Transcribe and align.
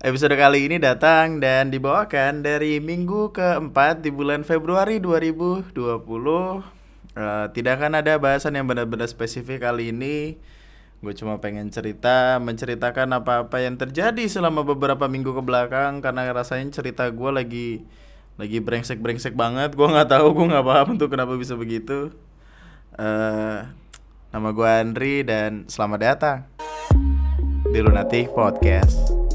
Episode 0.00 0.32
kali 0.32 0.64
ini 0.64 0.80
datang 0.80 1.44
dan 1.44 1.68
dibawakan 1.68 2.40
dari 2.40 2.80
minggu 2.80 3.36
keempat 3.36 4.00
di 4.00 4.08
bulan 4.08 4.48
Februari 4.48 4.96
2020 4.96 5.76
Eh, 7.10 7.46
Tidak 7.52 7.72
akan 7.76 8.00
ada 8.00 8.16
bahasan 8.16 8.56
yang 8.56 8.64
benar-benar 8.64 9.04
spesifik 9.12 9.60
kali 9.60 9.92
ini. 9.92 10.40
Gue 11.04 11.12
cuma 11.12 11.36
pengen 11.36 11.68
cerita, 11.68 12.40
menceritakan 12.40 13.12
apa-apa 13.12 13.60
yang 13.60 13.76
terjadi 13.76 14.24
selama 14.24 14.64
beberapa 14.64 15.04
minggu 15.04 15.36
ke 15.36 15.42
belakang 15.44 16.00
Karena 16.00 16.28
rasanya 16.32 16.72
cerita 16.72 17.04
gue 17.12 17.30
lagi 17.36 17.68
lagi 18.40 18.56
brengsek-brengsek 18.56 19.36
banget. 19.36 19.76
Gue 19.76 19.84
nggak 19.84 20.16
tahu, 20.16 20.32
gue 20.32 20.46
nggak 20.48 20.64
paham 20.64 20.96
tuh 20.96 21.12
kenapa 21.12 21.36
bisa 21.36 21.60
begitu. 21.60 22.08
Eh, 22.96 23.68
Nama 24.32 24.48
gue 24.48 24.64
Andri 24.64 25.26
dan 25.28 25.68
selamat 25.68 26.00
datang 26.00 26.48
di 27.68 27.84
Lunatic 27.84 28.32
Podcast. 28.32 29.29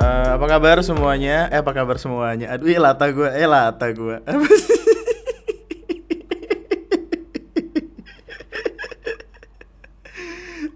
Eh, 0.00 0.28
apa 0.36 0.46
kabar 0.48 0.80
semuanya? 0.80 1.52
Eh 1.52 1.60
apa 1.60 1.72
kabar 1.76 1.96
semuanya? 2.00 2.56
Aduh, 2.56 2.72
eh 2.72 2.80
lata 2.80 3.04
gue, 3.12 3.28
eh 3.28 3.44
lata 3.44 3.86
gue. 3.98 4.16
Apa? 4.24 4.46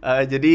Eh, 0.05 0.25
jadi 0.29 0.55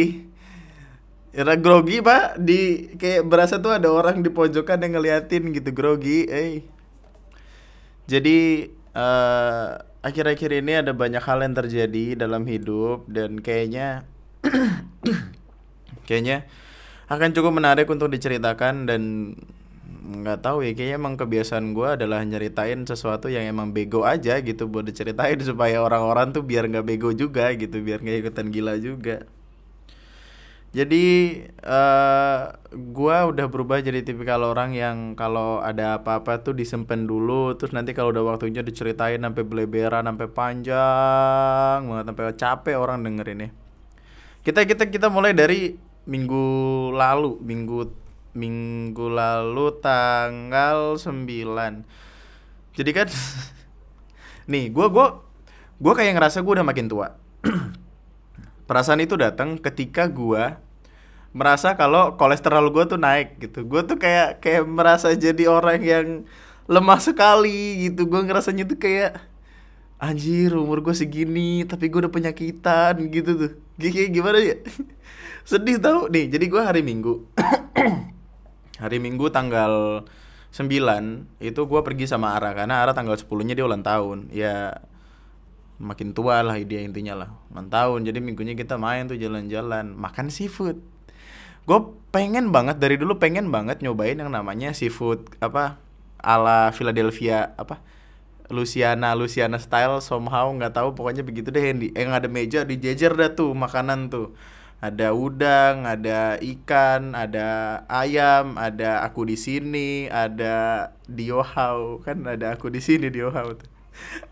Era 1.30 1.54
grogi 1.54 2.02
pak 2.02 2.41
di 2.41 2.90
kayak 2.98 3.22
berasa 3.30 3.62
tuh 3.62 3.70
ada 3.77 3.90
orang 3.94 4.26
di 4.26 4.34
pojokan 4.34 4.82
yang 4.82 4.98
ngeliatin 4.98 5.54
gitu 5.54 5.70
grogi, 5.70 6.26
eh. 6.26 6.66
Jadi 8.10 8.66
eh, 8.98 9.68
akhir-akhir 10.02 10.49
ini 10.66 10.74
ada 10.82 10.91
banyak 10.98 11.22
hal 11.22 11.46
yang 11.46 11.54
terjadi 11.54 12.18
dalam 12.18 12.49
hidup 12.49 13.05
dan 13.05 13.38
kayaknya 13.40 14.10
kayaknya 16.10 16.49
akan 17.10 17.29
cukup 17.34 17.52
menarik 17.57 17.90
untuk 17.90 18.13
diceritakan 18.13 18.85
dan 18.85 19.34
nggak 20.10 20.41
tahu 20.41 20.65
ya 20.65 20.74
kayaknya 20.74 20.98
emang 20.98 21.18
kebiasaan 21.18 21.77
gue 21.77 21.98
adalah 21.98 22.26
nyeritain 22.26 22.82
sesuatu 22.85 23.29
yang 23.29 23.46
emang 23.46 23.74
bego 23.74 24.05
aja 24.05 24.41
gitu 24.41 24.65
buat 24.65 24.85
diceritain 24.85 25.37
supaya 25.49 25.82
orang-orang 25.82 26.34
tuh 26.34 26.41
biar 26.41 26.65
nggak 26.70 26.85
bego 26.85 27.13
juga 27.13 27.54
gitu 27.54 27.82
biar 27.82 28.02
nggak 28.02 28.18
ikutan 28.26 28.49
gila 28.49 28.77
juga 28.82 29.26
jadi 30.70 31.05
eh 31.49 32.40
gua 32.93 33.26
udah 33.26 33.49
berubah 33.49 33.82
jadi 33.82 34.05
tipikal 34.05 34.46
orang 34.46 34.77
yang 34.77 35.18
kalau 35.18 35.65
ada 35.65 35.98
apa-apa 35.98 36.46
tuh 36.46 36.54
disimpan 36.54 37.10
dulu 37.10 37.57
terus 37.57 37.74
nanti 37.74 37.98
kalau 37.98 38.13
udah 38.13 38.21
waktunya 38.21 38.62
diceritain 38.62 39.18
sampai 39.18 39.41
beleberan 39.49 40.05
sampai 40.05 40.30
panjang 40.30 41.90
banget 41.90 42.05
sampai 42.05 42.24
capek 42.37 42.76
orang 42.77 43.02
dengerin 43.02 43.49
ya. 43.49 43.52
Kita 44.46 44.62
kita 44.70 44.93
kita 44.93 45.10
mulai 45.10 45.34
dari 45.34 45.74
minggu 46.10 46.46
lalu, 46.98 47.38
minggu 47.38 47.93
minggu 48.34 49.05
lalu 49.13 49.77
tanggal 49.77 50.98
9. 50.98 51.29
Jadi 52.74 52.91
kan 52.93 53.07
nih 54.52 54.74
gua 54.74 54.90
gua 54.90 55.07
gua 55.77 55.93
kayak 55.93 56.18
ngerasa 56.18 56.41
gua 56.41 56.62
udah 56.62 56.68
makin 56.68 56.90
tua. 56.90 57.13
Perasaan 58.70 59.05
itu 59.05 59.13
datang 59.18 59.62
ketika 59.62 60.10
gua 60.10 60.57
merasa 61.30 61.77
kalau 61.77 62.18
kolesterol 62.18 62.74
gua 62.74 62.90
tuh 62.90 62.98
naik 62.98 63.37
gitu. 63.37 63.62
Gua 63.70 63.85
tuh 63.85 64.02
kayak 64.02 64.41
kayak 64.41 64.66
merasa 64.66 65.13
jadi 65.13 65.46
orang 65.46 65.81
yang 65.85 66.07
lemah 66.66 67.02
sekali 67.02 67.85
gitu. 67.90 68.09
Gua 68.09 68.25
ngerasanya 68.25 68.66
tuh 68.66 68.81
kayak 68.81 69.30
anjir 70.00 70.56
umur 70.56 70.80
gue 70.80 70.96
segini 70.96 71.68
tapi 71.68 71.91
gue 71.91 72.07
udah 72.07 72.13
penyakitan 72.13 72.96
gitu 73.12 73.31
tuh. 73.35 73.52
Kayak 73.75 74.09
gimana 74.16 74.40
ya? 74.40 74.56
Sedih 75.47 75.78
tau. 75.79 76.07
Nih. 76.12 76.28
Jadi 76.31 76.45
gua 76.50 76.68
hari 76.68 76.81
Minggu. 76.81 77.28
Hari 78.79 78.95
Minggu 78.95 79.28
tanggal 79.28 80.08
9 80.56 81.44
itu 81.44 81.62
gua 81.68 81.84
pergi 81.84 82.08
sama 82.08 82.31
Ara. 82.40 82.56
Karena 82.56 82.80
Ara 82.80 82.96
tanggal 82.96 83.19
10-nya 83.19 83.59
dia 83.59 83.68
ulang 83.68 83.84
tahun. 83.84 84.31
Ya 84.31 84.88
makin 85.80 86.12
tua 86.12 86.44
lah 86.44 86.56
dia 86.64 86.80
intinya 86.80 87.16
lah. 87.16 87.30
Ulang 87.52 87.68
tahun. 87.68 88.08
Jadi 88.08 88.19
minggunya 88.24 88.56
kita 88.56 88.80
main 88.80 89.12
tuh 89.12 89.19
jalan-jalan. 89.19 89.96
Makan 89.96 90.31
seafood. 90.31 90.80
Gue 91.68 91.80
pengen 92.09 92.56
banget 92.56 92.80
dari 92.80 92.96
dulu 92.96 93.19
pengen 93.19 93.52
banget 93.53 93.84
nyobain 93.85 94.18
yang 94.18 94.34
namanya 94.34 94.74
seafood 94.74 95.30
apa 95.38 95.78
ala 96.18 96.74
Philadelphia 96.74 97.53
apa 97.53 97.78
Luciana 98.50 99.14
Luciana 99.14 99.62
style 99.62 100.02
somehow 100.02 100.50
nggak 100.50 100.74
tahu. 100.74 100.97
Pokoknya 100.97 101.22
begitu 101.22 101.53
deh 101.53 101.62
yang, 101.62 101.80
di, 101.80 101.88
yang 101.94 102.12
ada 102.12 102.25
meja 102.25 102.66
dijejer 102.66 103.14
dah 103.14 103.31
tuh 103.38 103.53
makanan 103.53 104.09
tuh 104.09 104.34
ada 104.79 105.12
udang 105.12 105.84
ada 105.84 106.40
ikan 106.40 107.12
ada 107.12 107.84
ayam 107.91 108.56
ada 108.56 109.03
aku 109.03 109.28
di 109.28 109.35
sini 109.35 110.07
ada 110.07 110.90
diohau 111.03 112.00
kan 112.00 112.23
ada 112.23 112.56
aku 112.56 112.72
di 112.72 112.79
sini 112.79 113.12
diohau 113.12 113.59
tuh. 113.59 113.67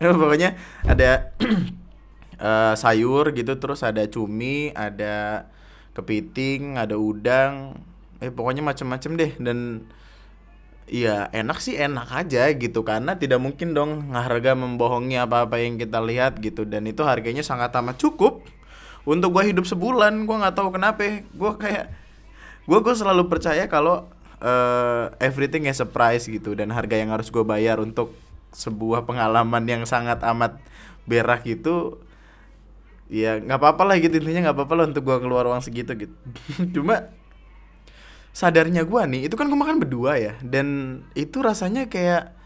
Pokoknya 0.00 0.56
ada 0.88 1.36
eh, 2.48 2.74
sayur 2.80 3.36
gitu 3.36 3.60
terus 3.60 3.84
ada 3.84 4.08
cumi 4.08 4.72
ada 4.72 5.44
kepiting 5.92 6.80
ada 6.80 6.96
udang. 6.96 7.76
Eh 8.18 8.32
pokoknya 8.32 8.64
macem-macem 8.64 9.14
deh. 9.20 9.32
Dan 9.38 9.84
Iya 10.88 11.28
enak 11.36 11.60
sih 11.60 11.76
enak 11.76 12.08
aja 12.08 12.48
gitu. 12.56 12.80
Karena 12.80 13.12
tidak 13.20 13.44
mungkin 13.44 13.76
dong 13.76 14.08
harga 14.16 14.56
membohongi 14.56 15.20
apa-apa 15.20 15.60
yang 15.60 15.76
kita 15.76 16.00
lihat 16.00 16.40
gitu. 16.40 16.64
Dan 16.64 16.88
itu 16.88 17.04
harganya 17.04 17.44
sangat 17.44 17.76
amat 17.76 18.00
cukup 18.00 18.40
untuk 19.08 19.32
gua 19.32 19.44
hidup 19.48 19.64
sebulan 19.64 20.28
gua 20.28 20.44
nggak 20.44 20.56
tahu 20.60 20.68
kenapa. 20.76 21.24
Gua 21.32 21.56
kayak 21.56 21.88
gua 22.68 22.84
gua 22.84 22.92
selalu 22.92 23.32
percaya 23.32 23.64
kalau 23.64 24.04
eh, 24.44 25.04
everything 25.24 25.64
is 25.64 25.80
a 25.80 25.88
price 25.88 26.28
gitu 26.28 26.52
dan 26.52 26.70
harga 26.70 26.94
yang 26.94 27.10
harus 27.10 27.32
gue 27.32 27.42
bayar 27.42 27.82
untuk 27.82 28.14
sebuah 28.54 29.04
pengalaman 29.04 29.64
yang 29.66 29.82
sangat 29.84 30.22
amat 30.24 30.56
berak 31.04 31.44
gitu 31.44 32.00
ya 33.08 33.40
nggak 33.40 33.58
apa-apa 33.58 33.82
lah 33.88 33.96
gitu. 33.98 34.20
Intinya 34.20 34.50
nggak 34.50 34.56
apa-apa 34.56 34.74
lah 34.76 34.84
untuk 34.92 35.02
gua 35.08 35.18
keluar 35.18 35.48
uang 35.48 35.64
segitu 35.64 35.96
gitu. 35.96 36.14
Cuma 36.76 37.08
sadarnya 38.36 38.86
gua 38.86 39.08
nih 39.08 39.26
itu 39.26 39.34
kan 39.34 39.50
gue 39.50 39.58
makan 39.58 39.82
berdua 39.82 40.20
ya. 40.20 40.34
Dan 40.44 41.00
itu 41.18 41.42
rasanya 41.42 41.88
kayak 41.88 42.37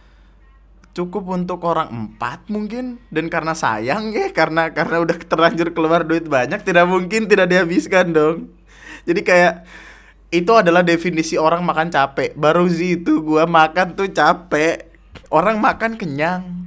cukup 0.92 1.28
untuk 1.32 1.64
orang 1.64 1.88
empat 1.88 2.48
mungkin. 2.52 3.00
Dan 3.08 3.28
karena 3.32 3.56
sayang 3.56 4.12
ya 4.12 4.30
karena 4.32 4.72
karena 4.72 5.02
udah 5.02 5.16
terlanjur 5.16 5.72
keluar 5.76 6.04
duit 6.04 6.28
banyak 6.28 6.60
tidak 6.64 6.88
mungkin 6.88 7.28
tidak 7.28 7.48
dihabiskan 7.48 8.12
dong. 8.12 8.52
Jadi 9.08 9.20
kayak 9.24 9.66
itu 10.32 10.52
adalah 10.56 10.80
definisi 10.80 11.36
orang 11.36 11.64
makan 11.64 11.92
capek. 11.92 12.32
Baru 12.36 12.64
sih 12.68 13.00
itu 13.00 13.20
gua 13.20 13.44
makan 13.44 13.98
tuh 13.98 14.08
capek. 14.12 14.88
Orang 15.32 15.60
makan 15.60 15.96
kenyang 15.96 16.62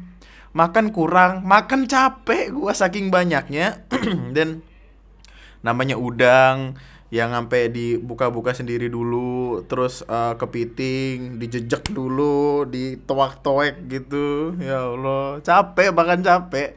makan 0.55 0.95
kurang 0.95 1.43
makan 1.43 1.85
capek 1.85 2.49
gua 2.55 2.71
saking 2.71 3.11
banyaknya. 3.11 3.85
Dan 4.35 4.63
namanya 5.65 5.97
udang 5.99 6.77
yang 7.15 7.31
sampai 7.31 7.71
dibuka-buka 7.71 8.51
sendiri 8.51 8.91
dulu 8.91 9.63
terus 9.71 10.03
eh, 10.03 10.35
kepiting 10.35 11.39
dijejek 11.39 11.95
dulu 11.95 12.67
ditoak-toek 12.67 13.87
gitu. 13.87 14.51
Ya 14.59 14.83
Allah 14.83 15.39
capek 15.39 15.95
bahkan 15.95 16.19
capek. 16.19 16.75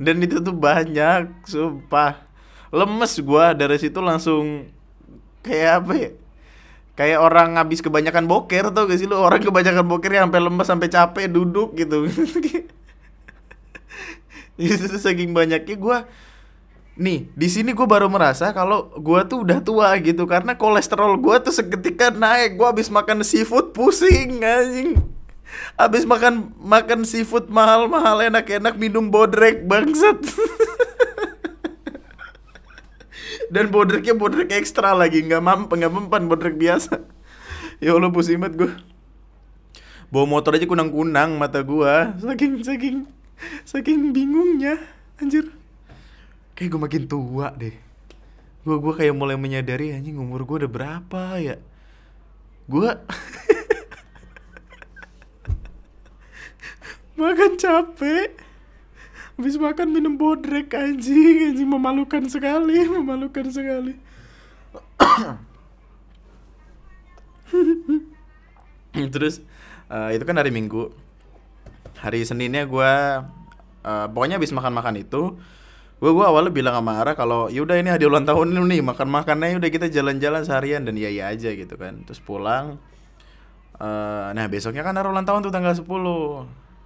Dan 0.00 0.24
itu 0.24 0.40
tuh 0.40 0.56
banyak 0.56 1.28
sumpah. 1.44 2.24
Lemes 2.72 3.12
gua 3.20 3.52
dari 3.52 3.76
situ 3.76 4.00
langsung 4.00 4.72
kayak 5.44 5.84
apa 5.84 5.92
ya? 5.92 6.10
Kayak 6.94 7.20
orang 7.20 7.60
habis 7.60 7.84
kebanyakan 7.84 8.24
boker 8.24 8.72
tau 8.72 8.88
gak 8.88 8.98
sih 8.98 9.04
lu? 9.04 9.20
Orang 9.20 9.44
kebanyakan 9.44 9.84
boker 9.84 10.10
yang 10.16 10.32
sampai 10.32 10.40
lemes 10.42 10.66
sampai 10.66 10.88
capek 10.88 11.26
duduk 11.28 11.76
gitu. 11.76 12.08
Itu 14.56 14.84
tuh 14.88 15.02
saking 15.02 15.36
banyaknya 15.36 15.76
gua 15.76 16.08
nih 16.94 17.26
di 17.34 17.48
sini 17.50 17.74
gue 17.74 17.86
baru 17.90 18.06
merasa 18.06 18.54
kalau 18.54 18.86
gua 19.02 19.26
tuh 19.26 19.42
udah 19.42 19.58
tua 19.58 19.90
gitu 19.98 20.30
karena 20.30 20.54
kolesterol 20.54 21.18
gua 21.18 21.42
tuh 21.42 21.50
seketika 21.50 22.14
naik. 22.14 22.54
Gua 22.54 22.70
habis 22.70 22.86
makan 22.86 23.26
seafood 23.26 23.74
pusing 23.74 24.42
anjing. 24.46 25.02
Habis 25.74 26.06
makan 26.06 26.54
makan 26.58 27.02
seafood 27.02 27.50
mahal-mahal 27.50 28.22
enak-enak 28.30 28.78
minum 28.78 29.10
bodrek 29.10 29.66
bangsat. 29.66 30.22
Dan 33.54 33.70
bodreknya 33.74 34.14
bodrek 34.14 34.50
ekstra 34.54 34.94
lagi 34.94 35.22
nggak 35.22 35.42
mampu 35.42 35.74
nggak 35.74 35.94
mempan 35.94 36.30
bodrek 36.30 36.54
biasa. 36.54 37.02
Ya 37.82 37.94
allah 37.94 38.10
pusing 38.14 38.38
banget 38.38 38.54
gue 38.54 38.70
bawa 40.14 40.30
motor 40.30 40.54
aja 40.54 40.62
kunang-kunang 40.62 41.34
mata 41.42 41.58
gua. 41.66 42.14
Saking 42.22 42.62
saking 42.62 42.96
saking 43.66 44.14
bingungnya 44.14 44.78
anjir 45.18 45.50
kayak 46.54 46.70
gue 46.70 46.80
makin 46.80 47.04
tua 47.10 47.50
deh. 47.54 47.74
Gue 48.64 48.80
gua 48.80 48.96
kayak 48.96 49.12
mulai 49.12 49.36
menyadari 49.36 49.92
anjing 49.92 50.16
umur 50.16 50.48
gue 50.48 50.64
udah 50.64 50.70
berapa 50.72 51.36
ya? 51.42 51.60
Gue 52.64 52.88
makan 57.20 57.60
capek. 57.60 58.40
Habis 59.34 59.58
makan 59.58 59.90
minum 59.90 60.14
bodrek 60.14 60.72
anjing. 60.72 61.52
Anjing 61.52 61.68
memalukan 61.68 62.24
sekali 62.30 62.86
memalukan 62.96 63.50
sekali. 63.50 63.98
Terus 69.14 69.42
uh, 69.90 70.14
itu 70.14 70.22
kan 70.22 70.38
hari 70.38 70.54
minggu. 70.54 70.94
Hari 71.98 72.22
seninnya 72.22 72.64
gue 72.64 72.92
uh, 73.84 74.06
pokoknya 74.08 74.38
habis 74.40 74.54
makan 74.54 74.72
makan 74.72 75.02
itu 75.02 75.36
gue 76.02 76.10
gue 76.10 76.24
awalnya 76.26 76.52
bilang 76.52 76.74
sama 76.76 77.00
Ara 77.00 77.12
kalau 77.14 77.46
yaudah 77.48 77.78
ini 77.80 77.88
hadiah 77.88 78.10
ulang 78.10 78.26
tahun 78.26 78.52
ini 78.52 78.76
nih 78.76 78.80
makan 78.84 79.08
makannya 79.08 79.56
udah 79.56 79.70
kita 79.72 79.86
jalan-jalan 79.88 80.42
seharian. 80.44 80.84
Dan 80.84 80.98
iya 80.98 81.08
iya 81.08 81.24
aja 81.30 81.54
gitu 81.54 81.74
kan. 81.78 82.02
Terus 82.04 82.20
pulang 82.20 82.82
uh, 83.78 84.28
nah 84.34 84.46
besoknya 84.50 84.82
kan 84.82 84.98
Ara 84.98 85.08
ulang 85.10 85.26
tahun 85.26 85.46
tuh 85.46 85.52
tanggal 85.54 85.74
10 85.74 85.86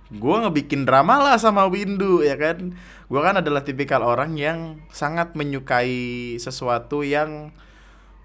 gue 0.08 0.36
ngebikin 0.40 0.88
drama 0.88 1.20
lah 1.20 1.36
sama 1.36 1.68
Windu 1.68 2.24
ya 2.24 2.36
kan? 2.40 2.72
Gue 3.08 3.20
kan 3.20 3.40
adalah 3.40 3.64
tipikal 3.64 4.00
orang 4.00 4.36
yang 4.36 4.80
sangat 4.88 5.36
menyukai 5.36 6.36
sesuatu 6.40 7.04
yang 7.04 7.52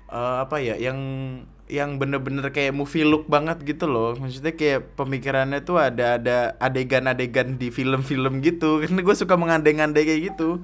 uh, 0.08 0.48
apa 0.48 0.64
ya 0.64 0.80
yang 0.80 1.00
yang 1.72 1.96
bener-bener 1.96 2.50
kayak 2.52 2.76
movie 2.76 3.08
look 3.08 3.26
banget 3.32 3.64
gitu 3.64 3.88
loh. 3.88 4.14
Maksudnya 4.20 4.54
kayak 4.54 4.96
pemikirannya 5.00 5.64
tuh 5.64 5.80
ada 5.80 6.20
ada 6.20 6.38
adegan-adegan 6.60 7.56
di 7.56 7.72
film-film 7.72 8.44
gitu. 8.44 8.78
Karena 8.84 9.00
gue 9.02 9.16
suka 9.16 9.36
mengandeng-andeng 9.40 10.04
kayak 10.04 10.22
gitu. 10.36 10.64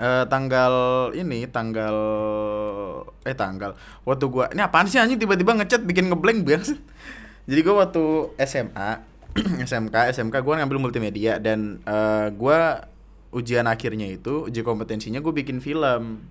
Uh, 0.00 0.24
tanggal 0.32 0.74
ini 1.12 1.44
tanggal 1.48 1.96
eh 3.28 3.36
tanggal. 3.36 3.76
Waktu 4.08 4.24
gue 4.28 4.44
ini 4.56 4.62
apaan 4.64 4.88
sih 4.88 4.96
anjing? 4.96 5.20
Tiba-tiba 5.20 5.56
ngechat 5.60 5.84
bikin 5.84 6.08
ngeblank 6.08 6.48
banget 6.48 6.76
jadi 7.48 7.60
gue 7.62 7.74
waktu 7.74 8.04
SMA 8.46 8.90
SMK 9.66 9.96
SMK 10.14 10.34
gue 10.44 10.54
ngambil 10.62 10.78
multimedia 10.78 11.42
dan 11.42 11.82
uh, 11.88 12.30
gue 12.30 12.58
ujian 13.32 13.64
akhirnya 13.64 14.12
itu 14.12 14.46
uji 14.46 14.60
kompetensinya 14.60 15.24
gue 15.24 15.32
bikin 15.32 15.58
film 15.58 16.28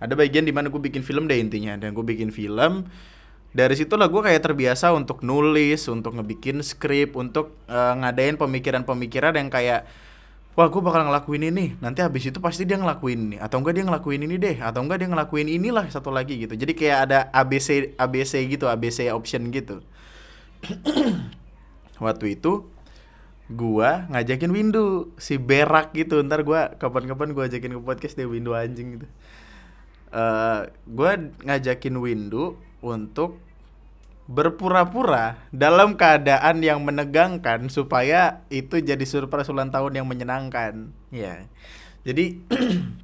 ada 0.00 0.16
bagian 0.16 0.48
di 0.48 0.52
mana 0.56 0.72
gue 0.72 0.80
bikin 0.80 1.04
film 1.04 1.28
deh 1.28 1.36
intinya 1.36 1.76
dan 1.76 1.92
gue 1.92 2.00
bikin 2.00 2.32
film. 2.32 2.88
Dari 3.52 3.74
situlah 3.76 4.08
gue 4.08 4.22
kayak 4.24 4.40
terbiasa 4.46 4.96
untuk 4.96 5.20
nulis 5.20 5.84
untuk 5.92 6.16
ngebikin 6.16 6.64
skrip 6.64 7.20
untuk 7.20 7.52
uh, 7.68 7.92
ngadain 8.00 8.40
pemikiran-pemikiran 8.40 9.36
yang 9.36 9.52
kayak 9.52 9.84
wah 10.56 10.72
gue 10.72 10.80
bakal 10.80 11.04
ngelakuin 11.04 11.52
ini. 11.52 11.76
Nanti 11.84 12.00
habis 12.00 12.24
itu 12.24 12.40
pasti 12.40 12.64
dia 12.64 12.80
ngelakuin 12.80 13.20
ini. 13.28 13.36
Atau 13.36 13.60
enggak 13.60 13.76
dia 13.76 13.84
ngelakuin 13.84 14.24
ini 14.24 14.40
deh. 14.40 14.56
Atau 14.64 14.80
enggak 14.86 15.04
dia 15.04 15.08
ngelakuin 15.12 15.52
inilah 15.52 15.84
satu 15.92 16.08
lagi 16.08 16.40
gitu. 16.40 16.56
Jadi 16.56 16.72
kayak 16.72 16.98
ada 17.10 17.18
ABC 17.36 17.92
ABC 18.00 18.32
gitu 18.48 18.72
ABC 18.72 19.12
option 19.12 19.52
gitu. 19.52 19.84
Waktu 22.04 22.40
itu 22.40 22.64
gua 23.50 24.08
ngajakin 24.14 24.48
Windu 24.48 25.12
si 25.20 25.36
berak 25.36 25.92
gitu. 25.92 26.24
Ntar 26.24 26.46
gua 26.46 26.72
kapan-kapan 26.78 27.36
gua 27.36 27.52
ajakin 27.52 27.76
ke 27.76 27.80
podcast 27.84 28.16
deh 28.16 28.24
Windu 28.24 28.56
anjing 28.56 28.96
gitu 28.96 29.08
uh, 30.14 30.70
gue 30.86 31.10
ngajakin 31.46 31.96
Windu 31.98 32.58
untuk 32.82 33.38
berpura-pura 34.30 35.42
dalam 35.50 35.98
keadaan 35.98 36.62
yang 36.62 36.86
menegangkan 36.86 37.66
supaya 37.66 38.46
itu 38.46 38.78
jadi 38.78 39.02
surprise 39.02 39.50
ulang 39.50 39.74
tahun 39.74 39.98
yang 40.02 40.06
menyenangkan. 40.06 40.94
Ya. 41.10 41.50
Jadi 42.06 42.38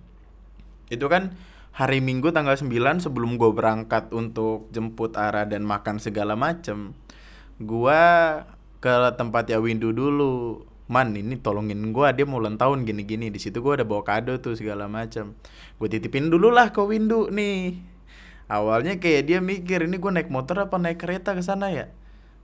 itu 0.94 1.06
kan 1.11 1.35
hari 1.75 1.99
Minggu 1.99 2.31
tanggal 2.31 2.55
9 2.55 2.70
sebelum 3.03 3.43
gue 3.43 3.50
berangkat 3.50 4.14
untuk 4.14 4.70
jemput 4.70 5.19
Ara 5.19 5.43
dan 5.50 5.67
makan 5.67 5.99
segala 5.99 6.38
macem. 6.38 6.94
Gue 7.59 8.02
ke 8.79 8.94
tempatnya 9.19 9.59
Windu 9.59 9.91
dulu 9.91 10.62
man 10.87 11.11
ini 11.19 11.35
tolongin 11.38 11.91
gue 11.91 12.06
dia 12.15 12.25
mau 12.27 12.38
ulang 12.38 12.59
tahun 12.59 12.87
gini-gini. 12.87 13.31
Di 13.31 13.38
situ 13.43 13.59
gue 13.62 13.83
ada 13.83 13.87
bawa 13.87 14.06
kado 14.06 14.38
tuh 14.38 14.55
segala 14.55 14.87
macam. 14.87 15.35
Gue 15.79 15.88
titipin 15.91 16.31
dulu 16.31 16.50
lah 16.55 16.71
ke 16.71 16.83
Windu 16.83 17.31
nih. 17.31 17.79
Awalnya 18.47 19.03
kayak 19.03 19.23
dia 19.27 19.38
mikir 19.43 19.87
ini 19.91 19.99
gue 19.99 20.12
naik 20.12 20.31
motor 20.31 20.71
apa 20.71 20.79
naik 20.79 21.03
kereta 21.03 21.35
ke 21.35 21.43
sana 21.43 21.75
ya? 21.75 21.91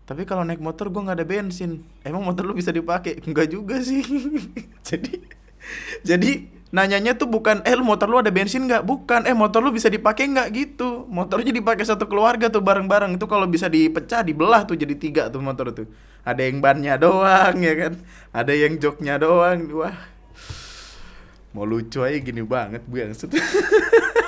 Tapi 0.03 0.27
kalau 0.27 0.43
naik 0.43 0.59
motor 0.59 0.91
gue 0.91 0.99
nggak 0.99 1.19
ada 1.23 1.27
bensin. 1.27 1.87
Emang 2.03 2.27
motor 2.27 2.43
lu 2.43 2.59
bisa 2.59 2.75
dipakai? 2.75 3.23
Enggak 3.23 3.55
juga 3.55 3.79
sih. 3.79 4.03
Jadi 4.89 5.43
jadi 6.03 6.52
nanyanya 6.73 7.13
tuh 7.15 7.29
bukan 7.29 7.61
eh 7.69 7.77
lu 7.77 7.85
motor 7.85 8.09
lu 8.09 8.19
ada 8.19 8.33
bensin 8.33 8.65
nggak? 8.65 8.83
Bukan 8.83 9.29
eh 9.29 9.37
motor 9.37 9.61
lu 9.61 9.71
bisa 9.71 9.93
dipakai 9.93 10.27
nggak? 10.33 10.49
Gitu. 10.51 11.05
Motornya 11.07 11.53
dipakai 11.53 11.85
satu 11.85 12.09
keluarga 12.09 12.49
tuh 12.49 12.65
bareng-bareng. 12.65 13.21
Itu 13.21 13.29
kalau 13.29 13.45
bisa 13.47 13.69
dipecah 13.69 14.25
dibelah 14.25 14.65
tuh 14.65 14.75
jadi 14.75 14.97
tiga 14.97 15.29
tuh 15.29 15.45
motor 15.45 15.71
tuh. 15.71 15.87
Ada 16.25 16.49
yang 16.49 16.65
bannya 16.65 16.97
doang 16.97 17.61
ya 17.61 17.75
kan? 17.77 17.93
Ada 18.33 18.53
yang 18.57 18.81
joknya 18.81 19.21
doang. 19.21 19.69
Wah. 19.77 19.95
Mau 21.53 21.69
lucu 21.69 22.01
aja 22.01 22.17
gini 22.17 22.41
banget 22.41 22.81
yang 22.89 23.13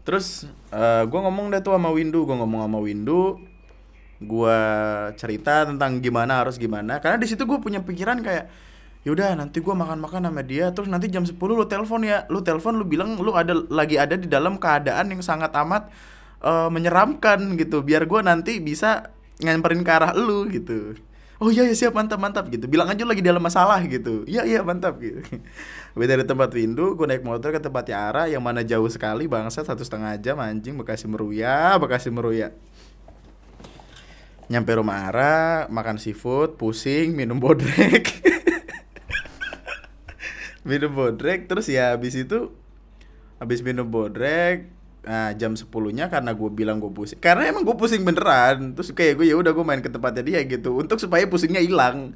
terus 0.00 0.48
uh, 0.72 1.04
eh, 1.04 1.06
gue 1.06 1.20
ngomong 1.20 1.52
deh 1.52 1.60
tuh 1.60 1.76
sama 1.76 1.92
Windu 1.92 2.24
gue 2.24 2.34
ngomong 2.34 2.64
sama 2.64 2.78
Windu 2.80 3.38
gue 4.20 4.58
cerita 5.16 5.64
tentang 5.64 5.98
gimana 6.04 6.44
harus 6.44 6.60
gimana. 6.60 7.00
Karena 7.00 7.16
di 7.16 7.26
situ 7.26 7.48
gue 7.48 7.58
punya 7.58 7.80
pikiran 7.80 8.20
kayak 8.20 8.46
yaudah 9.00 9.32
nanti 9.32 9.64
gue 9.64 9.72
makan-makan 9.72 10.28
sama 10.28 10.44
dia 10.44 10.68
terus 10.76 10.92
nanti 10.92 11.08
jam 11.08 11.24
10 11.24 11.40
lu 11.40 11.64
telepon 11.64 12.04
ya. 12.04 12.28
Lu 12.28 12.44
telepon 12.44 12.76
lu 12.76 12.84
bilang 12.84 13.16
lu 13.16 13.32
ada 13.32 13.56
lagi 13.72 13.96
ada 13.96 14.14
di 14.20 14.28
dalam 14.28 14.60
keadaan 14.60 15.08
yang 15.08 15.24
sangat 15.24 15.50
amat 15.56 15.88
uh, 16.44 16.68
menyeramkan 16.68 17.56
gitu 17.56 17.80
biar 17.80 18.04
gue 18.04 18.20
nanti 18.20 18.60
bisa 18.60 19.08
nyamperin 19.40 19.80
ke 19.80 19.90
arah 19.90 20.12
lu 20.12 20.44
gitu. 20.52 21.00
Oh 21.40 21.48
iya 21.48 21.64
ya 21.64 21.72
siap 21.72 21.96
mantap 21.96 22.20
mantap 22.20 22.52
gitu. 22.52 22.68
Bilang 22.68 22.92
aja 22.92 23.00
lagi 23.00 23.24
dalam 23.24 23.40
masalah 23.40 23.80
gitu. 23.88 24.28
Iya 24.28 24.44
iya 24.44 24.60
mantap 24.60 25.00
gitu. 25.00 25.24
Beda 25.96 26.20
dari 26.20 26.28
tempat 26.28 26.52
Windu 26.52 26.92
gue 26.92 27.08
naik 27.08 27.24
motor 27.24 27.56
ke 27.56 27.60
tempatnya 27.64 27.96
Ara 27.96 28.28
yang 28.28 28.44
mana 28.44 28.60
jauh 28.60 28.84
sekali 28.92 29.24
bangsa 29.24 29.64
satu 29.64 29.80
setengah 29.80 30.20
jam 30.20 30.36
anjing 30.36 30.76
Bekasi 30.76 31.08
Meruya 31.08 31.80
Bekasi 31.80 32.12
Meruya 32.12 32.52
nyampe 34.50 34.74
rumah 34.74 35.06
Ara 35.06 35.70
makan 35.70 36.02
seafood 36.02 36.58
pusing 36.58 37.14
minum 37.14 37.38
bodrek. 37.38 38.10
Minum 40.68 40.92
bodrek 40.92 41.48
terus 41.48 41.70
ya 41.70 41.96
habis 41.96 42.18
itu 42.18 42.52
habis 43.40 43.64
minum 43.64 43.88
bodrek 43.88 44.68
nah 45.00 45.32
jam 45.32 45.56
sepuluhnya 45.56 46.12
karena 46.12 46.36
gue 46.36 46.50
bilang 46.52 46.82
gue 46.82 46.92
pusing. 46.92 47.16
Karena 47.16 47.48
emang 47.48 47.64
gue 47.64 47.72
pusing 47.78 48.04
beneran 48.04 48.76
terus 48.76 48.92
kayak 48.92 49.22
gue 49.22 49.26
ya 49.30 49.38
udah 49.38 49.56
gue 49.56 49.64
main 49.64 49.80
ke 49.80 49.88
tempatnya 49.88 50.20
dia 50.20 50.40
gitu 50.44 50.76
untuk 50.76 51.00
supaya 51.00 51.24
pusingnya 51.24 51.64
hilang. 51.64 52.12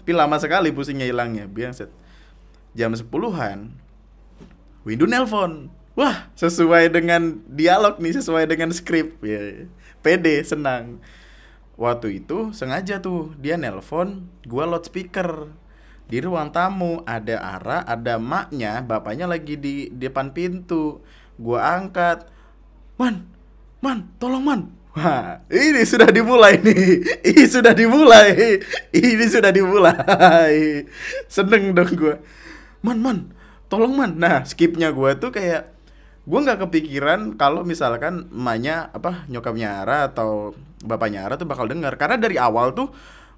Tapi 0.00 0.10
lama 0.10 0.34
sekali 0.40 0.74
pusingnya 0.74 1.06
hilangnya. 1.06 1.46
Biasa 1.46 1.86
jam 2.74 2.90
sepuluhan 2.96 3.70
Windu 4.82 5.06
nelpon. 5.06 5.70
Wah 5.94 6.26
sesuai 6.34 6.90
dengan 6.90 7.38
dialog 7.46 8.02
nih 8.02 8.18
sesuai 8.18 8.50
dengan 8.50 8.74
skrip. 8.74 9.22
Ya. 9.22 9.70
Pede 10.02 10.42
senang 10.42 10.98
waktu 11.74 12.22
itu 12.22 12.54
sengaja 12.54 13.02
tuh 13.02 13.34
dia 13.38 13.58
nelpon 13.58 14.30
gua 14.46 14.66
loudspeaker 14.66 15.50
di 16.04 16.20
ruang 16.20 16.52
tamu 16.52 17.00
ada 17.08 17.40
Ara 17.40 17.82
ada 17.82 18.20
maknya 18.20 18.84
bapaknya 18.84 19.26
lagi 19.26 19.58
di 19.58 19.88
depan 19.90 20.30
pintu 20.30 21.02
gua 21.40 21.80
angkat 21.80 22.30
man 23.00 23.26
man 23.82 24.10
tolong 24.22 24.44
man 24.44 24.62
Wah, 24.94 25.42
ini 25.50 25.82
sudah 25.82 26.06
dimulai 26.06 26.62
nih. 26.62 27.02
Ini 27.34 27.44
sudah 27.50 27.74
dimulai. 27.74 28.62
Ini 28.94 29.26
sudah 29.26 29.50
dimulai. 29.50 30.86
Seneng 31.34 31.74
dong 31.74 31.90
gue. 31.98 32.14
Man, 32.78 33.02
man, 33.02 33.34
tolong 33.66 33.90
man. 33.90 34.14
Nah, 34.14 34.46
skipnya 34.46 34.94
gue 34.94 35.18
tuh 35.18 35.34
kayak 35.34 35.73
gue 36.24 36.38
nggak 36.40 36.68
kepikiran 36.68 37.36
kalau 37.36 37.68
misalkan 37.68 38.32
emaknya 38.32 38.88
apa 38.96 39.28
nyokapnya 39.28 39.84
Ara 39.84 40.08
atau 40.08 40.56
bapaknya 40.80 41.28
Ara 41.28 41.36
tuh 41.36 41.44
bakal 41.44 41.68
dengar 41.68 42.00
karena 42.00 42.16
dari 42.16 42.40
awal 42.40 42.72
tuh 42.72 42.88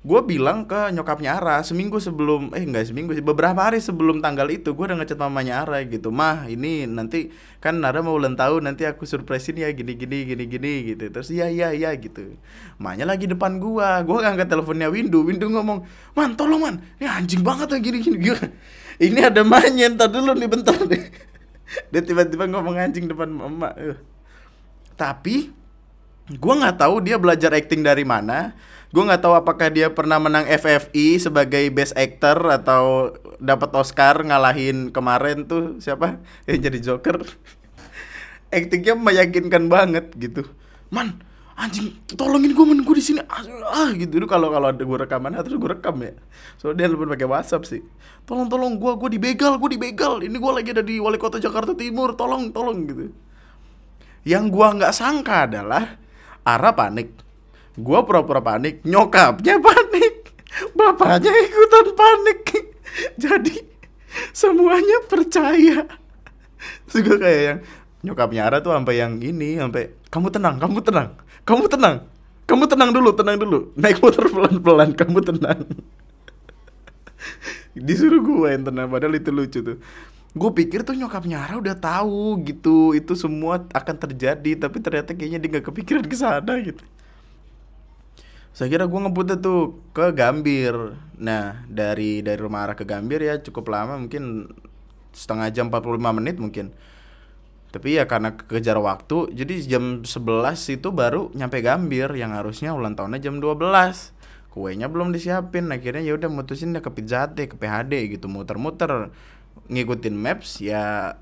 gue 0.07 0.21
bilang 0.23 0.71
ke 0.71 0.95
nyokapnya 0.95 1.43
Ara 1.43 1.67
seminggu 1.67 1.99
sebelum 1.99 2.55
eh 2.55 2.63
enggak 2.63 2.87
seminggu 2.87 3.11
sih 3.11 3.27
beberapa 3.27 3.59
hari 3.59 3.83
sebelum 3.83 4.23
tanggal 4.23 4.47
itu 4.55 4.71
gue 4.71 4.85
udah 4.87 5.03
ngechat 5.03 5.19
mamanya 5.19 5.67
Ara 5.67 5.83
gitu 5.83 6.15
mah 6.15 6.47
ini 6.47 6.87
nanti 6.87 7.35
kan 7.59 7.83
Ara 7.83 8.07
mau 8.07 8.15
ulang 8.15 8.39
tahun 8.39 8.71
nanti 8.71 8.87
aku 8.87 9.03
surprisein 9.03 9.59
ya 9.59 9.67
gini 9.75 9.99
gini 9.99 10.23
gini 10.23 10.45
gini 10.47 10.73
gitu. 10.95 11.11
Terus 11.11 11.35
iya 11.35 11.51
iya 11.51 11.75
iya 11.75 11.91
gitu. 11.99 12.39
Mahnya 12.79 13.03
lagi 13.03 13.27
depan 13.27 13.59
gue 13.59 13.89
gue 14.07 14.17
ngangkat 14.23 14.47
teleponnya 14.47 14.87
Windu 14.95 15.27
Windu 15.27 15.51
ngomong 15.51 15.83
man 16.15 16.39
tolong 16.39 16.63
man 16.63 16.77
ini 17.03 17.11
anjing 17.11 17.43
banget 17.43 17.75
ya 17.75 17.79
gini 17.83 17.99
gini 17.99 18.19
ini 19.11 19.21
ada 19.27 19.43
mahnya 19.43 19.91
ntar 19.91 20.15
dulu 20.15 20.39
nih 20.39 20.47
bentar 20.47 20.79
deh 20.87 21.03
dia 21.91 22.03
tiba-tiba 22.03 22.47
ngomong 22.47 22.79
anjing 22.79 23.11
depan 23.11 23.27
mama 23.27 23.75
uh. 23.75 23.99
tapi 24.95 25.51
gue 26.27 26.55
nggak 26.59 26.83
tahu 26.83 27.07
dia 27.07 27.17
belajar 27.23 27.55
acting 27.55 27.87
dari 27.87 28.03
mana. 28.03 28.59
Gue 28.91 29.07
nggak 29.07 29.23
tahu 29.23 29.35
apakah 29.39 29.71
dia 29.71 29.95
pernah 29.95 30.19
menang 30.19 30.43
FFI 30.43 31.23
sebagai 31.23 31.71
best 31.71 31.95
actor 31.95 32.51
atau 32.51 33.15
dapat 33.39 33.71
Oscar 33.79 34.27
ngalahin 34.27 34.91
kemarin 34.91 35.47
tuh 35.47 35.79
siapa? 35.79 36.19
Yang 36.51 36.59
jadi 36.67 36.79
Joker. 36.83 37.17
Actingnya 38.51 38.95
meyakinkan 38.99 39.71
banget 39.71 40.11
gitu. 40.19 40.51
Man 40.91 41.23
anjing 41.57 41.89
tolongin 42.13 42.53
gue 42.53 42.67
men 42.69 42.85
gue 42.85 42.97
di 43.01 43.05
sini. 43.05 43.21
Ah, 43.27 43.41
ah 43.73 43.91
gitu. 43.97 44.21
Itu 44.21 44.29
kalau 44.29 44.53
kalau 44.53 44.69
ada 44.71 44.85
gue 44.85 44.99
rekaman 45.09 45.33
terus 45.45 45.57
gue 45.57 45.71
rekam 45.73 45.97
ya. 46.05 46.13
Soalnya 46.61 46.85
dia 46.85 46.87
lebih 46.93 47.09
pakai 47.09 47.27
WhatsApp 47.27 47.65
sih. 47.65 47.83
Tolong 48.29 48.47
tolong 48.47 48.77
gue 48.77 48.93
gue 49.01 49.11
dibegal 49.17 49.57
gue 49.57 49.71
dibegal. 49.73 50.21
Ini 50.21 50.37
gue 50.37 50.53
lagi 50.53 50.71
ada 50.77 50.85
di 50.85 51.01
wali 51.01 51.17
kota 51.17 51.41
Jakarta 51.41 51.73
Timur. 51.73 52.13
Tolong 52.15 52.53
tolong 52.53 52.79
gitu. 52.85 53.09
Yang 54.29 54.45
gue 54.53 54.67
nggak 54.81 54.93
sangka 54.93 55.49
adalah 55.49 55.97
Ara 56.45 56.71
panik. 56.77 57.17
Gue 57.75 57.99
pura-pura 58.05 58.45
panik. 58.45 58.85
Nyokapnya 58.85 59.57
panik. 59.67 60.15
Bapaknya 60.77 61.33
ikutan 61.33 61.87
panik. 61.97 62.41
Jadi 63.23 63.57
semuanya 64.37 65.05
percaya. 65.09 65.89
Juga 66.89 67.21
kayak 67.21 67.43
yang 67.43 67.59
nyokapnya 68.07 68.43
Ara 68.49 68.59
tuh 68.61 68.73
sampai 68.73 69.01
yang 69.01 69.19
ini 69.21 69.59
sampai 69.59 69.93
kamu 70.09 70.31
tenang 70.31 70.57
kamu 70.63 70.79
tenang 70.81 71.19
kamu 71.47 71.71
tenang. 71.71 71.97
Kamu 72.47 72.67
tenang 72.67 72.91
dulu 72.91 73.11
tenang 73.15 73.39
dulu. 73.39 73.59
Naik 73.79 74.03
motor 74.03 74.27
pelan 74.27 74.59
pelan 74.59 74.91
kamu 74.95 75.19
tenang. 75.23 75.61
Disuruh 77.87 78.19
gue 78.19 78.49
yang 78.51 78.67
tenang 78.67 78.91
padahal 78.91 79.15
itu 79.15 79.31
lucu 79.31 79.59
tuh. 79.63 79.79
Gue 80.37 80.51
pikir 80.53 80.85
tuh 80.85 80.93
nyokapnya 80.93 81.49
Ara 81.49 81.57
udah 81.57 81.79
tahu 81.79 82.45
gitu 82.45 82.93
itu 82.93 83.17
semua 83.17 83.65
akan 83.73 83.97
terjadi 83.97 84.53
tapi 84.59 84.85
ternyata 84.85 85.17
kayaknya 85.17 85.39
dia 85.41 85.51
gak 85.57 85.67
kepikiran 85.73 86.05
ke 86.05 86.17
sana 86.19 86.55
gitu. 86.61 86.83
Saya 88.53 88.69
kira 88.73 88.85
gue 88.85 89.01
ngebutnya 89.01 89.39
tuh 89.39 89.81
ke 89.95 90.13
Gambir. 90.13 90.75
Nah 91.17 91.63
dari 91.71 92.21
dari 92.27 92.39
rumah 92.43 92.69
Ara 92.69 92.75
ke 92.75 92.85
Gambir 92.85 93.23
ya 93.23 93.39
cukup 93.39 93.71
lama 93.71 93.97
mungkin 93.97 94.51
setengah 95.17 95.49
jam 95.55 95.71
45 95.73 96.19
menit 96.21 96.37
mungkin 96.37 96.75
tapi 97.77 98.01
ya 98.01 98.09
karena 98.09 98.33
kejar 98.33 98.81
waktu 98.81 99.37
jadi 99.37 99.77
jam 99.77 100.01
11 100.01 100.81
itu 100.81 100.89
baru 100.97 101.29
nyampe 101.37 101.61
Gambir 101.61 102.09
yang 102.17 102.33
harusnya 102.33 102.73
ulang 102.73 102.97
tahunnya 102.97 103.21
jam 103.21 103.37
12 103.37 104.17
kuenya 104.49 104.89
belum 104.89 105.13
disiapin 105.13 105.69
akhirnya 105.69 106.01
ya 106.01 106.17
udah 106.17 106.33
mutusin 106.33 106.73
ya 106.73 106.81
ke 106.81 106.89
ke 106.89 107.57
PHD 107.61 108.17
gitu 108.17 108.33
muter-muter. 108.33 109.13
Ngikutin 109.69 110.17
maps 110.17 110.65
ya 110.65 111.13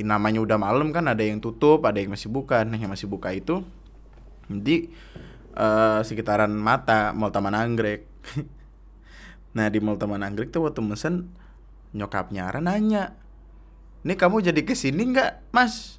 namanya 0.00 0.40
udah 0.40 0.56
malam 0.56 0.96
kan 0.96 1.04
ada 1.12 1.20
yang 1.20 1.44
tutup 1.44 1.84
ada 1.84 2.00
yang 2.00 2.16
masih 2.16 2.32
buka. 2.32 2.64
Nah 2.64 2.80
yang 2.80 2.88
masih 2.88 3.04
buka 3.04 3.28
itu 3.36 3.60
di 4.48 4.88
uh, 5.60 6.00
sekitaran 6.00 6.48
mata 6.56 7.12
Mall 7.12 7.28
Taman 7.28 7.52
Anggrek. 7.52 8.08
Nah 9.48 9.68
di 9.72 9.80
Mall 9.82 9.98
Taman 9.98 10.22
Anggrek 10.24 10.54
tuh 10.54 10.64
waktu 10.64 10.80
mesen 10.80 11.34
nyokapnya 11.92 12.52
Ara 12.52 12.60
nanya 12.64 13.16
ini 14.06 14.14
kamu 14.14 14.44
jadi 14.44 14.60
ke 14.62 14.78
sini 14.78 15.10
nggak 15.10 15.50
mas 15.50 15.97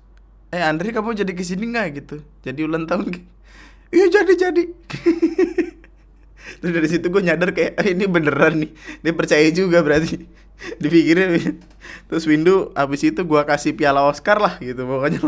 eh 0.50 0.62
Andri 0.66 0.90
kamu 0.90 1.14
jadi 1.14 1.32
ke 1.38 1.46
sini 1.46 1.70
nggak 1.70 1.88
gitu? 2.02 2.16
Jadi 2.42 2.60
ulang 2.66 2.90
tahun 2.90 3.14
iya 3.96 4.06
jadi 4.10 4.34
jadi. 4.34 4.64
Terus 6.60 6.72
dari 6.74 6.88
situ 6.90 7.06
gue 7.14 7.22
nyadar 7.22 7.54
kayak 7.54 7.78
ah, 7.78 7.86
ini 7.86 8.10
beneran 8.10 8.66
nih. 8.66 8.72
Dia 9.06 9.14
percaya 9.14 9.46
juga 9.54 9.86
berarti. 9.86 10.26
Dipikirin. 10.82 11.62
Terus 12.10 12.26
Windu 12.26 12.74
abis 12.74 13.06
itu 13.06 13.22
gue 13.22 13.42
kasih 13.46 13.78
piala 13.78 14.04
Oscar 14.10 14.42
lah 14.42 14.58
gitu 14.58 14.84
pokoknya. 14.90 15.22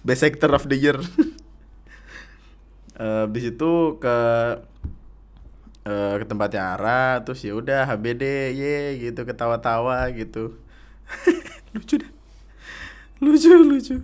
Best 0.00 0.24
actor 0.24 0.56
of 0.56 0.64
the 0.66 0.76
year. 0.80 0.96
Uh, 2.96 3.28
abis 3.28 3.52
itu 3.52 4.00
ke 4.00 4.16
uh, 5.84 6.14
ke 6.16 6.24
tempatnya 6.24 6.80
Ara 6.80 7.20
terus 7.20 7.44
ya 7.44 7.52
udah 7.52 7.84
HBD 7.84 8.56
ye 8.56 8.76
gitu 9.04 9.28
ketawa-tawa 9.28 10.08
gitu. 10.16 10.56
Lucu 11.76 12.00
deh 12.00 12.15
lucu 13.24 13.52
lucu. 13.52 13.96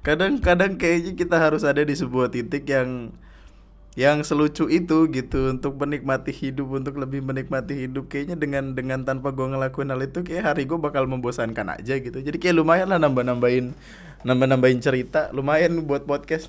Kadang-kadang 0.00 0.80
kayaknya 0.80 1.12
kita 1.12 1.36
harus 1.36 1.60
ada 1.60 1.84
di 1.84 1.92
sebuah 1.92 2.32
titik 2.32 2.64
yang 2.64 3.12
yang 3.98 4.22
selucu 4.22 4.70
itu 4.70 5.10
gitu 5.10 5.50
untuk 5.50 5.74
menikmati 5.76 6.30
hidup 6.30 6.70
untuk 6.72 6.96
lebih 6.96 7.20
menikmati 7.20 7.84
hidup. 7.84 8.08
Kayaknya 8.08 8.36
dengan 8.38 8.64
dengan 8.72 9.04
tanpa 9.04 9.34
gue 9.34 9.50
ngelakuin 9.50 9.92
hal 9.92 10.00
itu 10.00 10.24
kayak 10.24 10.54
hari 10.54 10.64
gue 10.64 10.78
bakal 10.78 11.04
membosankan 11.04 11.76
aja 11.76 11.98
gitu. 11.98 12.22
Jadi 12.22 12.38
kayak 12.38 12.62
lumayan 12.62 12.88
lah 12.88 13.02
nambah 13.02 13.26
nambahin 13.26 13.76
nambah 14.24 14.46
nambahin 14.46 14.80
cerita. 14.80 15.28
Lumayan 15.36 15.84
buat 15.84 16.08
podcast. 16.08 16.48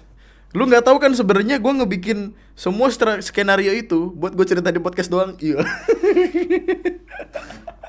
Lu 0.55 0.67
nggak 0.67 0.88
tahu 0.88 1.01
kan 1.01 1.12
sebenarnya 1.12 1.60
gue 1.60 1.74
ngebikin 1.81 2.38
semua 2.55 2.88
skenario 3.19 3.74
itu 3.75 4.15
buat 4.15 4.38
gue 4.38 4.45
cerita 4.48 4.71
di 4.71 4.79
podcast 4.79 5.12
doang. 5.12 5.36
Iya 5.41 5.65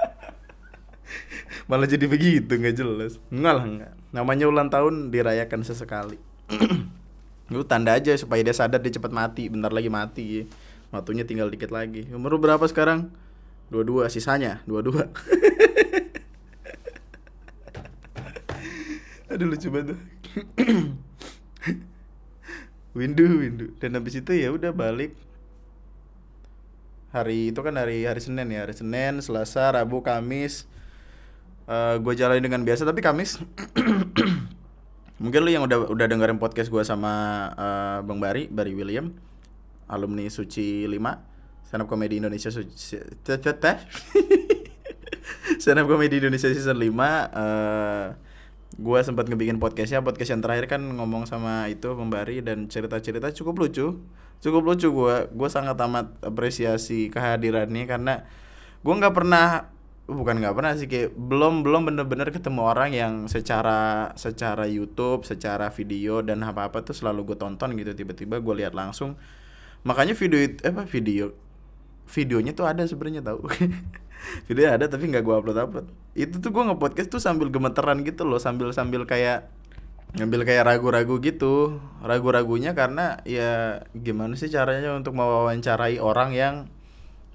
malah 1.67 1.89
jadi 1.89 2.07
begitu 2.09 2.53
nggak 2.57 2.77
jelas. 2.77 3.19
Nggak 3.29 3.55
lah 3.55 3.65
nggak 3.67 3.93
namanya 4.13 4.45
ulang 4.49 4.69
tahun 4.69 5.09
dirayakan 5.09 5.65
sesekali. 5.65 6.21
Lu 7.53 7.65
tanda 7.69 7.97
aja 7.97 8.17
supaya 8.17 8.41
dia 8.45 8.55
sadar 8.57 8.81
dia 8.81 8.93
cepat 8.93 9.13
mati 9.13 9.49
bentar 9.49 9.73
lagi 9.73 9.89
mati. 9.93 10.25
Ya. 10.43 10.45
waktunya 10.93 11.25
tinggal 11.25 11.49
dikit 11.49 11.73
lagi. 11.73 12.05
Umur 12.13 12.37
berapa 12.37 12.65
sekarang? 12.69 13.09
Dua 13.73 13.81
dua 13.89 14.13
sisanya 14.13 14.61
dua 14.69 14.85
dua 14.85 15.09
aduh 19.33 19.49
lucu 19.49 19.73
banget 19.73 19.97
windu 22.97 23.25
windu. 23.41 23.73
Dan 23.81 23.97
habis 23.97 24.21
itu 24.21 24.33
ya 24.37 24.53
udah 24.53 24.77
balik. 24.77 25.17
Hari 27.13 27.53
itu 27.53 27.61
kan 27.61 27.77
hari 27.77 28.05
hari 28.05 28.21
Senin 28.21 28.53
ya. 28.53 28.65
Hari 28.65 28.77
Senin 28.77 29.21
Selasa 29.25 29.73
Rabu 29.73 30.05
Kamis 30.05 30.69
uh, 31.67 31.95
eh, 31.95 31.95
gue 32.01 32.15
jalani 32.17 32.43
dengan 32.43 32.63
biasa 32.63 32.87
tapi 32.87 33.01
Kamis 33.03 33.39
mungkin 35.23 35.41
lu 35.47 35.51
yang 35.55 35.65
udah 35.67 35.91
udah 35.93 36.07
dengerin 36.09 36.39
podcast 36.43 36.71
gue 36.73 36.83
sama 36.83 37.47
uh, 37.55 37.99
Bang 38.03 38.19
Bari 38.19 38.51
Bari 38.51 38.73
William 38.75 39.15
alumni 39.87 40.27
Suci 40.27 40.87
5 40.87 40.97
stand 41.67 41.83
up 41.85 41.89
comedy 41.89 42.19
Indonesia 42.19 42.51
Suci 42.51 42.99
stand 45.63 45.79
up 45.79 45.87
comedy 45.87 46.19
Indonesia 46.19 46.51
season 46.51 46.79
5 46.79 46.91
uh, 46.91 48.07
gue 48.79 48.99
sempat 49.05 49.29
ngebikin 49.29 49.61
podcastnya. 49.61 50.01
Podcast 50.01 50.33
yang 50.33 50.41
terakhir 50.41 50.65
kan 50.71 50.81
ngomong 50.81 51.29
sama 51.29 51.69
itu 51.69 51.93
Bari 52.09 52.41
dan 52.41 52.69
cerita-cerita 52.73 53.29
cukup 53.37 53.69
lucu. 53.69 54.01
Cukup 54.41 54.63
lucu 54.65 54.89
gue 54.89 55.15
gue 55.29 55.49
sangat 55.53 55.77
amat 55.77 56.19
apresiasi 56.25 57.13
kehadirannya 57.13 57.85
karena 57.85 58.15
gue 58.83 58.95
nggak 58.97 59.15
pernah 59.15 59.71
bukan 60.15 60.39
nggak 60.39 60.55
pernah 60.55 60.73
sih 60.77 60.87
kayak 60.87 61.17
belum 61.17 61.65
belum 61.67 61.89
bener-bener 61.89 62.29
ketemu 62.31 62.61
orang 62.63 62.91
yang 62.95 63.13
secara 63.27 64.13
secara 64.15 64.65
YouTube, 64.69 65.27
secara 65.27 65.73
video 65.73 66.21
dan 66.21 66.45
apa-apa 66.45 66.85
tuh 66.87 66.95
selalu 66.95 67.33
gue 67.33 67.37
tonton 67.41 67.75
gitu 67.75 67.93
tiba-tiba 67.93 68.39
gue 68.39 68.55
lihat 68.65 68.73
langsung. 68.77 69.19
Makanya 69.83 70.15
video 70.15 70.39
itu 70.39 70.63
eh, 70.63 70.71
apa 70.71 70.87
video 70.87 71.35
videonya 72.09 72.53
tuh 72.53 72.67
ada 72.69 72.85
sebenarnya 72.85 73.23
tahu. 73.25 73.49
video 74.49 74.71
ada 74.71 74.87
tapi 74.87 75.09
nggak 75.11 75.25
gue 75.25 75.35
upload 75.35 75.59
upload. 75.59 75.87
Itu 76.13 76.39
tuh 76.39 76.51
gue 76.53 76.63
nge-podcast 76.73 77.09
tuh 77.09 77.21
sambil 77.23 77.49
gemeteran 77.49 78.05
gitu 78.07 78.29
loh, 78.29 78.39
sambil 78.39 78.71
sambil 78.71 79.09
kayak 79.09 79.49
ngambil 80.19 80.45
kayak 80.45 80.69
ragu-ragu 80.69 81.19
gitu. 81.25 81.81
Ragu-ragunya 82.05 82.77
karena 82.77 83.19
ya 83.25 83.83
gimana 83.97 84.37
sih 84.37 84.53
caranya 84.53 84.93
untuk 84.93 85.17
mewawancarai 85.17 85.97
orang 85.99 86.37
yang 86.37 86.55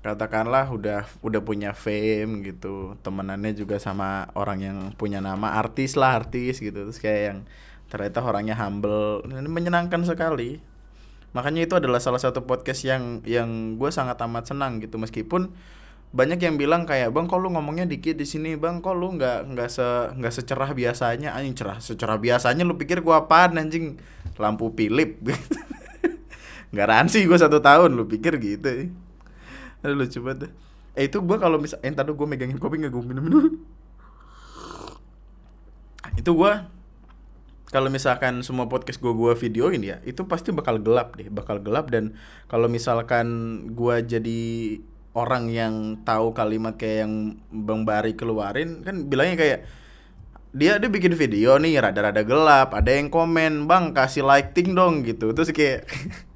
katakanlah 0.06 0.70
udah 0.70 1.04
udah 1.26 1.42
punya 1.42 1.74
fame 1.74 2.46
gitu 2.46 2.96
temenannya 3.02 3.58
juga 3.58 3.82
sama 3.82 4.30
orang 4.38 4.60
yang 4.62 4.78
punya 4.96 5.20
nama 5.20 5.58
artis 5.58 5.98
lah 5.98 6.22
artis 6.22 6.62
gitu. 6.62 6.88
Terus 6.88 7.00
kayak 7.02 7.22
yang 7.34 7.40
ternyata 7.88 8.20
orangnya 8.24 8.56
humble 8.56 9.26
ini 9.26 9.50
menyenangkan 9.50 10.04
sekali. 10.06 10.62
Makanya 11.36 11.68
itu 11.68 11.76
adalah 11.78 12.00
salah 12.00 12.22
satu 12.22 12.48
podcast 12.48 12.88
yang 12.88 13.22
yang 13.28 13.76
gue 13.76 13.90
sangat 13.92 14.18
amat 14.24 14.54
senang 14.54 14.80
gitu. 14.80 14.96
Meskipun 14.96 15.52
banyak 16.16 16.40
yang 16.40 16.56
bilang 16.56 16.88
kayak 16.88 17.12
bang 17.12 17.28
kok 17.28 17.38
lu 17.38 17.52
ngomongnya 17.52 17.84
dikit 17.84 18.16
di 18.16 18.24
sini? 18.24 18.56
Bang 18.56 18.80
kok 18.80 18.96
lu 18.96 19.12
nggak 19.20 19.54
nggak 19.54 19.70
se 19.70 19.88
nggak 20.18 20.34
secerah 20.34 20.72
biasanya? 20.72 21.36
Anjing 21.36 21.56
cerah 21.58 21.78
secerah 21.84 22.16
biasanya 22.16 22.64
lu 22.64 22.80
pikir 22.80 23.04
gua 23.04 23.28
apaan 23.28 23.60
anjing? 23.60 24.00
Lampu 24.40 24.72
Philip. 24.72 25.20
Garansi 26.78 27.24
gue 27.24 27.40
satu 27.40 27.64
tahun 27.64 27.96
lu 27.96 28.06
pikir 28.12 28.38
gitu 28.44 28.92
Aduh 29.86 29.96
lucu 29.98 30.20
banget 30.24 30.50
Eh 30.98 31.10
itu 31.10 31.22
gue 31.22 31.38
kalau 31.38 31.62
misal 31.62 31.78
Eh 31.86 31.94
tadi 31.94 32.10
gue 32.10 32.28
megangin 32.28 32.58
kopi 32.58 32.82
gak 32.82 32.94
gue 32.94 33.04
minum 33.06 33.26
dulu 33.28 33.50
Itu 36.18 36.34
gue 36.34 36.54
kalau 37.68 37.92
misalkan 37.92 38.40
semua 38.48 38.72
podcast 38.72 39.04
gue 39.04 39.12
gue 39.12 39.34
videoin 39.36 39.84
ya 39.84 40.00
itu 40.08 40.24
pasti 40.24 40.56
bakal 40.56 40.80
gelap 40.80 41.20
deh 41.20 41.28
bakal 41.28 41.60
gelap. 41.60 41.92
Dan 41.92 42.16
kalau 42.48 42.72
misalkan 42.72 43.28
gue 43.76 43.96
jadi 44.08 44.42
orang 45.12 45.52
yang 45.52 45.74
tahu 46.08 46.32
kalimat 46.32 46.80
kayak 46.80 47.04
yang 47.08 47.14
bang 47.52 47.82
Bari 47.84 48.14
keluarin 48.16 48.86
kan 48.88 49.10
bilangnya 49.12 49.36
kayak 49.36 49.60
dia 50.56 50.80
dia 50.80 50.90
bikin 50.90 51.12
video 51.18 51.60
nih 51.60 51.82
rada-rada 51.84 52.24
gelap 52.24 52.72
ada 52.72 52.88
yang 52.88 53.12
komen 53.12 53.68
bang 53.68 53.92
kasih 53.92 54.24
lighting 54.24 54.72
dong 54.72 55.04
gitu. 55.04 55.36
Terus 55.36 55.52
kayak 55.52 55.84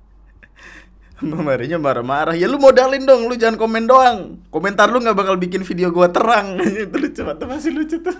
Mamarinya 1.22 1.78
marah-marah. 1.78 2.34
Ya 2.34 2.50
lu 2.50 2.58
modalin 2.58 3.06
dong, 3.06 3.30
lu 3.30 3.38
jangan 3.38 3.62
komen 3.62 3.86
doang. 3.86 4.42
Komentar 4.50 4.90
lu 4.90 5.00
nggak 5.00 5.18
bakal 5.18 5.38
bikin 5.38 5.62
video 5.62 5.94
gua 5.94 6.10
terang. 6.10 6.58
itu 6.86 6.98
lucu 6.98 7.22
banget, 7.22 7.46
masih 7.46 7.72
lucu 7.78 7.98
tuh. 8.02 8.14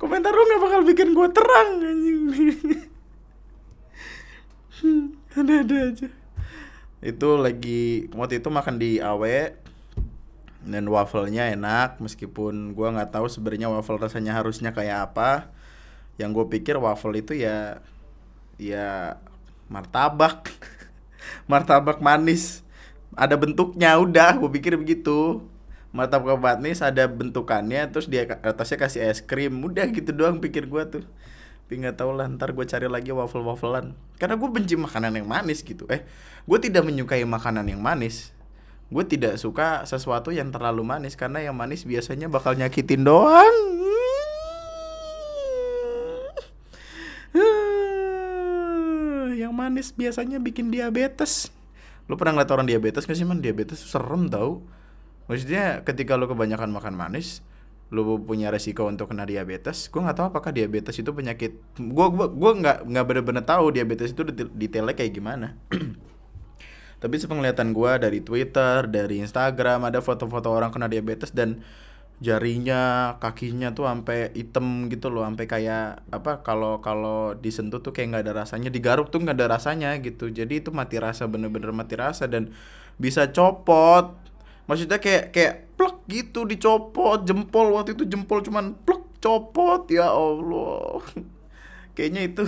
Komentar 0.00 0.32
lu 0.32 0.42
nggak 0.48 0.62
bakal 0.64 0.80
bikin 0.88 1.12
gua 1.12 1.28
terang 1.28 1.84
anjing. 1.84 2.20
ada-ada 5.36 5.92
aja 5.92 6.08
itu 7.00 7.28
lagi 7.40 8.12
waktu 8.12 8.44
itu 8.44 8.48
makan 8.52 8.76
di 8.76 9.00
Awe 9.00 9.56
dan 10.60 10.84
wafelnya 10.92 11.48
enak 11.48 11.96
meskipun 11.96 12.76
gua 12.76 12.92
nggak 12.92 13.16
tahu 13.16 13.26
sebenarnya 13.28 13.72
waffle 13.72 13.96
rasanya 13.96 14.36
harusnya 14.36 14.76
kayak 14.76 15.12
apa 15.12 15.48
yang 16.20 16.36
gue 16.36 16.44
pikir 16.52 16.76
waffle 16.76 17.16
itu 17.16 17.32
ya 17.32 17.80
ya 18.60 19.16
martabak 19.72 20.52
martabak 21.48 21.98
manis. 22.02 22.62
Ada 23.14 23.34
bentuknya 23.34 23.98
udah. 23.98 24.38
Gue 24.38 24.50
pikir 24.52 24.78
begitu. 24.78 25.44
Martabak 25.90 26.38
manis 26.38 26.78
ada 26.80 27.10
bentukannya 27.10 27.90
terus 27.90 28.06
dia 28.06 28.26
atasnya 28.44 28.78
kasih 28.78 29.00
es 29.10 29.18
krim. 29.22 29.58
Udah 29.60 29.86
gitu 29.90 30.14
doang 30.14 30.38
pikir 30.38 30.70
gue 30.70 30.82
tuh. 30.86 31.04
Tapi 31.66 31.86
nggak 31.86 32.02
tahu 32.02 32.18
lah 32.18 32.26
ntar 32.26 32.50
gue 32.50 32.66
cari 32.66 32.90
lagi 32.90 33.14
waffle 33.14 33.46
wafflean 33.46 33.94
karena 34.18 34.34
gue 34.34 34.50
benci 34.50 34.74
makanan 34.74 35.22
yang 35.22 35.30
manis 35.30 35.62
gitu. 35.62 35.86
Eh 35.86 36.02
gue 36.42 36.58
tidak 36.58 36.82
menyukai 36.82 37.22
makanan 37.22 37.66
yang 37.70 37.78
manis. 37.78 38.34
Gue 38.90 39.06
tidak 39.06 39.38
suka 39.38 39.86
sesuatu 39.86 40.34
yang 40.34 40.50
terlalu 40.50 40.82
manis. 40.82 41.14
Karena 41.14 41.38
yang 41.38 41.54
manis 41.54 41.86
biasanya 41.86 42.26
bakal 42.26 42.58
nyakitin 42.58 43.06
doang 43.06 43.80
yang 49.49 49.49
manis 49.60 49.92
biasanya 49.92 50.40
bikin 50.40 50.72
diabetes. 50.72 51.52
Lu 52.08 52.16
pernah 52.16 52.40
ngeliat 52.40 52.50
orang 52.56 52.66
diabetes 52.66 53.04
gak 53.04 53.14
sih 53.14 53.28
man? 53.28 53.44
Diabetes 53.44 53.84
serem 53.84 54.32
tau. 54.32 54.64
Maksudnya 55.28 55.84
ketika 55.84 56.16
lu 56.16 56.24
kebanyakan 56.26 56.72
makan 56.72 56.96
manis 56.96 57.44
lu 57.90 58.22
punya 58.22 58.54
resiko 58.54 58.86
untuk 58.86 59.10
kena 59.10 59.26
diabetes 59.26 59.90
gue 59.90 59.98
nggak 59.98 60.14
tahu 60.14 60.26
apakah 60.30 60.54
diabetes 60.54 60.94
itu 60.94 61.10
penyakit. 61.10 61.58
Gue 61.74 62.06
gue 62.14 62.52
nggak 62.62 62.86
nggak 62.86 63.04
bener-bener 63.06 63.42
tahu 63.42 63.74
diabetes 63.74 64.14
itu 64.14 64.22
detailnya 64.30 64.94
kayak 64.94 65.10
gimana. 65.10 65.58
Tapi 67.02 67.14
sepenglihatan 67.18 67.74
gue 67.74 67.92
dari 67.98 68.22
Twitter 68.22 68.86
dari 68.86 69.18
Instagram 69.18 69.90
ada 69.90 69.98
foto-foto 69.98 70.54
orang 70.54 70.70
kena 70.70 70.86
diabetes 70.86 71.34
dan 71.34 71.66
jarinya 72.20 73.16
kakinya 73.16 73.72
tuh 73.72 73.88
sampai 73.88 74.28
hitam 74.36 74.92
gitu 74.92 75.08
loh 75.08 75.24
sampai 75.24 75.48
kayak 75.48 76.04
apa 76.12 76.44
kalau 76.44 76.84
kalau 76.84 77.32
disentuh 77.32 77.80
tuh 77.80 77.96
kayak 77.96 78.12
nggak 78.12 78.24
ada 78.28 78.34
rasanya 78.44 78.68
digaruk 78.68 79.08
tuh 79.08 79.24
nggak 79.24 79.36
ada 79.40 79.48
rasanya 79.56 79.96
gitu. 80.04 80.28
Jadi 80.28 80.60
itu 80.60 80.68
mati 80.68 81.00
rasa 81.00 81.24
bener-bener 81.24 81.72
mati 81.72 81.96
rasa 81.96 82.28
dan 82.28 82.52
bisa 83.00 83.32
copot. 83.32 84.12
Maksudnya 84.68 85.00
kayak 85.00 85.32
kayak 85.32 85.54
plek 85.80 85.96
gitu 86.12 86.44
dicopot 86.44 87.24
jempol 87.24 87.72
waktu 87.72 87.96
itu 87.96 88.04
jempol 88.04 88.44
cuman 88.44 88.76
plek 88.84 89.02
copot 89.24 89.88
ya 89.88 90.12
allah. 90.12 91.00
Kayaknya 91.96 92.22
itu 92.28 92.42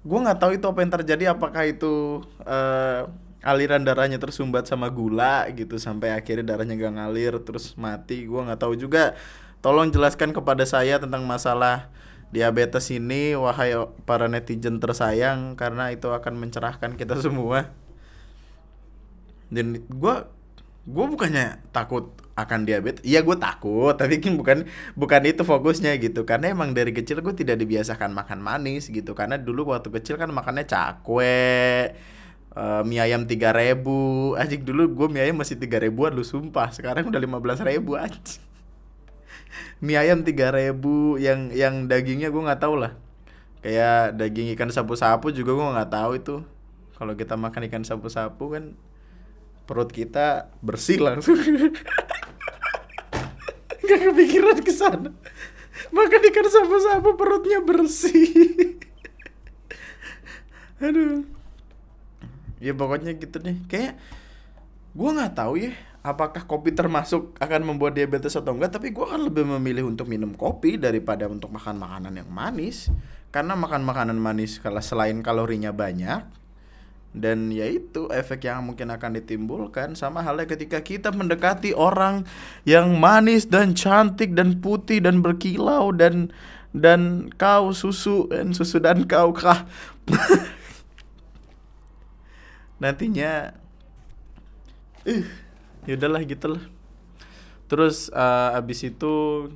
gue 0.00 0.18
nggak 0.18 0.38
tahu 0.42 0.52
itu 0.58 0.66
apa 0.66 0.78
yang 0.82 0.92
terjadi 0.92 1.24
apakah 1.38 1.62
itu 1.70 2.24
uh, 2.42 3.06
aliran 3.40 3.84
darahnya 3.84 4.20
tersumbat 4.20 4.68
sama 4.68 4.92
gula 4.92 5.48
gitu 5.56 5.80
sampai 5.80 6.12
akhirnya 6.12 6.54
darahnya 6.54 6.76
gak 6.76 6.94
ngalir 6.96 7.34
terus 7.40 7.72
mati. 7.80 8.28
Gue 8.28 8.40
nggak 8.44 8.60
tahu 8.60 8.76
juga. 8.76 9.16
Tolong 9.60 9.92
jelaskan 9.92 10.32
kepada 10.32 10.64
saya 10.64 10.96
tentang 11.00 11.24
masalah 11.28 11.92
diabetes 12.32 12.88
ini 12.94 13.34
wahai 13.34 13.74
para 14.06 14.30
netizen 14.30 14.78
tersayang 14.78 15.58
karena 15.58 15.92
itu 15.92 16.08
akan 16.08 16.36
mencerahkan 16.36 16.96
kita 16.96 17.16
semua. 17.24 17.72
Dan 19.50 19.84
gue 19.88 20.14
gue 20.88 21.04
bukannya 21.08 21.60
takut 21.72 22.12
akan 22.36 22.64
diabetes. 22.64 23.04
Iya 23.04 23.20
gue 23.20 23.36
takut 23.36 23.96
tapi 23.96 24.20
kan 24.20 24.36
bukan 24.36 24.58
bukan 24.96 25.22
itu 25.28 25.42
fokusnya 25.44 25.96
gitu. 26.00 26.28
Karena 26.28 26.52
emang 26.52 26.72
dari 26.76 26.92
kecil 26.92 27.20
gue 27.24 27.32
tidak 27.36 27.56
dibiasakan 27.60 28.12
makan 28.12 28.40
manis 28.40 28.88
gitu. 28.88 29.12
Karena 29.16 29.36
dulu 29.40 29.72
waktu 29.72 29.88
kecil 29.92 30.16
kan 30.20 30.28
makannya 30.28 30.64
cakwe 30.64 31.92
uh, 32.54 32.82
mie 32.86 33.02
ayam 33.02 33.26
tiga 33.26 33.54
ribu. 33.54 34.32
Ajik 34.34 34.64
dulu 34.66 34.90
gue 34.90 35.06
mie 35.10 35.22
ayam 35.30 35.38
masih 35.38 35.58
tiga 35.58 35.78
ribuan 35.78 36.14
lu 36.14 36.24
sumpah. 36.26 36.70
Sekarang 36.74 37.06
udah 37.10 37.20
lima 37.20 37.38
belas 37.38 37.60
ribu 37.62 37.94
aja 37.98 38.18
mie 39.84 39.98
ayam 39.98 40.22
tiga 40.22 40.54
ribu 40.54 41.16
yang 41.18 41.50
yang 41.54 41.86
dagingnya 41.86 42.30
gue 42.30 42.42
nggak 42.42 42.62
tahu 42.62 42.80
lah. 42.80 42.96
Kayak 43.60 44.16
daging 44.16 44.56
ikan 44.56 44.72
sapu-sapu 44.72 45.30
juga 45.36 45.52
gue 45.52 45.66
nggak 45.76 45.92
tahu 45.92 46.12
itu. 46.16 46.36
Kalau 46.96 47.16
kita 47.16 47.34
makan 47.36 47.64
ikan 47.68 47.84
sapu-sapu 47.84 48.52
kan 48.52 48.76
perut 49.64 49.88
kita 49.92 50.52
bersih 50.60 51.00
langsung. 51.00 51.38
Gak 53.90 54.00
kepikiran 54.06 54.62
ke 54.62 54.70
sana. 54.70 55.10
Makan 55.90 56.22
ikan 56.30 56.46
sapu-sapu 56.46 57.16
perutnya 57.18 57.58
bersih. 57.64 58.76
Aduh 60.84 61.39
ya 62.60 62.76
pokoknya 62.76 63.16
gitu 63.16 63.40
nih 63.40 63.56
kayak 63.66 63.92
gue 64.92 65.10
nggak 65.10 65.34
tahu 65.34 65.56
ya 65.56 65.72
apakah 66.00 66.48
kopi 66.48 66.72
termasuk 66.72 67.36
akan 67.36 67.74
membuat 67.74 67.92
diabetes 67.96 68.32
atau 68.36 68.56
enggak 68.56 68.76
tapi 68.80 68.92
gue 68.92 69.04
kan 69.04 69.20
lebih 69.20 69.44
memilih 69.44 69.88
untuk 69.88 70.08
minum 70.08 70.32
kopi 70.32 70.80
daripada 70.80 71.28
untuk 71.28 71.52
makan 71.52 71.76
makanan 71.76 72.24
yang 72.24 72.30
manis. 72.32 72.88
Karena 73.30 73.54
makan 73.54 73.86
makanan 73.86 74.18
manis 74.18 74.58
kalau 74.58 74.82
selain 74.82 75.22
kalorinya 75.22 75.70
banyak 75.70 76.26
dan 77.10 77.50
ya 77.50 77.66
itu 77.66 78.06
efek 78.10 78.46
yang 78.46 78.62
mungkin 78.62 78.86
akan 78.90 79.18
ditimbulkan 79.18 79.98
sama 79.98 80.22
halnya 80.22 80.46
ketika 80.46 80.78
kita 80.78 81.10
mendekati 81.10 81.74
orang 81.74 82.22
yang 82.62 82.94
manis 83.02 83.50
dan 83.50 83.74
cantik 83.74 84.30
dan 84.34 84.62
putih 84.62 85.02
dan 85.02 85.18
berkilau 85.18 85.90
dan 85.90 86.30
dan 86.70 87.26
kau 87.34 87.74
susu 87.74 88.30
dan 88.30 88.54
susu 88.54 88.78
dan 88.78 89.10
kau 89.10 89.34
kah 89.34 89.66
nantinya 92.80 93.52
uh, 95.04 95.24
ya 95.84 95.94
udahlah 96.00 96.24
gitulah 96.24 96.64
terus 97.68 98.08
uh, 98.10 98.56
abis 98.56 98.88
itu 98.88 99.46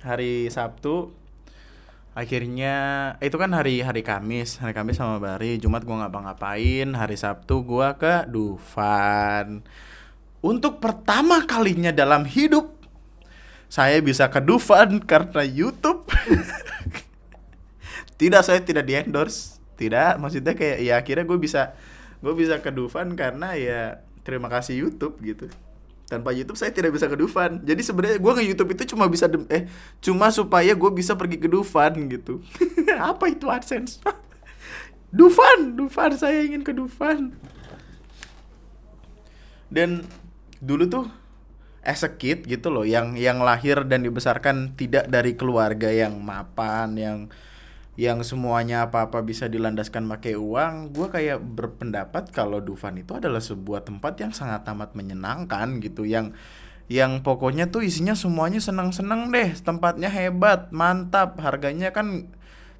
hari 0.00 0.46
Sabtu 0.48 1.10
akhirnya 2.14 2.74
itu 3.18 3.34
kan 3.34 3.50
hari 3.50 3.82
hari 3.82 4.06
Kamis 4.06 4.62
hari 4.62 4.72
Kamis 4.72 5.02
sama 5.02 5.18
Bari 5.18 5.58
Jumat 5.58 5.82
gua 5.82 6.06
ngapa-ngapain 6.06 6.88
hari 6.94 7.18
Sabtu 7.18 7.66
gua 7.66 7.98
ke 7.98 8.26
Dufan. 8.30 9.66
Untuk 10.38 10.78
pertama 10.78 11.42
kalinya 11.50 11.90
dalam 11.90 12.22
hidup 12.22 12.78
saya 13.66 13.98
bisa 13.98 14.30
ke 14.30 14.38
Dufan 14.38 15.02
karena 15.02 15.42
YouTube. 15.42 16.06
Tidak 18.18 18.42
saya 18.42 18.58
tidak 18.66 18.82
di 18.82 18.98
endorse 18.98 19.58
tidak 19.78 20.18
maksudnya 20.18 20.58
kayak 20.58 20.78
ya 20.82 20.94
akhirnya 20.98 21.24
gue 21.24 21.38
bisa 21.38 21.78
gue 22.18 22.32
bisa 22.34 22.58
ke 22.58 22.70
Dufan 22.74 23.14
karena 23.14 23.54
ya 23.54 24.02
terima 24.26 24.50
kasih 24.50 24.86
YouTube 24.86 25.18
gitu. 25.22 25.46
Tanpa 26.08 26.32
YouTube 26.32 26.56
saya 26.56 26.72
tidak 26.72 26.96
bisa 26.96 27.04
ke 27.04 27.16
Dufan. 27.20 27.60
Jadi 27.62 27.84
sebenarnya 27.84 28.18
gue 28.18 28.32
nge 28.32 28.44
YouTube 28.48 28.70
itu 28.72 28.82
cuma 28.96 29.04
bisa 29.12 29.28
eh 29.52 29.68
cuma 30.00 30.32
supaya 30.32 30.72
gue 30.72 30.90
bisa 30.92 31.12
pergi 31.14 31.36
ke 31.36 31.48
Dufan 31.48 32.08
gitu. 32.08 32.40
Apa 33.12 33.28
itu 33.28 33.46
AdSense? 33.46 34.00
Dufan 35.18 35.76
Dufan 35.76 36.16
saya 36.16 36.42
ingin 36.44 36.64
ke 36.64 36.72
Dufan. 36.72 37.36
Dan 39.68 40.08
dulu 40.64 40.88
tuh 40.88 41.06
as 41.84 42.04
a 42.04 42.10
kid 42.16 42.44
gitu 42.44 42.68
loh 42.68 42.84
yang 42.84 43.14
yang 43.16 43.40
lahir 43.40 43.86
dan 43.86 44.04
dibesarkan 44.04 44.76
tidak 44.76 45.08
dari 45.08 45.38
keluarga 45.38 45.88
yang 45.88 46.20
mapan 46.20 46.96
yang 46.98 47.18
yang 47.98 48.22
semuanya 48.22 48.86
apa-apa 48.86 49.26
bisa 49.26 49.50
dilandaskan 49.50 50.06
pakai 50.06 50.38
uang, 50.38 50.94
gue 50.94 51.10
kayak 51.10 51.42
berpendapat 51.42 52.30
kalau 52.30 52.62
Dufan 52.62 52.94
itu 53.02 53.18
adalah 53.18 53.42
sebuah 53.42 53.82
tempat 53.82 54.22
yang 54.22 54.30
sangat 54.30 54.62
amat 54.70 54.94
menyenangkan 54.94 55.82
gitu, 55.82 56.06
yang 56.06 56.30
yang 56.86 57.26
pokoknya 57.26 57.74
tuh 57.74 57.82
isinya 57.82 58.14
semuanya 58.14 58.62
senang-senang 58.62 59.34
deh, 59.34 59.50
tempatnya 59.58 60.14
hebat, 60.14 60.70
mantap, 60.70 61.42
harganya 61.42 61.90
kan 61.90 62.30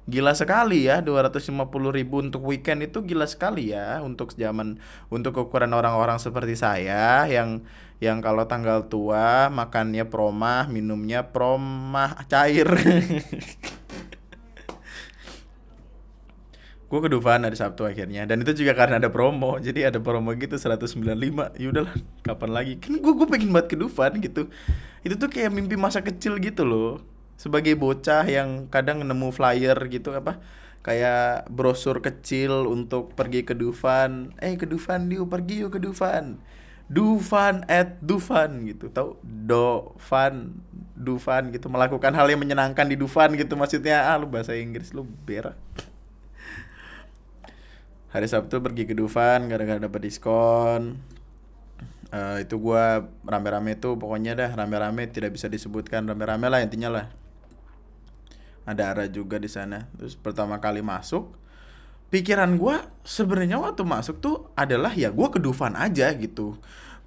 gila 0.07 0.33
sekali 0.33 0.87
ya 0.87 1.03
250 1.03 1.67
ribu 1.93 2.23
untuk 2.23 2.41
weekend 2.47 2.81
itu 2.81 3.05
gila 3.05 3.29
sekali 3.29 3.75
ya 3.75 4.01
untuk 4.01 4.33
zaman 4.33 4.81
untuk 5.13 5.37
ukuran 5.37 5.69
orang-orang 5.75 6.17
seperti 6.17 6.57
saya 6.57 7.29
yang 7.29 7.61
yang 8.01 8.17
kalau 8.17 8.49
tanggal 8.49 8.89
tua 8.89 9.53
makannya 9.53 10.09
promah 10.09 10.65
minumnya 10.65 11.29
promah 11.29 12.25
cair 12.25 12.65
gue 16.89 16.99
ke 17.05 17.09
Dufan 17.13 17.45
hari 17.45 17.53
Sabtu 17.53 17.85
akhirnya. 17.85 18.25
Dan 18.25 18.41
itu 18.41 18.65
juga 18.65 18.73
karena 18.73 18.97
ada 18.97 19.13
promo. 19.13 19.61
Jadi 19.61 19.85
ada 19.85 20.01
promo 20.01 20.33
gitu 20.33 20.57
195 20.57 21.05
ya 21.61 21.67
udahlah 21.69 21.93
kapan 22.25 22.49
lagi? 22.49 22.73
Kan 22.81 22.97
gue 22.97 23.13
gue 23.13 23.27
pengen 23.29 23.53
banget 23.53 23.67
ke 23.73 23.77
Dufan 23.77 24.17
gitu. 24.17 24.49
Itu 25.05 25.15
tuh 25.21 25.29
kayak 25.29 25.53
mimpi 25.53 25.77
masa 25.77 26.01
kecil 26.01 26.41
gitu 26.41 26.65
loh. 26.65 27.05
Sebagai 27.37 27.77
bocah 27.77 28.25
yang 28.25 28.67
kadang 28.73 29.05
nemu 29.05 29.29
flyer 29.29 29.77
gitu 29.93 30.17
apa? 30.17 30.41
Kayak 30.81 31.45
brosur 31.53 32.01
kecil 32.01 32.65
untuk 32.65 33.13
pergi 33.13 33.45
ke 33.45 33.53
Dufan. 33.53 34.33
Eh 34.41 34.57
ke 34.57 34.65
Dufan 34.65 35.05
yuk 35.13 35.29
pergi 35.29 35.61
yuk 35.61 35.77
ke 35.77 35.79
Dufan. 35.79 36.41
Dufan 36.89 37.69
at 37.69 38.01
Dufan 38.01 38.65
gitu. 38.65 38.89
Tau? 38.89 39.21
Dofan 39.21 40.57
Dufan 40.97 41.53
gitu. 41.53 41.69
Melakukan 41.69 42.17
hal 42.17 42.25
yang 42.33 42.41
menyenangkan 42.41 42.89
di 42.89 42.97
Dufan 42.97 43.37
gitu 43.37 43.53
maksudnya. 43.53 44.09
Ah 44.09 44.17
lu 44.17 44.25
bahasa 44.25 44.57
Inggris 44.57 44.89
lu 44.89 45.05
berak 45.05 45.53
hari 48.09 48.25
Sabtu 48.25 48.61
pergi 48.61 48.89
ke 48.89 48.93
Dufan 48.97 49.45
gara-gara 49.49 49.77
dapat 49.77 50.01
diskon. 50.01 50.97
Uh, 52.09 52.41
itu 52.41 52.57
gua 52.57 53.05
rame-rame 53.21 53.77
tuh 53.77 53.93
pokoknya 53.93 54.33
dah 54.33 54.49
rame-rame 54.57 55.05
tidak 55.13 55.37
bisa 55.37 55.45
disebutkan 55.45 56.09
rame-rame 56.09 56.49
lah 56.49 56.65
intinya 56.65 56.89
lah. 56.89 57.05
Ada 58.65 58.93
Ara 58.93 59.05
juga 59.05 59.37
di 59.37 59.49
sana. 59.49 59.85
Terus 59.97 60.17
pertama 60.17 60.57
kali 60.57 60.81
masuk 60.81 61.37
pikiran 62.09 62.57
gua 62.57 62.89
sebenarnya 63.05 63.61
waktu 63.61 63.85
masuk 63.85 64.17
tuh 64.17 64.49
adalah 64.57 64.89
ya 64.97 65.13
gua 65.13 65.29
ke 65.29 65.37
Dufan 65.37 65.77
aja 65.77 66.09
gitu. 66.17 66.57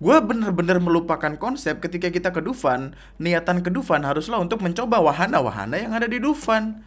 Gue 0.02 0.18
bener-bener 0.18 0.82
melupakan 0.82 1.30
konsep 1.38 1.78
ketika 1.78 2.10
kita 2.10 2.34
ke 2.34 2.42
Dufan 2.42 2.90
niatan 3.22 3.62
ke 3.62 3.70
Dufan 3.70 4.02
haruslah 4.02 4.42
untuk 4.42 4.58
mencoba 4.58 4.98
wahana-wahana 4.98 5.78
yang 5.78 5.94
ada 5.94 6.10
di 6.10 6.18
Dufan 6.18 6.82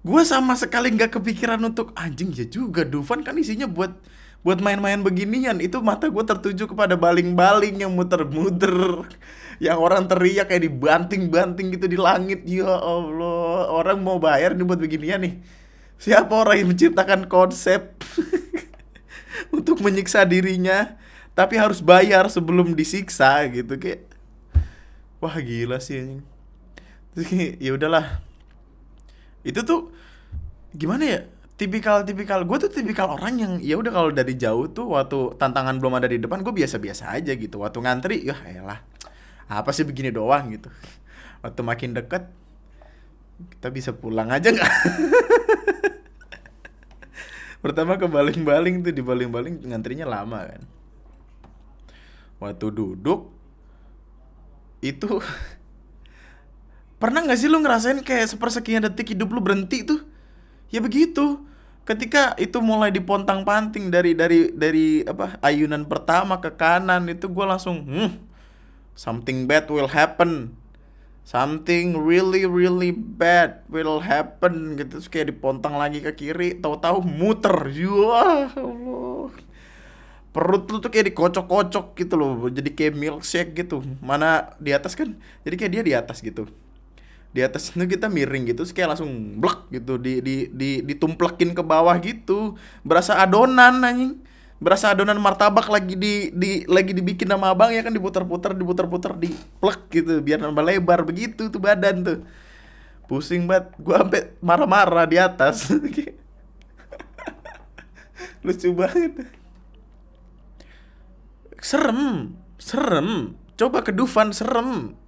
gue 0.00 0.22
sama 0.24 0.56
sekali 0.56 0.92
nggak 0.96 1.20
kepikiran 1.20 1.60
untuk 1.60 1.92
anjing 1.92 2.32
ya 2.32 2.48
juga 2.48 2.88
Dufan 2.88 3.20
kan 3.20 3.36
isinya 3.36 3.68
buat 3.68 3.92
buat 4.40 4.56
main-main 4.60 5.04
beginian. 5.04 5.60
Itu 5.60 5.84
mata 5.84 6.08
gue 6.08 6.24
tertuju 6.24 6.64
kepada 6.64 6.96
baling-baling 6.96 7.84
yang 7.84 7.92
muter-muter 7.92 9.04
yang 9.64 9.76
orang 9.76 10.08
teriak 10.08 10.48
kayak 10.48 10.64
dibanting-banting 10.64 11.76
gitu 11.76 11.86
di 11.88 12.00
langit. 12.00 12.44
Ya 12.48 12.68
Allah 12.68 13.68
orang 13.68 14.00
mau 14.00 14.16
bayar 14.16 14.56
nih 14.56 14.64
buat 14.64 14.80
beginian 14.80 15.20
nih. 15.20 15.34
Siapa 16.00 16.32
orang 16.32 16.64
yang 16.64 16.68
menciptakan 16.72 17.28
konsep 17.28 18.00
untuk 19.56 19.84
menyiksa 19.84 20.24
dirinya 20.24 20.96
tapi 21.36 21.56
harus 21.56 21.84
bayar 21.84 22.28
sebelum 22.28 22.72
disiksa 22.76 23.44
gitu 23.52 23.76
kayak 23.76 24.04
wah 25.22 25.36
gila 25.40 25.80
sih 25.80 26.20
ya 27.60 27.70
udahlah 27.76 28.20
itu 29.40 29.60
tuh 29.64 29.92
gimana 30.76 31.04
ya 31.04 31.20
tipikal 31.60 32.00
tipikal 32.08 32.40
gue 32.48 32.56
tuh 32.56 32.70
tipikal 32.72 33.12
orang 33.12 33.36
yang 33.36 33.52
ya 33.60 33.76
udah 33.76 33.92
kalau 33.92 34.10
dari 34.12 34.32
jauh 34.36 34.72
tuh 34.72 34.96
waktu 34.96 35.36
tantangan 35.36 35.76
belum 35.76 36.00
ada 36.00 36.08
di 36.08 36.16
depan 36.16 36.40
gue 36.40 36.52
biasa 36.56 36.80
biasa 36.80 37.12
aja 37.12 37.36
gitu. 37.36 37.60
Waktu 37.60 37.78
ngantri 37.84 38.24
ya 38.24 38.36
elah 38.48 38.80
apa 39.50 39.70
sih 39.76 39.84
begini 39.84 40.08
doang 40.08 40.56
gitu. 40.56 40.72
Waktu 41.44 41.60
makin 41.60 41.92
deket 41.92 42.24
kita 43.56 43.68
bisa 43.68 43.90
pulang 43.92 44.32
aja 44.32 44.52
nggak? 44.52 44.72
Pertama 47.64 48.00
ke 48.00 48.08
baling-baling 48.08 48.80
tuh 48.80 48.92
di 48.96 49.04
baling-baling 49.04 49.60
ngantrinya 49.68 50.08
lama 50.08 50.48
kan. 50.48 50.62
Waktu 52.40 52.66
duduk 52.72 53.28
itu 54.80 55.20
pernah 57.00 57.24
nggak 57.24 57.38
sih 57.40 57.48
lu 57.48 57.64
ngerasain 57.64 58.04
kayak 58.04 58.28
sepersekian 58.28 58.84
detik 58.84 59.16
hidup 59.16 59.32
lu 59.32 59.40
berhenti 59.40 59.82
tuh? 59.82 60.04
Ya 60.68 60.84
begitu. 60.84 61.40
Ketika 61.88 62.36
itu 62.36 62.60
mulai 62.60 62.92
dipontang 62.92 63.42
panting 63.42 63.88
dari 63.88 64.12
dari 64.14 64.52
dari 64.52 65.02
apa 65.02 65.40
ayunan 65.42 65.88
pertama 65.88 66.38
ke 66.38 66.52
kanan 66.54 67.08
itu 67.08 67.26
gue 67.26 67.42
langsung 67.48 67.82
hmm, 67.88 68.20
something 68.92 69.48
bad 69.48 69.66
will 69.72 69.88
happen. 69.88 70.54
Something 71.24 71.96
really 71.96 72.44
really 72.44 72.92
bad 72.92 73.64
will 73.72 74.04
happen. 74.04 74.76
Gitu 74.76 75.00
Terus 75.00 75.08
kayak 75.08 75.32
dipontang 75.34 75.80
lagi 75.80 76.04
ke 76.04 76.12
kiri 76.12 76.60
tahu-tahu 76.60 77.00
muter. 77.00 77.64
Ya 77.72 78.52
Allah. 78.54 79.32
Perut 80.30 80.62
lu 80.70 80.78
tuh 80.78 80.94
kayak 80.94 81.10
dikocok-kocok 81.10 81.98
gitu 81.98 82.14
loh 82.14 82.46
jadi 82.52 82.70
kayak 82.70 82.94
milkshake 82.94 83.56
gitu. 83.56 83.82
Mana 83.98 84.54
di 84.62 84.70
atas 84.70 84.94
kan? 84.94 85.16
Jadi 85.42 85.54
kayak 85.58 85.72
dia 85.74 85.82
di 85.82 85.94
atas 85.96 86.22
gitu 86.22 86.46
di 87.30 87.46
atas 87.46 87.70
itu 87.70 87.86
kita 87.86 88.10
miring 88.10 88.50
gitu 88.50 88.66
terus 88.66 88.74
kayak 88.74 88.94
langsung 88.94 89.38
blek 89.38 89.70
gitu 89.70 90.02
di 90.02 90.18
di 90.18 90.36
di 90.50 90.70
ditumplekin 90.82 91.54
ke 91.54 91.62
bawah 91.62 91.94
gitu. 92.02 92.58
Berasa 92.82 93.22
adonan 93.22 93.78
anjing. 93.86 94.18
Berasa 94.60 94.92
adonan 94.92 95.16
martabak 95.16 95.70
lagi 95.70 95.94
di 95.96 96.34
di 96.34 96.66
lagi 96.66 96.90
dibikin 96.92 97.30
sama 97.30 97.54
abang 97.54 97.72
ya 97.72 97.80
kan 97.80 97.94
diputar-putar 97.94 98.52
diputar-putar 98.52 99.16
di 99.16 99.32
plek 99.62 99.88
gitu 99.94 100.18
biar 100.18 100.42
nambah 100.42 100.64
lebar. 100.66 101.06
Begitu 101.06 101.48
tuh 101.48 101.62
badan 101.62 102.02
tuh. 102.02 102.18
Pusing 103.06 103.46
banget. 103.46 103.78
Gua 103.78 104.02
sampai 104.02 104.34
marah-marah 104.42 105.06
di 105.06 105.16
atas. 105.16 105.70
Lucu 108.44 108.68
banget. 108.74 109.22
Serem 111.62 112.34
serem. 112.58 113.38
Coba 113.54 113.86
ke 113.86 113.94
Dufan 113.94 114.34
serem 114.34 114.99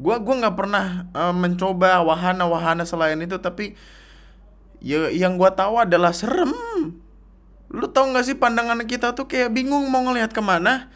gua 0.00 0.20
gua 0.20 0.34
nggak 0.46 0.56
pernah 0.56 0.86
uh, 1.12 1.34
mencoba 1.34 2.00
wahana-wahana 2.04 2.84
selain 2.88 3.20
itu 3.20 3.36
tapi 3.40 3.76
ya 4.80 5.12
yang 5.12 5.36
gua 5.36 5.52
tahu 5.52 5.80
adalah 5.80 6.12
serem. 6.14 6.52
Lu 7.72 7.88
tau 7.88 8.04
nggak 8.12 8.24
sih 8.28 8.36
pandangan 8.36 8.84
kita 8.84 9.16
tuh 9.16 9.24
kayak 9.24 9.52
bingung 9.52 9.88
mau 9.88 10.04
ngelihat 10.04 10.36
ke 10.36 10.44
mana? 10.44 10.92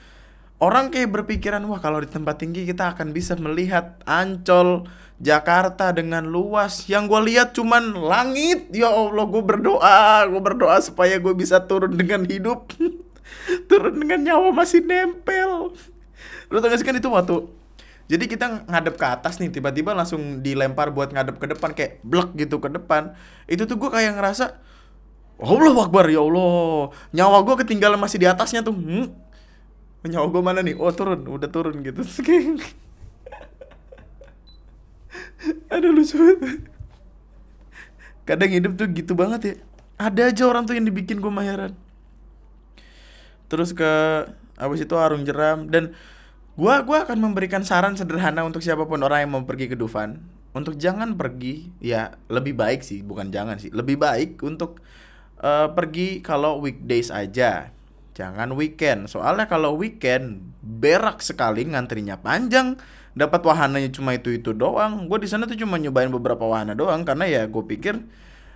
Orang 0.57 0.89
kayak 0.89 1.13
berpikiran 1.13 1.61
wah 1.69 1.81
kalau 1.81 2.01
di 2.01 2.09
tempat 2.09 2.41
tinggi 2.41 2.65
kita 2.65 2.97
akan 2.97 3.13
bisa 3.13 3.37
melihat 3.37 4.01
Ancol 4.09 4.89
Jakarta 5.21 5.93
dengan 5.93 6.29
luas. 6.29 6.89
Yang 6.89 7.13
gue 7.13 7.21
lihat 7.33 7.49
cuman 7.57 7.93
langit. 7.97 8.69
Ya 8.73 8.89
Allah 8.89 9.25
gue 9.25 9.43
berdoa 9.45 10.25
gue 10.29 10.41
berdoa 10.41 10.81
supaya 10.81 11.17
gue 11.21 11.33
bisa 11.37 11.61
turun 11.65 11.97
dengan 11.97 12.25
hidup. 12.25 12.73
Turun 13.69 14.01
dengan 14.01 14.23
nyawa 14.23 14.49
masih 14.53 14.81
nempel. 14.81 15.77
Lu 16.49 16.57
tau 16.63 16.69
gak 16.71 16.79
sih 16.81 16.87
kan 16.87 16.97
itu 16.97 17.11
waktu 17.11 17.66
jadi 18.07 18.25
kita 18.31 18.71
ngadep 18.71 18.95
ke 18.95 19.07
atas 19.07 19.43
nih 19.43 19.51
tiba-tiba 19.51 19.91
langsung 19.91 20.39
dilempar 20.39 20.95
buat 20.95 21.11
ngadep 21.11 21.43
ke 21.43 21.47
depan 21.51 21.75
kayak 21.75 21.99
blek 22.07 22.39
gitu 22.39 22.63
ke 22.63 22.71
depan. 22.71 23.19
Itu 23.51 23.67
tuh 23.67 23.75
gue 23.83 23.91
kayak 23.91 24.15
ngerasa 24.15 24.63
Allah 25.43 25.75
Akbar 25.75 26.07
ya 26.07 26.23
Allah. 26.23 26.95
Nyawa 27.11 27.43
gue 27.43 27.67
ketinggalan 27.67 27.99
masih 27.99 28.23
di 28.23 28.27
atasnya 28.31 28.63
tuh. 28.63 28.75
Hmm? 28.75 29.11
nyawa 30.07 30.31
gue 30.31 30.39
mana 30.39 30.63
nih? 30.63 30.79
Oh 30.79 30.95
turun. 30.95 31.27
Udah 31.27 31.51
turun 31.51 31.83
gitu. 31.83 32.07
Ada 35.75 35.91
lucu 35.91 36.15
banget. 36.15 36.63
Kadang 38.23 38.51
hidup 38.55 38.79
tuh 38.79 38.87
gitu 38.95 39.19
banget 39.19 39.41
ya. 39.43 39.55
Ada 39.99 40.31
aja 40.31 40.47
orang 40.47 40.63
tuh 40.63 40.79
yang 40.79 40.87
dibikin 40.87 41.19
gue 41.19 41.33
maheran 41.33 41.75
terus 43.47 43.71
ke 43.71 43.91
abis 44.59 44.87
itu 44.87 44.95
arung 44.99 45.23
jeram. 45.23 45.71
Dan 45.71 45.95
gua 46.57 46.83
gua 46.83 47.05
akan 47.05 47.21
memberikan 47.21 47.61
saran 47.63 47.95
sederhana 47.95 48.43
untuk 48.43 48.65
siapa 48.65 48.89
pun 48.89 49.05
orang 49.05 49.29
yang 49.29 49.31
mau 49.37 49.45
pergi 49.45 49.69
ke 49.69 49.77
Dufan. 49.77 50.19
Untuk 50.57 50.81
jangan 50.81 51.21
pergi 51.21 51.69
ya 51.85 52.17
lebih 52.33 52.57
baik 52.57 52.81
sih 52.81 53.05
bukan 53.05 53.29
jangan 53.29 53.61
sih 53.61 53.69
lebih 53.77 54.01
baik 54.01 54.41
untuk 54.41 54.81
uh, 55.45 55.69
pergi 55.77 56.25
kalau 56.25 56.65
weekdays 56.65 57.13
aja. 57.13 57.71
Jangan 58.17 58.57
weekend. 58.57 59.13
Soalnya 59.13 59.45
kalau 59.45 59.77
weekend 59.77 60.57
berak 60.65 61.21
sekali 61.21 61.69
ngantrinya 61.69 62.17
panjang. 62.17 62.81
Dapat 63.13 63.45
wahananya 63.45 63.93
cuma 63.93 64.17
itu 64.17 64.33
itu 64.33 64.57
doang. 64.57 65.09
Gue 65.09 65.21
di 65.21 65.29
sana 65.29 65.45
tuh 65.45 65.57
cuma 65.61 65.77
nyobain 65.77 66.09
beberapa 66.09 66.49
wahana 66.49 66.73
doang 66.73 67.05
karena 67.05 67.29
ya 67.29 67.43
gue 67.45 67.65
pikir 67.65 68.01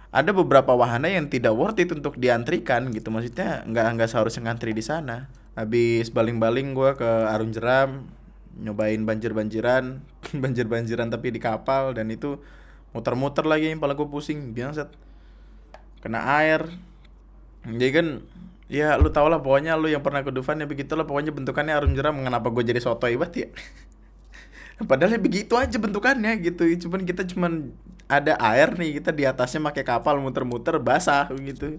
ada 0.09 0.31
beberapa 0.33 0.73
wahana 0.73 1.13
yang 1.13 1.29
tidak 1.29 1.53
worth 1.53 1.77
it 1.77 1.93
untuk 1.93 2.17
diantrikan 2.17 2.89
gitu. 2.93 3.13
Maksudnya 3.13 3.69
nggak 3.69 4.01
nggak 4.01 4.09
seharusnya 4.09 4.49
ngantri 4.49 4.73
di 4.73 4.81
sana 4.81 5.40
habis 5.61 6.09
baling-baling 6.09 6.73
gue 6.73 6.91
ke 6.97 7.11
Arung 7.29 7.53
Jeram 7.53 8.09
nyobain 8.57 9.01
banjir-banjiran 9.05 10.01
banjir-banjiran 10.43 11.09
tapi 11.13 11.33
di 11.33 11.41
kapal 11.41 11.93
dan 11.93 12.09
itu 12.09 12.41
muter-muter 12.91 13.47
lagi 13.47 13.71
kepala 13.71 13.95
gue 13.95 14.09
pusing 14.09 14.51
biasa. 14.57 14.91
Kena 16.03 16.27
air. 16.43 16.67
Jadi 17.63 17.91
kan 17.93 18.07
ya 18.71 18.97
lu 18.97 19.11
tau 19.13 19.29
lah 19.29 19.43
pokoknya 19.43 19.77
lu 19.77 19.91
yang 19.91 20.03
pernah 20.03 20.25
ke 20.27 20.33
Dufan 20.35 20.59
ya 20.59 20.67
begitulah. 20.67 21.07
Pokoknya 21.07 21.31
bentukannya 21.31 21.75
Arung 21.77 21.95
Jeram 21.95 22.19
kenapa 22.19 22.51
gue 22.51 22.65
jadi 22.67 22.81
soto 22.83 23.07
ibat 23.07 23.31
ya? 23.37 23.47
Padahal 24.91 25.15
ya 25.17 25.21
begitu 25.21 25.55
aja 25.55 25.77
bentukannya 25.77 26.41
gitu. 26.43 26.67
Cuman 26.89 27.07
kita 27.07 27.23
cuman 27.31 27.71
ada 28.11 28.35
air 28.43 28.75
nih 28.75 28.99
kita 28.99 29.15
di 29.15 29.23
atasnya 29.23 29.63
pakai 29.71 29.87
kapal 29.87 30.19
muter-muter 30.19 30.83
basah 30.83 31.31
gitu. 31.37 31.79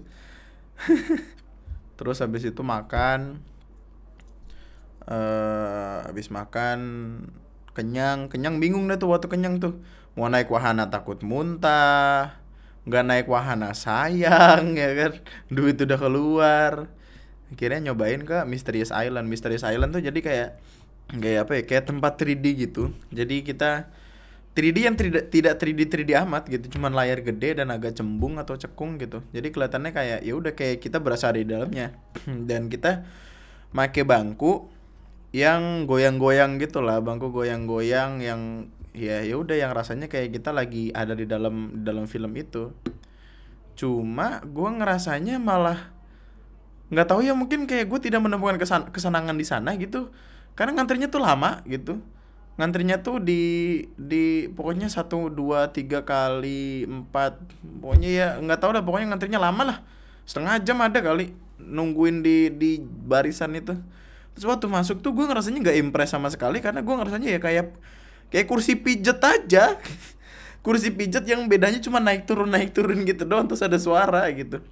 Terus 2.00 2.16
habis 2.24 2.48
itu 2.48 2.62
makan 2.64 3.51
uh, 5.06 6.06
habis 6.06 6.28
makan 6.28 6.80
kenyang. 7.72 8.28
Kenyang 8.28 8.60
bingung 8.62 8.86
deh 8.86 8.98
tuh 8.98 9.10
waktu 9.10 9.26
kenyang 9.30 9.58
tuh. 9.58 9.80
Mau 10.14 10.28
naik 10.28 10.52
wahana 10.52 10.92
takut 10.92 11.20
muntah. 11.24 12.36
Nggak 12.82 13.04
naik 13.06 13.26
wahana 13.30 13.72
sayang 13.72 14.74
ya 14.80 14.90
kan? 14.98 15.12
Duit 15.48 15.78
udah 15.78 15.98
keluar. 15.98 16.74
Akhirnya 17.52 17.92
nyobain 17.92 18.22
ke 18.24 18.44
Mysterious 18.48 18.90
Island. 18.90 19.28
Mysterious 19.28 19.64
Island 19.64 19.92
tuh 19.92 20.02
jadi 20.02 20.18
kayak 20.18 20.48
kayak 21.20 21.40
apa 21.48 21.52
ya? 21.58 21.62
Kayak 21.68 21.84
tempat 21.90 22.12
3D 22.20 22.46
gitu. 22.68 22.92
Jadi 23.12 23.44
kita 23.44 23.88
3D 24.52 24.78
yang 24.84 24.96
tidak 25.00 25.32
tidak 25.32 25.54
3D 25.56 25.80
3D 25.88 26.10
amat 26.28 26.44
gitu, 26.44 26.76
cuman 26.76 26.92
layar 26.92 27.24
gede 27.24 27.56
dan 27.56 27.72
agak 27.72 27.96
cembung 27.96 28.36
atau 28.36 28.52
cekung 28.52 29.00
gitu. 29.00 29.24
Jadi 29.32 29.48
kelihatannya 29.48 29.96
kayak 29.96 30.18
ya 30.28 30.32
udah 30.36 30.52
kayak 30.52 30.76
kita 30.84 31.00
berasa 31.00 31.32
di 31.32 31.48
dalamnya. 31.48 31.96
dan 32.48 32.68
kita 32.68 33.00
make 33.72 34.04
bangku 34.04 34.68
yang 35.32 35.88
goyang-goyang 35.88 36.60
gitu 36.60 36.84
lah, 36.84 37.00
bangku 37.00 37.32
goyang-goyang 37.32 38.20
yang 38.20 38.68
ya 38.92 39.24
ya 39.24 39.40
udah 39.40 39.56
yang 39.56 39.72
rasanya 39.72 40.04
kayak 40.12 40.36
kita 40.36 40.52
lagi 40.52 40.92
ada 40.92 41.16
di 41.16 41.24
dalam 41.24 41.80
dalam 41.80 42.04
film 42.04 42.36
itu. 42.36 42.76
Cuma 43.72 44.44
gua 44.44 44.76
ngerasanya 44.76 45.40
malah 45.40 45.92
nggak 46.92 47.08
tahu 47.08 47.24
ya 47.24 47.32
mungkin 47.32 47.64
kayak 47.64 47.88
gue 47.88 48.04
tidak 48.04 48.20
menemukan 48.20 48.60
kesan 48.60 48.92
kesenangan 48.92 49.32
di 49.32 49.48
sana 49.48 49.72
gitu. 49.80 50.12
Karena 50.52 50.76
ngantrinya 50.76 51.08
tuh 51.08 51.24
lama 51.24 51.64
gitu. 51.64 51.96
Ngantrinya 52.60 53.00
tuh 53.00 53.16
di 53.16 53.80
di 53.96 54.52
pokoknya 54.52 54.92
satu 54.92 55.32
dua 55.32 55.72
tiga 55.72 56.04
kali 56.04 56.84
empat 56.84 57.40
pokoknya 57.80 58.10
ya 58.12 58.28
nggak 58.36 58.60
tahu 58.60 58.76
dah 58.76 58.84
pokoknya 58.84 59.16
ngantrinya 59.16 59.40
lama 59.40 59.62
lah. 59.64 59.78
Setengah 60.28 60.60
jam 60.60 60.76
ada 60.84 61.00
kali 61.00 61.32
nungguin 61.56 62.20
di 62.20 62.52
di 62.52 62.76
barisan 62.84 63.56
itu 63.56 63.72
terus 64.32 64.48
waktu 64.48 64.66
masuk 64.68 65.04
tuh 65.04 65.12
gue 65.12 65.24
ngerasanya 65.28 65.60
nggak 65.60 65.78
impress 65.78 66.16
sama 66.16 66.32
sekali 66.32 66.64
karena 66.64 66.80
gue 66.80 66.94
ngerasanya 66.96 67.28
ya 67.36 67.40
kayak 67.40 67.66
kayak 68.32 68.46
kursi 68.48 68.80
pijet 68.80 69.20
aja. 69.20 69.76
Kursi 70.62 70.94
pijet 70.94 71.26
yang 71.26 71.50
bedanya 71.50 71.82
cuma 71.82 71.98
naik 71.98 72.22
turun 72.22 72.46
naik 72.46 72.70
turun 72.70 73.02
gitu 73.02 73.26
doang 73.26 73.50
terus 73.50 73.66
ada 73.66 73.74
suara 73.82 74.22
gitu. 74.30 74.62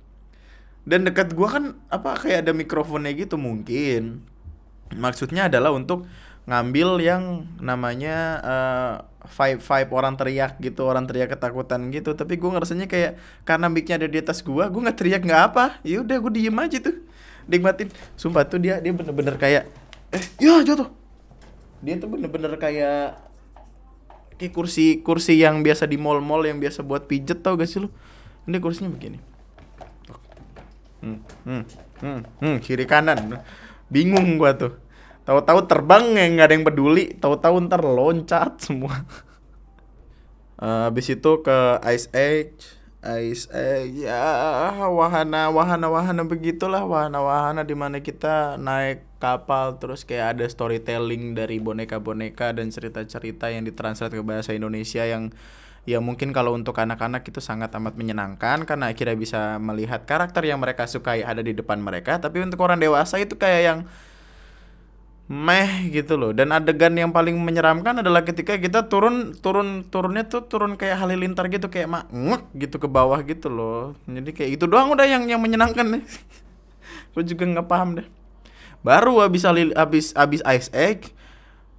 Dan 0.87 1.03
dekat 1.03 1.35
gue 1.35 1.49
kan 1.51 1.75
apa 1.91 2.15
kayak 2.15 2.47
ada 2.47 2.53
mikrofonnya 2.55 3.11
gitu 3.11 3.35
mungkin. 3.35 4.23
Maksudnya 4.95 5.51
adalah 5.51 5.75
untuk 5.75 6.07
ngambil 6.47 7.03
yang 7.03 7.23
namanya 7.59 8.17
uh, 8.39 8.95
vibe 9.35 9.61
vibe 9.61 9.91
orang 9.91 10.15
teriak 10.15 10.63
gitu 10.63 10.87
orang 10.87 11.11
teriak 11.11 11.35
ketakutan 11.35 11.91
gitu. 11.91 12.15
Tapi 12.15 12.39
gue 12.39 12.51
ngerasanya 12.55 12.87
kayak 12.87 13.19
karena 13.43 13.67
micnya 13.67 13.99
ada 13.99 14.07
di 14.07 14.19
atas 14.23 14.47
gue 14.47 14.63
gue 14.63 14.81
nggak 14.87 14.95
teriak 14.95 15.27
nggak 15.27 15.43
apa. 15.51 15.83
Ya 15.83 16.07
udah 16.07 16.17
gue 16.23 16.33
diem 16.39 16.55
aja 16.55 16.79
tuh 16.79 17.03
nikmatin. 17.51 17.91
Sumpah 18.15 18.47
tuh 18.47 18.63
dia 18.63 18.79
dia 18.79 18.95
bener-bener 18.95 19.35
kayak 19.35 19.67
eh 20.15 20.25
ya 20.39 20.63
jatuh. 20.63 20.89
Dia 21.83 21.99
tuh 21.99 22.09
bener-bener 22.09 22.55
kayak 22.57 23.19
kayak 24.39 24.53
kursi 24.55 25.05
kursi 25.05 25.37
yang 25.43 25.61
biasa 25.61 25.85
di 25.91 25.99
mall-mall 26.01 26.47
yang 26.47 26.63
biasa 26.63 26.81
buat 26.87 27.05
pijet 27.11 27.43
tau 27.45 27.59
gak 27.59 27.69
sih 27.69 27.83
lu? 27.83 27.91
Ini 28.49 28.57
kursinya 28.63 28.89
begini. 28.89 29.21
Hmm, 31.01 31.19
hmm, 31.49 31.63
hmm, 32.01 32.21
hmm, 32.41 32.57
kiri 32.65 32.85
kanan. 32.85 33.41
Bingung 33.93 34.39
gua 34.39 34.55
tuh. 34.57 34.77
Tahu-tahu 35.25 35.69
terbang 35.69 36.05
ya 36.17 36.27
nggak 36.33 36.47
ada 36.49 36.55
yang 36.57 36.65
peduli. 36.67 37.05
Tahu-tahu 37.17 37.69
ntar 37.69 37.85
loncat 37.85 38.61
semua. 38.61 39.05
Uh, 40.57 40.85
habis 40.89 41.09
itu 41.13 41.31
ke 41.45 41.59
Ice 41.93 42.09
Age 42.13 42.80
Ice 43.01 43.49
Age 43.49 44.05
ya 44.05 44.21
wahana 44.93 45.49
wahana 45.49 45.89
wahana 45.89 46.21
begitulah 46.21 46.85
wahana 46.85 47.25
wahana 47.25 47.65
di 47.65 47.73
mana 47.73 48.05
kita 48.05 48.61
naik 48.61 49.09
kapal 49.17 49.81
terus 49.81 50.05
kayak 50.05 50.37
ada 50.37 50.45
storytelling 50.45 51.33
dari 51.33 51.57
boneka-boneka 51.65 52.53
dan 52.53 52.69
cerita-cerita 52.69 53.49
yang 53.49 53.65
ditranslate 53.65 54.13
ke 54.13 54.21
bahasa 54.21 54.53
Indonesia 54.53 55.01
yang 55.09 55.33
ya 55.89 55.97
mungkin 55.97 56.37
kalau 56.37 56.53
untuk 56.53 56.77
anak-anak 56.77 57.25
itu 57.25 57.41
sangat 57.41 57.73
amat 57.73 57.97
menyenangkan 57.97 58.69
karena 58.69 58.93
akhirnya 58.93 59.17
bisa 59.17 59.41
melihat 59.57 60.05
karakter 60.05 60.45
yang 60.45 60.61
mereka 60.61 60.85
sukai 60.85 61.25
ada 61.25 61.41
di 61.41 61.57
depan 61.57 61.81
mereka. 61.81 62.21
Tapi 62.21 62.45
untuk 62.45 62.61
orang 62.61 62.77
dewasa 62.77 63.17
itu 63.17 63.33
kayak 63.41 63.63
yang 63.65 63.79
meh 65.31 65.87
gitu 65.95 66.19
loh. 66.19 66.35
Dan 66.35 66.51
adegan 66.51 66.91
yang 66.99 67.15
paling 67.15 67.39
menyeramkan 67.39 68.03
adalah 68.03 68.27
ketika 68.27 68.59
kita 68.59 68.91
turun 68.91 69.39
turun 69.39 69.87
turunnya 69.87 70.27
tuh 70.27 70.43
turun 70.51 70.75
kayak 70.75 70.99
halilintar 70.99 71.47
gitu 71.47 71.71
kayak 71.71 71.87
mak 71.87 72.05
ngek 72.11 72.43
gitu 72.67 72.83
ke 72.83 72.89
bawah 72.91 73.23
gitu 73.23 73.47
loh. 73.47 73.95
Jadi 74.11 74.35
kayak 74.35 74.51
itu 74.59 74.67
doang 74.67 74.91
udah 74.91 75.07
yang 75.07 75.31
yang 75.31 75.39
menyenangkan 75.39 75.87
nih. 75.87 76.03
Gue 77.15 77.23
juga 77.23 77.47
nggak 77.47 77.71
paham 77.71 78.03
deh. 78.03 78.07
Baru 78.83 79.23
habis 79.23 79.47
habis 79.47 80.11
habis 80.19 80.43
ice 80.43 80.67
egg 80.75 81.15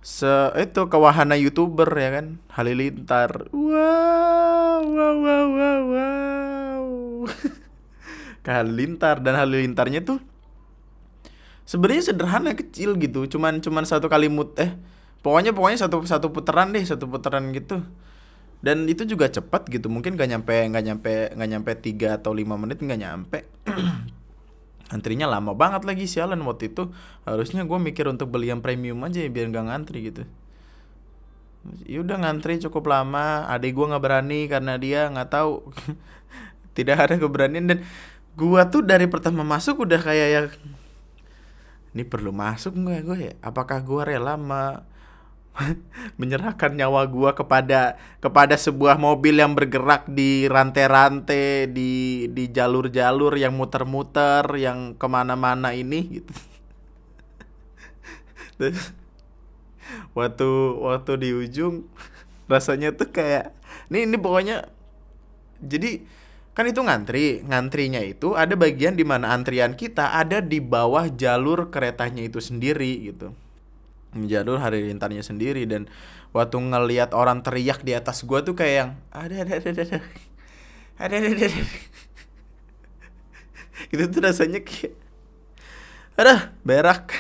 se 0.02 0.32
itu 0.58 0.82
ke 0.88 0.98
wahana 0.98 1.36
youtuber 1.36 1.92
ya 1.92 2.24
kan 2.24 2.40
halilintar. 2.56 3.52
Wow 3.52 4.80
wow 4.80 5.16
wow 5.20 5.48
wow 5.52 5.82
wow. 5.92 6.86
Halilintar 8.48 9.22
dan 9.22 9.38
halilintarnya 9.38 10.02
tuh 10.02 10.18
sebenarnya 11.72 12.12
sederhana 12.12 12.52
kecil 12.52 13.00
gitu. 13.00 13.24
Cuman 13.32 13.64
cuman 13.64 13.88
satu 13.88 14.12
kali 14.12 14.28
mut 14.28 14.60
eh 14.60 14.76
pokoknya 15.24 15.56
pokoknya 15.56 15.88
satu 15.88 16.04
satu 16.04 16.28
putaran 16.36 16.76
deh 16.76 16.84
satu 16.84 17.08
putaran 17.08 17.56
gitu. 17.56 17.80
Dan 18.60 18.86
itu 18.92 19.08
juga 19.08 19.32
cepat 19.32 19.72
gitu. 19.72 19.88
Mungkin 19.88 20.20
gak 20.20 20.28
nyampe 20.28 20.54
nggak 20.68 20.84
nyampe 20.86 21.14
nggak 21.34 21.50
nyampe 21.50 21.72
tiga 21.80 22.20
atau 22.20 22.36
lima 22.36 22.60
menit 22.60 22.84
nggak 22.84 23.00
nyampe. 23.00 23.48
Antrinya 24.94 25.32
lama 25.32 25.56
banget 25.56 25.88
lagi 25.88 26.04
sialan 26.06 26.44
waktu 26.44 26.76
itu. 26.76 26.92
Harusnya 27.24 27.64
gue 27.64 27.80
mikir 27.80 28.04
untuk 28.12 28.28
beli 28.28 28.52
yang 28.52 28.60
premium 28.60 29.00
aja 29.08 29.24
ya, 29.24 29.32
biar 29.32 29.48
nggak 29.48 29.66
ngantri 29.72 30.12
gitu. 30.12 30.28
Ya 31.88 32.04
udah 32.04 32.20
ngantri 32.20 32.60
cukup 32.60 32.92
lama. 32.92 33.48
Adik 33.48 33.80
gue 33.80 33.86
nggak 33.88 34.04
berani 34.04 34.52
karena 34.52 34.76
dia 34.76 35.08
nggak 35.08 35.32
tahu. 35.32 35.72
Tidak 36.78 36.98
ada 37.00 37.16
keberanian. 37.16 37.66
Dan 37.72 37.80
gue 38.36 38.62
tuh 38.68 38.84
dari 38.84 39.08
pertama 39.08 39.48
masuk 39.48 39.88
udah 39.88 40.00
kayak 40.04 40.28
ya 40.28 40.42
ini 41.92 42.04
perlu 42.08 42.32
masuk 42.32 42.76
nggak 42.76 43.02
gue 43.04 43.18
ya? 43.20 43.34
Apakah 43.44 43.84
gue 43.84 44.02
rela 44.08 44.40
me 44.40 44.88
menyerahkan 46.20 46.72
nyawa 46.72 47.04
gue 47.12 47.32
kepada 47.36 48.00
kepada 48.24 48.56
sebuah 48.56 48.96
mobil 48.96 49.36
yang 49.36 49.52
bergerak 49.52 50.08
di 50.08 50.48
rantai-rantai 50.48 51.68
di 51.68 51.92
di 52.32 52.48
jalur-jalur 52.48 53.36
yang 53.36 53.52
muter-muter 53.60 54.48
yang 54.56 54.96
ke 54.96 55.08
mana-mana 55.12 55.76
ini 55.76 56.24
gitu? 56.24 56.32
Terus, 58.58 58.96
waktu 60.16 60.50
waktu 60.80 61.12
di 61.20 61.30
ujung 61.36 61.92
rasanya 62.52 62.96
tuh 62.96 63.12
kayak 63.12 63.52
ini 63.92 64.08
ini 64.08 64.16
pokoknya 64.16 64.72
jadi 65.60 66.08
kan 66.52 66.68
itu 66.68 66.84
ngantri 66.84 67.48
ngantrinya 67.48 68.04
itu 68.04 68.36
ada 68.36 68.60
bagian 68.60 69.00
di 69.00 69.08
mana 69.08 69.32
antrian 69.32 69.72
kita 69.72 70.20
ada 70.20 70.44
di 70.44 70.60
bawah 70.60 71.08
jalur 71.08 71.72
keretanya 71.72 72.28
itu 72.28 72.44
sendiri 72.44 73.08
gitu. 73.08 73.32
Jalur 74.12 74.60
hari 74.60 74.92
lintarnya 74.92 75.24
sendiri 75.24 75.64
dan 75.64 75.88
waktu 76.36 76.60
ngelihat 76.60 77.16
orang 77.16 77.40
teriak 77.40 77.88
di 77.88 77.96
atas 77.96 78.28
gua 78.28 78.44
tuh 78.44 78.60
kayak 78.60 78.76
yang 78.76 78.92
ada 79.16 79.36
ada 79.48 79.54
ada 79.56 79.70
ada 79.72 79.84
ada 81.00 81.00
ada 81.00 81.16
ada, 81.16 81.48
ada. 81.48 81.48
itu 83.96 84.04
tuh 84.12 84.20
rasanya 84.20 84.60
kayak 84.60 84.94
ada 86.20 86.52
berak. 86.68 87.16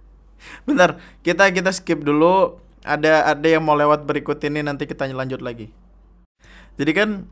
Bentar 0.66 0.96
kita 1.20 1.52
kita 1.52 1.68
skip 1.76 2.00
dulu. 2.00 2.56
Ada 2.80 3.36
ada 3.36 3.44
yang 3.44 3.60
mau 3.60 3.76
lewat 3.76 4.08
berikut 4.08 4.40
ini 4.40 4.64
nanti 4.64 4.88
kita 4.88 5.04
lanjut 5.12 5.44
lagi. 5.44 5.68
Jadi 6.80 6.96
kan 6.96 7.28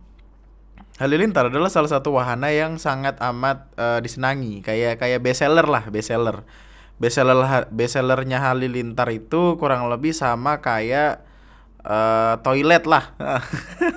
Halilintar 0.98 1.46
adalah 1.46 1.70
salah 1.70 1.86
satu 1.86 2.18
wahana 2.18 2.50
yang 2.50 2.74
sangat 2.74 3.22
amat 3.22 3.70
uh, 3.78 4.02
disenangi, 4.02 4.66
kayak 4.66 4.98
kayak 4.98 5.22
bestseller 5.22 5.62
lah, 5.62 5.86
bestseller. 5.86 6.42
Bestseller 6.98 7.70
bestsellernya 7.70 8.42
Halilintar 8.42 9.06
itu 9.14 9.54
kurang 9.62 9.86
lebih 9.86 10.10
sama 10.10 10.58
kayak 10.58 11.22
uh, 11.86 12.42
toilet 12.42 12.82
lah. 12.90 13.14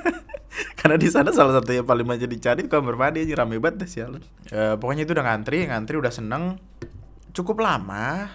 Karena 0.77 1.01
di 1.01 1.09
sana 1.09 1.33
salah 1.33 1.57
satu 1.57 1.73
yang 1.73 1.89
paling 1.89 2.05
banyak 2.05 2.29
dicari 2.29 2.69
kamar 2.69 2.93
mandi 2.93 3.25
aja 3.25 3.33
rame 3.41 3.57
banget 3.57 3.81
deh 3.81 3.89
sialan. 3.89 4.21
Uh, 4.53 4.77
pokoknya 4.77 5.09
itu 5.09 5.17
udah 5.17 5.25
ngantri, 5.25 5.65
ngantri 5.65 5.97
udah 5.97 6.13
seneng. 6.13 6.61
Cukup 7.33 7.65
lama. 7.65 8.29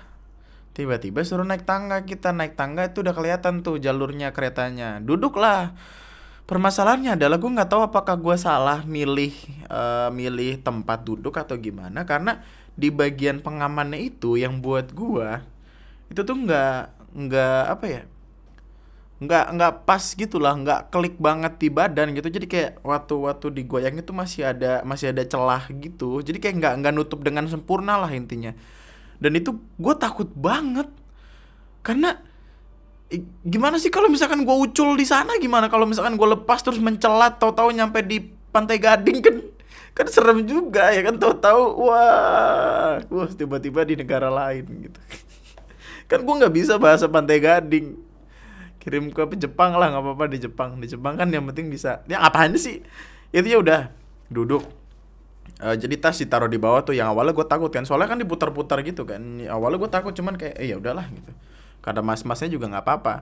Tiba-tiba 0.75 1.23
suruh 1.23 1.47
naik 1.47 1.63
tangga 1.63 2.03
kita 2.03 2.35
naik 2.35 2.59
tangga 2.59 2.91
itu 2.91 3.07
udah 3.07 3.15
kelihatan 3.15 3.63
tuh 3.63 3.79
jalurnya 3.79 4.35
keretanya. 4.35 4.99
Duduklah 4.99 5.79
permasalahannya 6.47 7.19
adalah 7.19 7.37
gue 7.43 7.51
nggak 7.51 7.71
tahu 7.71 7.83
apakah 7.87 8.15
gue 8.15 8.37
salah 8.39 8.87
milih 8.87 9.35
uh, 9.67 10.09
milih 10.15 10.63
tempat 10.63 11.03
duduk 11.03 11.35
atau 11.35 11.59
gimana 11.59 12.07
karena 12.07 12.43
di 12.79 12.95
bagian 12.95 13.43
pengamannya 13.43 13.99
itu 14.07 14.39
yang 14.39 14.63
buat 14.63 14.95
gue 14.95 15.43
itu 16.11 16.21
tuh 16.23 16.37
nggak 16.39 16.79
nggak 17.17 17.63
apa 17.67 17.87
ya 17.91 18.03
nggak 19.17 19.47
nggak 19.57 19.73
pas 19.89 20.05
gitulah 20.13 20.53
nggak 20.53 20.93
klik 20.93 21.17
banget 21.17 21.57
di 21.57 21.69
badan 21.73 22.13
gitu. 22.13 22.29
Jadi 22.29 22.47
kayak 22.53 22.85
waktu 22.85 23.15
waktu 23.17 23.47
digoyang 23.49 23.97
itu 23.97 24.13
masih 24.13 24.53
ada 24.53 24.85
masih 24.85 25.09
ada 25.17 25.25
celah 25.25 25.65
gitu. 25.73 26.21
Jadi 26.21 26.37
kayak 26.37 26.57
nggak 26.61 26.75
nggak 26.85 26.93
nutup 26.93 27.25
dengan 27.25 27.49
sempurna 27.49 27.97
lah 27.97 28.13
intinya. 28.13 28.53
Dan 29.17 29.33
itu 29.41 29.57
gue 29.81 29.95
takut 29.97 30.29
banget 30.37 30.93
karena 31.81 32.21
gimana 33.47 33.79
sih 33.79 33.88
kalau 33.88 34.11
misalkan 34.11 34.42
gue 34.42 34.57
ucul 34.57 34.99
di 34.99 35.07
sana? 35.07 35.38
Gimana 35.38 35.71
kalau 35.71 35.87
misalkan 35.87 36.19
gue 36.19 36.29
lepas 36.38 36.59
terus 36.62 36.83
mencelat 36.83 37.38
tahu-tahu 37.38 37.71
nyampe 37.71 38.03
di 38.03 38.19
pantai 38.51 38.83
gading? 38.83 39.23
Kan 39.23 39.37
kan 39.97 40.07
serem 40.12 40.45
juga 40.45 40.92
ya 40.92 41.01
kan 41.01 41.16
tahu-tahu 41.16 41.88
wah 41.88 43.01
wah 43.01 43.31
tiba-tiba 43.33 43.87
di 43.87 43.95
negara 43.97 44.29
lain 44.29 44.64
gitu. 44.85 45.01
Kan 46.11 46.23
gue 46.23 46.35
nggak 46.37 46.55
bisa 46.55 46.77
bahasa 46.77 47.09
pantai 47.09 47.40
gading. 47.42 47.97
Kirim 48.79 49.11
ke 49.11 49.27
Jepang 49.35 49.75
lah 49.75 49.90
nggak 49.90 50.05
apa-apa 50.05 50.25
di 50.31 50.38
Jepang. 50.38 50.79
Di 50.79 50.87
Jepang 50.87 51.19
kan 51.19 51.27
yang 51.27 51.42
penting 51.51 51.66
bisa. 51.66 52.07
Ya 52.07 52.23
apaan 52.23 52.55
sih? 52.55 52.79
Itu 53.35 53.47
ya 53.51 53.59
udah 53.59 53.81
duduk. 54.31 54.62
Uh, 55.59 55.75
jadi 55.75 55.99
tas 55.99 56.21
ditaruh 56.21 56.47
di 56.47 56.61
bawah 56.61 56.87
tuh 56.87 56.95
yang 56.95 57.11
awalnya 57.11 57.35
gue 57.35 57.47
takut 57.51 57.75
kan. 57.75 57.83
Soalnya 57.83 58.07
kan 58.07 58.23
diputar-putar 58.23 58.87
gitu 58.87 59.03
kan. 59.03 59.19
Awalnya 59.42 59.83
gue 59.83 59.90
takut 59.90 60.12
cuman 60.14 60.38
kayak 60.38 60.55
eh 60.62 60.71
ya 60.71 60.79
udahlah 60.79 61.11
gitu 61.11 61.35
karena 61.87 62.03
mas-masnya 62.03 62.51
juga 62.51 62.66
nggak 62.66 62.83
apa-apa 62.83 63.14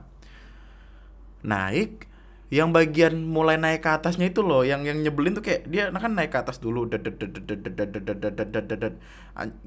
naik 1.44 2.09
yang 2.48 2.72
bagian 2.72 3.29
mulai 3.29 3.61
naik 3.61 3.85
ke 3.85 3.90
atasnya 3.92 4.33
itu 4.33 4.40
loh 4.40 4.64
yang 4.64 4.88
yang 4.88 5.05
nyebelin 5.05 5.37
tuh 5.37 5.44
kayak 5.44 5.68
dia 5.68 5.92
kan 5.92 6.16
naik 6.16 6.33
ke 6.33 6.38
atas 6.40 6.62
dulu 6.64 6.88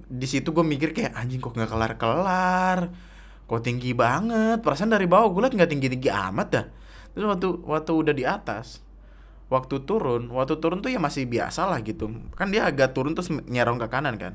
di 0.10 0.28
situ 0.30 0.50
gue 0.50 0.66
mikir 0.66 0.98
kayak 0.98 1.14
anjing 1.14 1.38
kok 1.38 1.54
nggak 1.54 1.70
kelar 1.70 1.94
kelar 2.02 2.80
kok 3.46 3.62
tinggi 3.62 3.94
banget 3.94 4.66
perasaan 4.66 4.90
dari 4.90 5.06
bawah 5.06 5.30
gue 5.30 5.42
liat 5.46 5.54
nggak 5.54 5.72
tinggi 5.72 5.88
tinggi 5.94 6.10
amat 6.10 6.48
dah 6.50 6.66
terus 7.14 7.26
waktu 7.30 7.48
waktu 7.66 7.92
udah 7.94 8.14
di 8.18 8.26
atas 8.26 8.82
waktu 9.48 9.84
turun 9.88 10.34
waktu 10.34 10.58
turun 10.58 10.82
tuh 10.82 10.92
ya 10.92 11.00
masih 11.00 11.30
biasa 11.30 11.70
lah 11.70 11.80
gitu 11.86 12.10
kan 12.34 12.50
dia 12.50 12.66
agak 12.66 12.98
turun 12.98 13.14
terus 13.14 13.30
nyerong 13.30 13.78
ke 13.78 13.88
kanan 13.88 14.20
kan 14.20 14.34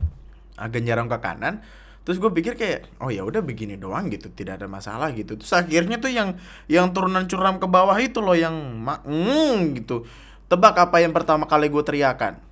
agak 0.56 0.82
nyerong 0.84 1.08
ke 1.08 1.18
kanan 1.20 1.64
terus 2.02 2.18
gue 2.18 2.30
pikir 2.34 2.58
kayak 2.58 2.98
oh 2.98 3.14
ya 3.14 3.22
udah 3.22 3.46
begini 3.46 3.78
doang 3.78 4.10
gitu 4.10 4.26
tidak 4.34 4.58
ada 4.58 4.66
masalah 4.66 5.14
gitu. 5.14 5.38
Terus 5.38 5.54
akhirnya 5.54 6.02
tuh 6.02 6.10
yang 6.10 6.34
yang 6.66 6.90
turunan 6.90 7.30
curam 7.30 7.62
ke 7.62 7.66
bawah 7.70 7.94
itu 8.02 8.18
loh 8.18 8.34
yang 8.34 8.54
mm, 8.82 9.78
gitu. 9.78 10.02
Tebak 10.50 10.90
apa 10.90 10.98
yang 10.98 11.14
pertama 11.14 11.46
kali 11.46 11.70
gue 11.70 11.82
teriakan. 11.86 12.42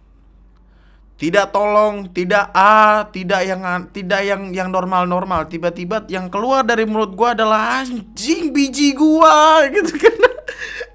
Tidak 1.20 1.52
tolong 1.52 2.14
tidak 2.14 2.48
a 2.54 3.04
tidak 3.10 3.42
yang 3.44 3.60
tidak 3.92 4.22
yang 4.24 4.42
yang 4.54 4.68
normal 4.72 5.04
normal 5.04 5.50
tiba-tiba 5.50 6.08
yang 6.08 6.32
keluar 6.32 6.64
dari 6.64 6.88
mulut 6.88 7.12
gue 7.12 7.28
adalah 7.28 7.82
anjing 7.82 8.54
biji 8.54 8.94
gue 8.94 9.36
gitu. 9.74 9.92
Karena 9.98 10.30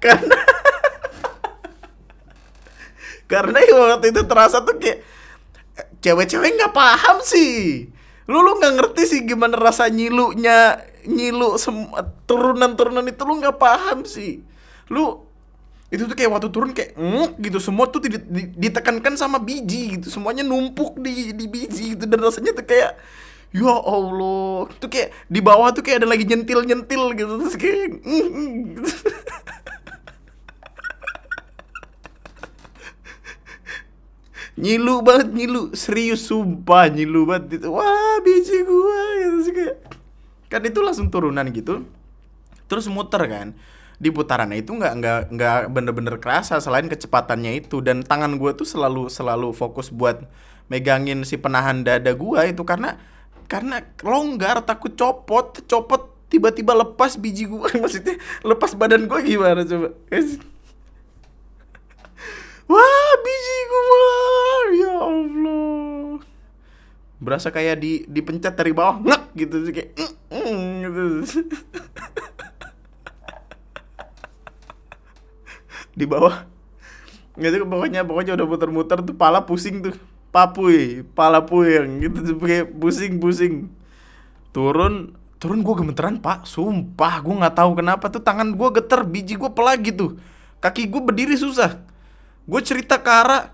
karena 0.00 0.38
karena 3.28 3.58
waktu 3.68 4.16
itu 4.16 4.22
terasa 4.24 4.64
tuh 4.64 4.80
kayak 4.80 5.04
cewek-cewek 6.00 6.56
nggak 6.56 6.72
paham 6.74 7.20
sih 7.20 7.92
lu 8.26 8.42
lu 8.42 8.58
nggak 8.58 8.74
ngerti 8.74 9.02
sih 9.06 9.20
gimana 9.22 9.54
rasa 9.54 9.86
nyilunya 9.86 10.82
nyilu 11.06 11.54
turunan 12.26 12.74
turunan 12.74 13.06
itu 13.06 13.22
lu 13.22 13.38
nggak 13.38 13.56
paham 13.56 14.02
sih. 14.02 14.42
Lu 14.90 15.22
itu 15.86 16.02
tuh 16.10 16.18
kayak 16.18 16.34
waktu 16.34 16.50
turun 16.50 16.74
kayak 16.74 16.98
nguk 16.98 17.38
gitu. 17.38 17.58
Semua 17.62 17.86
tuh 17.86 18.02
ditekankan 18.58 19.14
sama 19.14 19.38
biji 19.38 19.98
gitu. 19.98 20.10
Semuanya 20.10 20.42
numpuk 20.42 20.98
di 20.98 21.30
di 21.30 21.46
biji 21.46 21.94
gitu. 21.94 22.04
Dan 22.10 22.18
rasanya 22.18 22.50
tuh 22.58 22.66
kayak 22.66 22.98
ya 23.54 23.74
allah. 23.78 24.66
Tuh 24.82 24.90
kayak 24.90 25.14
di 25.30 25.38
bawah 25.38 25.70
tuh 25.70 25.86
kayak 25.86 26.02
ada 26.02 26.08
lagi 26.10 26.26
nyentil 26.26 26.66
nyentil 26.66 27.14
gitu. 27.14 27.32
Terus 27.46 27.54
kayak 27.54 28.02
mm, 28.02 28.26
mm, 28.26 28.50
gitu. 28.74 28.90
Nyilu 34.56 35.04
banget 35.04 35.28
nyilu. 35.32 35.72
Serius 35.76 36.26
sumpah 36.26 36.88
nyilu 36.90 37.28
banget. 37.28 37.60
Itu 37.62 37.72
wah 37.72 38.18
biji 38.24 38.64
gua 38.64 39.00
gitu 39.20 39.38
sih 39.44 39.52
kayak. 39.54 39.76
Kan 40.48 40.62
itu 40.64 40.80
langsung 40.80 41.12
turunan 41.12 41.46
gitu. 41.52 41.84
Terus 42.66 42.88
muter 42.90 43.22
kan. 43.28 43.52
Di 43.96 44.12
putarannya 44.12 44.60
itu 44.60 44.76
nggak 44.76 44.92
nggak 45.00 45.20
nggak 45.32 45.58
bener-bener 45.72 46.16
kerasa 46.20 46.60
selain 46.60 46.88
kecepatannya 46.88 47.62
itu. 47.62 47.84
Dan 47.84 48.02
tangan 48.02 48.36
gua 48.40 48.56
tuh 48.56 48.66
selalu 48.66 49.12
selalu 49.12 49.52
fokus 49.52 49.92
buat 49.92 50.24
megangin 50.66 51.22
si 51.22 51.38
penahan 51.38 51.86
dada 51.86 52.10
gua 52.16 52.48
itu 52.48 52.66
karena 52.66 52.98
karena 53.46 53.86
longgar 54.02 54.66
takut 54.66 54.98
copot 54.98 55.62
copot 55.70 56.10
tiba-tiba 56.26 56.74
lepas 56.74 57.14
biji 57.14 57.46
gua. 57.46 57.70
Maksudnya 57.82 58.18
lepas 58.42 58.74
badan 58.74 59.06
gua 59.06 59.22
gimana 59.22 59.62
coba 59.62 59.94
wah 62.66 63.10
biji 63.22 63.58
gua 63.70 64.14
ya 64.74 64.94
allah 64.98 66.18
berasa 67.26 67.50
kayak 67.50 67.82
di 67.82 68.06
dipencet 68.06 68.54
dari 68.54 68.70
bawah 68.70 69.02
ngek 69.02 69.22
gitu. 69.34 69.66
Kayak 69.74 69.98
mm, 69.98 70.14
mm, 70.30 70.62
gitu. 70.86 71.04
Di 75.98 76.06
bawah. 76.06 76.46
Gitu 77.34 77.66
pokoknya 77.66 78.06
pokoknya 78.06 78.38
udah 78.38 78.46
muter-muter 78.46 79.02
tuh 79.02 79.18
pala 79.18 79.42
pusing 79.42 79.82
tuh. 79.82 79.98
Papui 80.30 81.02
pala 81.16 81.42
puyeng 81.42 81.98
gitu. 81.98 82.38
Kayak 82.38 82.70
pusing 82.78 83.18
pusing. 83.18 83.74
Turun 84.54 85.18
turun 85.42 85.66
gue 85.66 85.74
gemeteran 85.74 86.22
pak. 86.22 86.46
Sumpah 86.46 87.18
gue 87.24 87.34
nggak 87.42 87.56
tahu 87.58 87.82
kenapa 87.82 88.06
tuh 88.06 88.22
tangan 88.22 88.54
gue 88.54 88.68
geter 88.78 89.02
biji 89.02 89.34
gue 89.34 89.50
pelagi 89.50 89.90
tuh 89.90 90.14
kaki 90.60 90.88
gue 90.88 91.02
berdiri 91.02 91.34
susah. 91.34 91.82
Gue 92.46 92.62
cerita 92.62 93.02
ke 93.02 93.10
Ara 93.10 93.50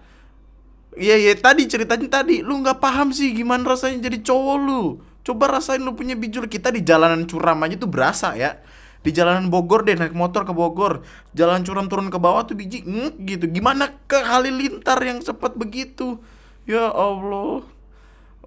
Iya 0.93 1.17
iya 1.17 1.33
tadi 1.33 1.65
ceritanya 1.65 2.21
tadi 2.21 2.45
lu 2.45 2.61
nggak 2.61 2.77
paham 2.77 3.17
sih 3.17 3.33
gimana 3.33 3.65
rasanya 3.65 4.13
jadi 4.13 4.21
cowok 4.21 4.57
lu. 4.61 4.83
Coba 5.23 5.57
rasain 5.57 5.81
lu 5.81 5.97
punya 5.97 6.19
bijul 6.19 6.51
kita 6.51 6.69
di 6.69 6.85
jalanan 6.85 7.25
curam 7.25 7.57
aja 7.65 7.81
tuh 7.81 7.89
berasa 7.89 8.37
ya. 8.37 8.61
Di 9.03 9.11
jalanan 9.11 9.51
Bogor 9.51 9.83
deh 9.83 9.99
naik 9.99 10.15
motor 10.15 10.47
ke 10.47 10.55
Bogor, 10.55 11.03
jalan 11.35 11.67
curam 11.67 11.91
turun 11.91 12.07
ke 12.07 12.19
bawah 12.23 12.47
tuh 12.47 12.55
biji 12.55 12.87
mm, 12.87 13.19
gitu. 13.27 13.51
Gimana 13.51 13.99
ke 14.07 14.21
Halilintar 14.21 15.01
yang 15.03 15.19
cepat 15.19 15.59
begitu? 15.59 16.23
Ya 16.69 16.87
Allah. 16.93 17.67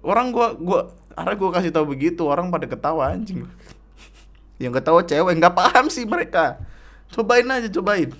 Orang 0.00 0.32
gua 0.32 0.56
gua 0.56 0.80
Ara 1.16 1.32
gua 1.32 1.48
kasih 1.48 1.72
tahu 1.72 1.96
begitu, 1.96 2.28
orang 2.28 2.52
pada 2.52 2.68
ketawa 2.68 3.08
anjing. 3.08 3.48
Yang 4.62 4.80
ketawa 4.80 5.00
cewek 5.00 5.32
nggak 5.40 5.56
paham 5.56 5.88
sih 5.88 6.04
mereka. 6.04 6.60
Cobain 7.08 7.48
aja, 7.48 7.72
cobain 7.72 8.12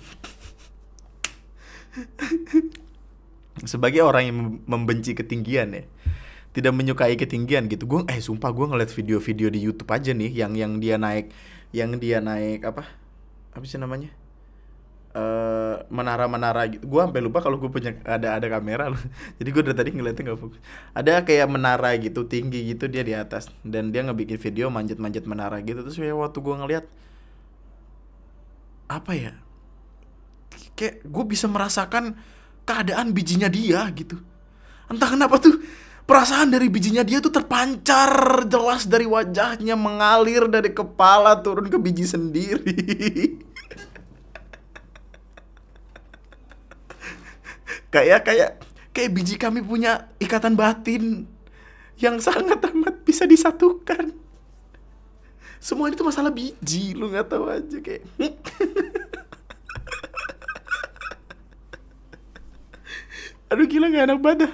sebagai 3.65 4.05
orang 4.05 4.23
yang 4.29 4.37
membenci 4.69 5.17
ketinggian 5.17 5.73
ya 5.73 5.83
tidak 6.57 6.73
menyukai 6.73 7.13
ketinggian 7.13 7.69
gitu. 7.69 7.85
Gue 7.85 8.01
eh 8.09 8.17
sumpah 8.17 8.49
gue 8.49 8.65
ngeliat 8.65 8.89
video-video 8.89 9.53
di 9.53 9.61
YouTube 9.61 9.93
aja 9.93 10.09
nih 10.09 10.33
yang 10.33 10.57
yang 10.57 10.81
dia 10.81 10.97
naik 10.97 11.29
yang 11.69 11.93
dia 12.01 12.17
naik 12.17 12.65
apa? 12.65 12.89
Apa 13.53 13.61
sih 13.69 13.77
namanya? 13.77 14.09
Uh, 15.17 15.81
menara-menara 15.89 16.69
gitu 16.69 16.85
gue 16.85 17.01
sampai 17.01 17.25
lupa 17.25 17.41
kalau 17.41 17.57
gue 17.57 17.69
punya 17.69 17.93
ada 18.01 18.41
ada 18.41 18.47
kamera 18.49 18.89
loh. 18.89 19.01
Jadi 19.37 19.49
gue 19.53 19.63
dari 19.69 19.77
tadi 19.77 19.89
ngeliatnya 19.93 20.33
nggak 20.33 20.39
fokus. 20.41 20.57
Ada 20.97 21.21
kayak 21.21 21.45
menara 21.45 21.93
gitu 22.01 22.25
tinggi 22.25 22.73
gitu 22.73 22.89
dia 22.89 23.05
di 23.05 23.13
atas. 23.13 23.53
Dan 23.61 23.93
dia 23.93 24.01
ngebikin 24.01 24.41
video 24.41 24.73
manjat-manjat 24.73 25.29
menara 25.29 25.61
gitu. 25.61 25.85
Terus 25.85 26.01
ya 26.01 26.17
waktu 26.17 26.41
gue 26.41 26.55
ngeliat 26.57 26.85
apa 28.89 29.13
ya? 29.13 29.33
Kayak 30.73 31.05
gue 31.05 31.23
bisa 31.29 31.45
merasakan 31.45 32.17
keadaan 32.67 33.15
bijinya 33.15 33.47
dia 33.47 33.87
gitu. 33.95 34.19
Entah 34.91 35.15
kenapa 35.15 35.39
tuh 35.39 35.55
perasaan 36.03 36.51
dari 36.51 36.67
bijinya 36.67 37.07
dia 37.07 37.23
tuh 37.23 37.31
terpancar 37.31 38.43
jelas 38.51 38.83
dari 38.83 39.07
wajahnya 39.07 39.79
mengalir 39.79 40.51
dari 40.51 40.75
kepala 40.75 41.39
turun 41.39 41.71
ke 41.71 41.79
biji 41.79 42.03
sendiri. 42.03 42.75
Kayak 47.87 48.27
kayak 48.27 48.59
kayak 48.91 49.15
biji 49.15 49.39
kami 49.39 49.63
punya 49.63 50.11
ikatan 50.19 50.59
batin 50.59 51.23
yang 51.95 52.19
sangat 52.19 52.59
amat 52.67 52.99
bisa 53.07 53.23
disatukan. 53.23 54.11
Semua 55.63 55.87
itu 55.87 56.03
masalah 56.03 56.27
biji 56.27 56.91
lu 56.91 57.07
nggak 57.07 57.31
tahu 57.31 57.47
aja 57.47 57.79
kayak 57.79 58.03
aduh 63.47 63.65
gila 63.67 63.87
gak 63.91 64.05
enak 64.11 64.19
banget 64.19 64.51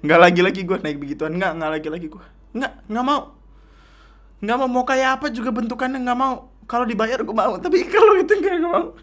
nggak 0.00 0.20
lagi 0.20 0.40
lagi 0.40 0.60
gue 0.64 0.76
naik 0.80 0.98
begituan. 0.98 1.32
Nggak 1.36 1.52
nggak 1.60 1.70
lagi 1.70 1.88
lagi 1.92 2.06
gue 2.08 2.24
nggak 2.56 2.72
nggak 2.88 3.04
mau. 3.04 3.36
Nggak 4.40 4.56
mau. 4.56 4.68
Mau 4.68 4.84
kayak 4.88 5.20
apa 5.20 5.26
juga 5.28 5.52
bentukannya 5.52 6.00
nggak 6.00 6.18
mau. 6.18 6.48
Kalau 6.64 6.84
dibayar 6.88 7.20
gue 7.20 7.36
mau. 7.36 7.60
Tapi 7.60 7.84
kalau 7.86 8.16
itu 8.16 8.32
nggak 8.32 8.64
mau. 8.64 8.96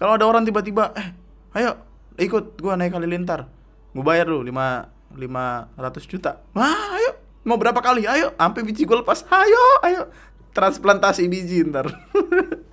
Kalau 0.00 0.12
ada 0.16 0.24
orang 0.24 0.48
tiba-tiba 0.48 0.96
eh 0.96 1.12
ayo 1.60 1.76
ikut 2.16 2.56
gue 2.56 2.72
naik 2.72 2.96
kali 2.96 3.06
lintar. 3.08 3.52
Gue 3.92 4.04
bayar 4.04 4.32
lu 4.32 4.40
lima 4.40 4.88
lima 5.12 5.68
ratus 5.76 6.08
juta. 6.08 6.40
Wah 6.56 6.96
ayo. 6.96 7.20
Mau 7.44 7.56
berapa 7.60 7.80
kali? 7.80 8.04
Ayo. 8.08 8.32
Sampai 8.36 8.64
biji 8.64 8.88
gue 8.88 8.96
lepas. 8.96 9.28
Ayo 9.28 9.64
ayo. 9.84 10.02
Transplantasi 10.56 11.28
biji 11.28 11.62
ntar 11.68 11.86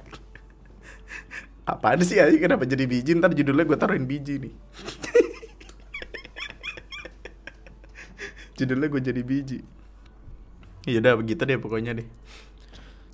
Apaan 1.68 2.00
sih 2.00 2.16
aja 2.16 2.32
kenapa 2.40 2.64
jadi 2.64 2.88
biji? 2.88 3.12
Ntar 3.20 3.36
judulnya 3.36 3.68
gue 3.68 3.76
taruhin 3.76 4.08
biji 4.08 4.40
nih. 4.40 4.56
Judulnya 8.58 8.88
gue 8.88 9.02
jadi 9.04 9.22
biji. 9.22 9.60
Ya 10.88 11.04
udah 11.04 11.20
begitu 11.20 11.44
deh 11.44 11.60
pokoknya 11.60 12.00
deh. 12.00 12.08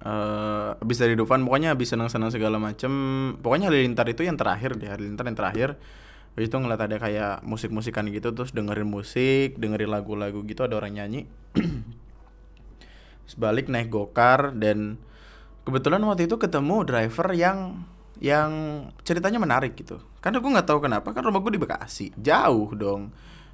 Uh, 0.05 0.78
Abis 0.78 1.01
dari 1.01 1.17
Dufan 1.17 1.41
pokoknya 1.47 1.73
abis 1.73 1.95
senang-senang 1.95 2.28
segala 2.28 2.59
macem 2.59 2.91
Pokoknya 3.39 3.71
Halilintar 3.71 4.03
itu 4.11 4.28
yang 4.28 4.36
terakhir 4.36 4.75
deh 4.75 4.91
Halilintar 4.91 5.25
yang 5.25 5.39
terakhir. 5.39 5.80
Habis 6.36 6.51
itu 6.51 6.57
ngeliat 6.59 6.82
ada 6.86 6.99
kayak 7.01 7.41
musik-musikan 7.41 8.05
gitu 8.13 8.30
Terus 8.36 8.53
dengerin 8.53 8.86
musik, 8.86 9.57
dengerin 9.57 9.89
lagu-lagu 9.89 10.45
gitu 10.45 10.61
Ada 10.61 10.78
orang 10.78 11.01
nyanyi. 11.01 11.25
Sebalik 13.34 13.71
naik 13.71 13.89
gokar 13.89 14.53
Dan 14.53 15.01
kebetulan 15.65 16.05
waktu 16.05 16.30
itu 16.30 16.38
ketemu 16.38 16.86
driver 16.86 17.34
yang 17.34 17.89
yang 18.22 18.51
ceritanya 19.01 19.39
menarik 19.41 19.74
gitu. 19.78 20.01
Karena 20.22 20.41
gue 20.41 20.51
nggak 20.53 20.68
tahu 20.68 20.80
kenapa 20.86 21.09
kan 21.14 21.24
rumah 21.26 21.41
gue 21.41 21.57
di 21.57 21.61
Bekasi, 21.61 22.14
jauh 22.18 22.74
dong. 22.76 23.14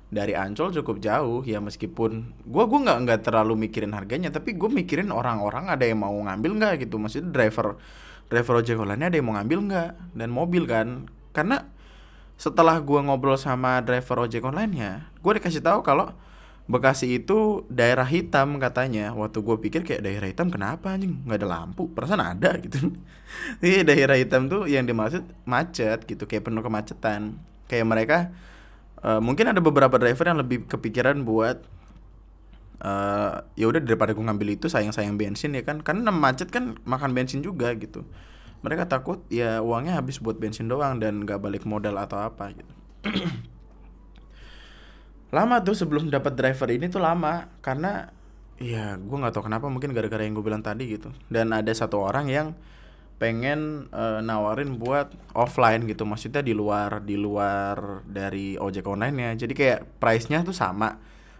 Dari 0.09 0.33
Ancol 0.33 0.73
cukup 0.73 0.97
jauh 1.05 1.45
ya 1.45 1.61
meskipun 1.61 2.33
gue 2.41 2.63
gue 2.65 2.79
nggak 2.81 2.97
nggak 3.05 3.19
terlalu 3.29 3.69
mikirin 3.69 3.93
harganya 3.93 4.33
tapi 4.33 4.57
gue 4.57 4.65
mikirin 4.65 5.13
orang-orang 5.13 5.69
ada 5.69 5.85
yang 5.85 6.01
mau 6.01 6.17
ngambil 6.17 6.57
nggak 6.57 6.73
gitu. 6.89 6.97
Maksudnya 6.97 7.29
driver 7.29 7.77
driver 8.25 8.57
ojek 8.57 8.77
online 8.81 9.05
ada 9.05 9.15
yang 9.21 9.27
mau 9.29 9.37
ngambil 9.37 9.59
nggak? 9.69 9.91
Dan 10.17 10.29
mobil 10.33 10.65
kan. 10.65 11.05
Karena 11.29 11.61
setelah 12.39 12.79
gua 12.79 13.03
ngobrol 13.03 13.35
sama 13.35 13.83
driver 13.83 14.23
ojek 14.23 14.39
online 14.47 14.71
nya 14.71 14.91
gue 15.19 15.31
dikasih 15.35 15.59
tahu 15.59 15.83
kalau 15.83 16.15
Bekasi 16.69 17.17
itu 17.17 17.65
daerah 17.65 18.05
hitam 18.05 18.61
katanya. 18.61 19.09
Waktu 19.17 19.41
gue 19.41 19.57
pikir 19.57 19.81
kayak 19.81 20.05
daerah 20.05 20.29
hitam 20.29 20.53
kenapa 20.53 20.93
anjing? 20.93 21.17
Nggak 21.25 21.41
ada 21.41 21.49
lampu? 21.49 21.89
Perasaan 21.89 22.21
ada 22.21 22.53
gitu. 22.63 22.93
Iya 23.57 23.81
daerah 23.81 24.13
hitam 24.13 24.45
tuh 24.45 24.69
yang 24.69 24.85
dimaksud 24.85 25.25
macet 25.49 26.05
gitu 26.05 26.29
kayak 26.29 26.45
penuh 26.45 26.61
kemacetan. 26.61 27.41
Kayak 27.65 27.85
mereka 27.89 28.17
uh, 29.01 29.17
mungkin 29.17 29.49
ada 29.49 29.57
beberapa 29.57 29.97
driver 29.97 30.29
yang 30.29 30.37
lebih 30.37 30.69
kepikiran 30.69 31.25
buat 31.25 31.57
uh, 32.85 33.41
ya 33.57 33.65
udah 33.65 33.81
daripada 33.81 34.13
gue 34.13 34.21
ngambil 34.21 34.61
itu 34.61 34.69
sayang 34.69 34.93
sayang 34.93 35.17
bensin 35.17 35.57
ya 35.57 35.65
kan. 35.65 35.81
Karena 35.81 36.13
macet 36.13 36.53
kan 36.53 36.77
makan 36.85 37.17
bensin 37.17 37.41
juga 37.41 37.73
gitu. 37.81 38.05
Mereka 38.61 38.85
takut 38.85 39.25
ya 39.33 39.65
uangnya 39.65 39.97
habis 39.97 40.21
buat 40.21 40.37
bensin 40.37 40.69
doang 40.69 41.01
dan 41.01 41.25
nggak 41.25 41.41
balik 41.41 41.65
modal 41.65 41.97
atau 41.97 42.21
apa 42.21 42.53
gitu 42.53 42.73
lama 45.29 45.61
tuh 45.61 45.77
sebelum 45.77 46.09
dapat 46.09 46.33
driver 46.33 46.69
ini 46.73 46.89
tuh 46.89 47.01
lama 47.01 47.45
karena 47.61 48.09
ya 48.59 48.97
gue 48.97 49.17
nggak 49.17 49.33
tahu 49.33 49.47
kenapa 49.47 49.69
mungkin 49.69 49.93
gara-gara 49.93 50.25
yang 50.25 50.33
gue 50.35 50.45
bilang 50.45 50.65
tadi 50.65 50.89
gitu. 50.89 51.13
Dan 51.29 51.53
ada 51.53 51.69
satu 51.71 52.01
orang 52.01 52.27
yang 52.27 52.47
pengen 53.19 53.91
uh, 53.91 54.23
nawarin 54.23 54.79
buat 54.79 55.11
offline 55.35 55.83
gitu 55.91 56.07
maksudnya 56.07 56.39
di 56.39 56.55
luar 56.55 57.03
di 57.03 57.19
luar 57.19 57.99
dari 58.07 58.55
ojek 58.55 58.87
online 58.87 59.15
ya 59.19 59.43
jadi 59.43 59.53
kayak 59.59 59.79
price 59.99 60.31
nya 60.31 60.39
tuh 60.39 60.55
sama 60.55 60.95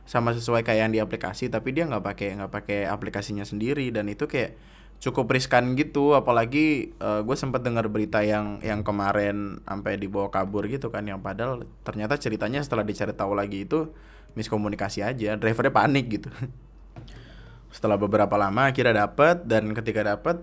sama 0.10 0.34
sesuai 0.34 0.66
kayak 0.66 0.80
yang 0.84 0.92
di 0.92 1.00
aplikasi 1.00 1.54
tapi 1.54 1.70
dia 1.70 1.86
nggak 1.86 2.02
pakai 2.02 2.30
nggak 2.42 2.52
pakai 2.52 2.80
aplikasinya 2.90 3.46
sendiri. 3.46 3.94
Dan 3.94 4.10
itu 4.10 4.26
kayak 4.26 4.58
cukup 5.00 5.32
riskan 5.32 5.80
gitu 5.80 6.12
apalagi 6.12 6.92
uh, 7.00 7.24
gue 7.24 7.36
sempat 7.40 7.64
dengar 7.64 7.88
berita 7.88 8.20
yang 8.20 8.60
yang 8.60 8.84
kemarin 8.84 9.64
sampai 9.64 9.96
dibawa 9.96 10.28
kabur 10.28 10.68
gitu 10.68 10.92
kan 10.92 11.08
yang 11.08 11.24
padahal 11.24 11.64
ternyata 11.88 12.20
ceritanya 12.20 12.60
setelah 12.60 12.84
dicari 12.84 13.16
tahu 13.16 13.32
lagi 13.32 13.64
itu 13.64 13.96
miskomunikasi 14.36 15.00
aja 15.02 15.40
drivernya 15.40 15.74
panik 15.74 16.06
gitu. 16.20 16.30
Setelah 17.76 18.02
beberapa 18.02 18.34
lama 18.34 18.70
akhirnya 18.70 19.06
dapet 19.06 19.46
dan 19.46 19.72
ketika 19.78 20.02
dapet 20.02 20.42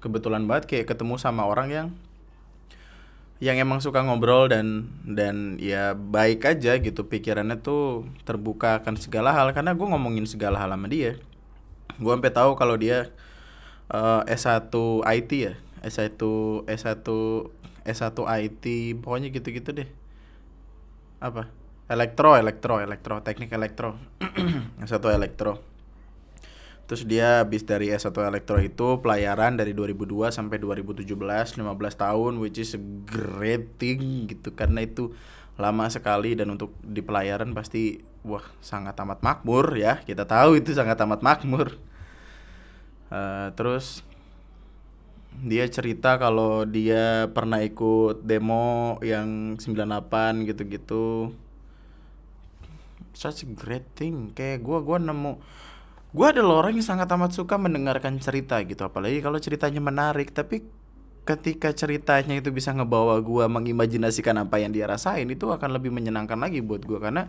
kebetulan 0.00 0.44
banget 0.48 0.64
kayak 0.66 0.86
ketemu 0.96 1.14
sama 1.20 1.44
orang 1.44 1.68
yang 1.68 1.88
yang 3.36 3.60
emang 3.60 3.84
suka 3.84 4.00
ngobrol 4.00 4.48
dan 4.48 4.88
dan 5.04 5.60
ya 5.60 5.92
baik 5.92 6.48
aja 6.48 6.80
gitu 6.80 7.04
pikirannya 7.04 7.60
tuh 7.60 8.08
terbuka 8.24 8.80
akan 8.80 8.96
segala 8.96 9.36
hal 9.36 9.52
karena 9.52 9.76
gue 9.76 9.86
ngomongin 9.86 10.24
segala 10.24 10.56
hal 10.56 10.72
sama 10.72 10.88
dia. 10.88 11.20
Gue 12.00 12.12
sampai 12.16 12.32
tahu 12.32 12.56
kalau 12.56 12.80
dia 12.80 13.12
uh, 13.90 14.22
S1 14.26 14.72
IT 15.04 15.30
ya? 15.32 15.54
S1 15.84 16.18
S1 16.66 17.06
S1 17.86 18.18
IT 18.18 18.64
pokoknya 19.02 19.28
gitu-gitu 19.30 19.70
deh. 19.70 19.88
Apa? 21.22 21.46
Elektro 21.86 22.34
elektro 22.34 22.82
elektro 22.82 23.22
teknik 23.22 23.54
elektro. 23.54 23.94
S1 24.86 25.04
elektro. 25.14 25.62
Terus 26.86 27.02
dia 27.02 27.42
habis 27.42 27.66
dari 27.66 27.90
S1 27.90 28.14
elektro 28.14 28.62
itu 28.62 29.02
pelayaran 29.02 29.58
dari 29.58 29.74
2002 29.74 30.30
sampai 30.30 30.62
2017 30.62 31.58
15 31.58 31.58
tahun 31.98 32.32
which 32.38 32.62
is 32.62 32.78
great 33.06 33.78
thing 33.78 34.30
gitu. 34.30 34.54
Karena 34.54 34.82
itu 34.82 35.14
lama 35.56 35.88
sekali 35.88 36.36
dan 36.36 36.52
untuk 36.52 36.74
di 36.84 37.00
pelayaran 37.02 37.56
pasti 37.56 38.02
wah 38.26 38.42
sangat 38.62 38.98
amat 39.02 39.22
makmur 39.22 39.74
ya. 39.78 40.02
Kita 40.02 40.26
tahu 40.26 40.58
itu 40.58 40.74
sangat 40.74 40.98
amat 41.02 41.22
makmur 41.22 41.74
Uh, 43.08 43.54
terus 43.54 44.02
dia 45.36 45.68
cerita 45.68 46.16
kalau 46.16 46.64
dia 46.64 47.28
pernah 47.30 47.60
ikut 47.60 48.24
demo 48.24 48.96
yang 49.04 49.60
98 49.60 50.48
gitu-gitu. 50.48 51.30
Such 53.12 53.44
a 53.44 53.48
great 53.48 53.86
thing. 53.96 54.32
Kayak 54.32 54.64
gue 54.64 54.78
gua 54.80 54.98
nemu 54.98 55.38
gue 56.16 56.26
adalah 56.32 56.64
orang 56.64 56.80
yang 56.80 56.96
sangat 56.96 57.12
amat 57.12 57.36
suka 57.36 57.60
mendengarkan 57.60 58.16
cerita 58.16 58.56
gitu 58.64 58.88
apalagi 58.88 59.20
kalau 59.20 59.36
ceritanya 59.36 59.84
menarik 59.84 60.32
tapi 60.32 60.64
ketika 61.28 61.76
ceritanya 61.76 62.40
itu 62.40 62.48
bisa 62.48 62.72
ngebawa 62.72 63.20
gue 63.20 63.44
mengimajinasikan 63.44 64.40
apa 64.40 64.56
yang 64.62 64.72
dia 64.72 64.88
rasain 64.88 65.28
itu 65.28 65.44
akan 65.52 65.76
lebih 65.76 65.92
menyenangkan 65.92 66.40
lagi 66.40 66.64
buat 66.64 66.88
gue 66.88 66.96
karena 66.96 67.28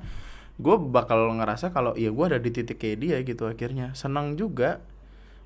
gue 0.55 0.75
bakal 0.87 1.35
ngerasa 1.35 1.75
kalau 1.75 1.99
ya 1.99 2.13
gue 2.15 2.25
ada 2.31 2.39
di 2.39 2.47
titik 2.47 2.79
kayak 2.79 2.97
dia 3.03 3.17
gitu 3.27 3.49
akhirnya 3.49 3.91
senang 3.91 4.39
juga 4.39 4.79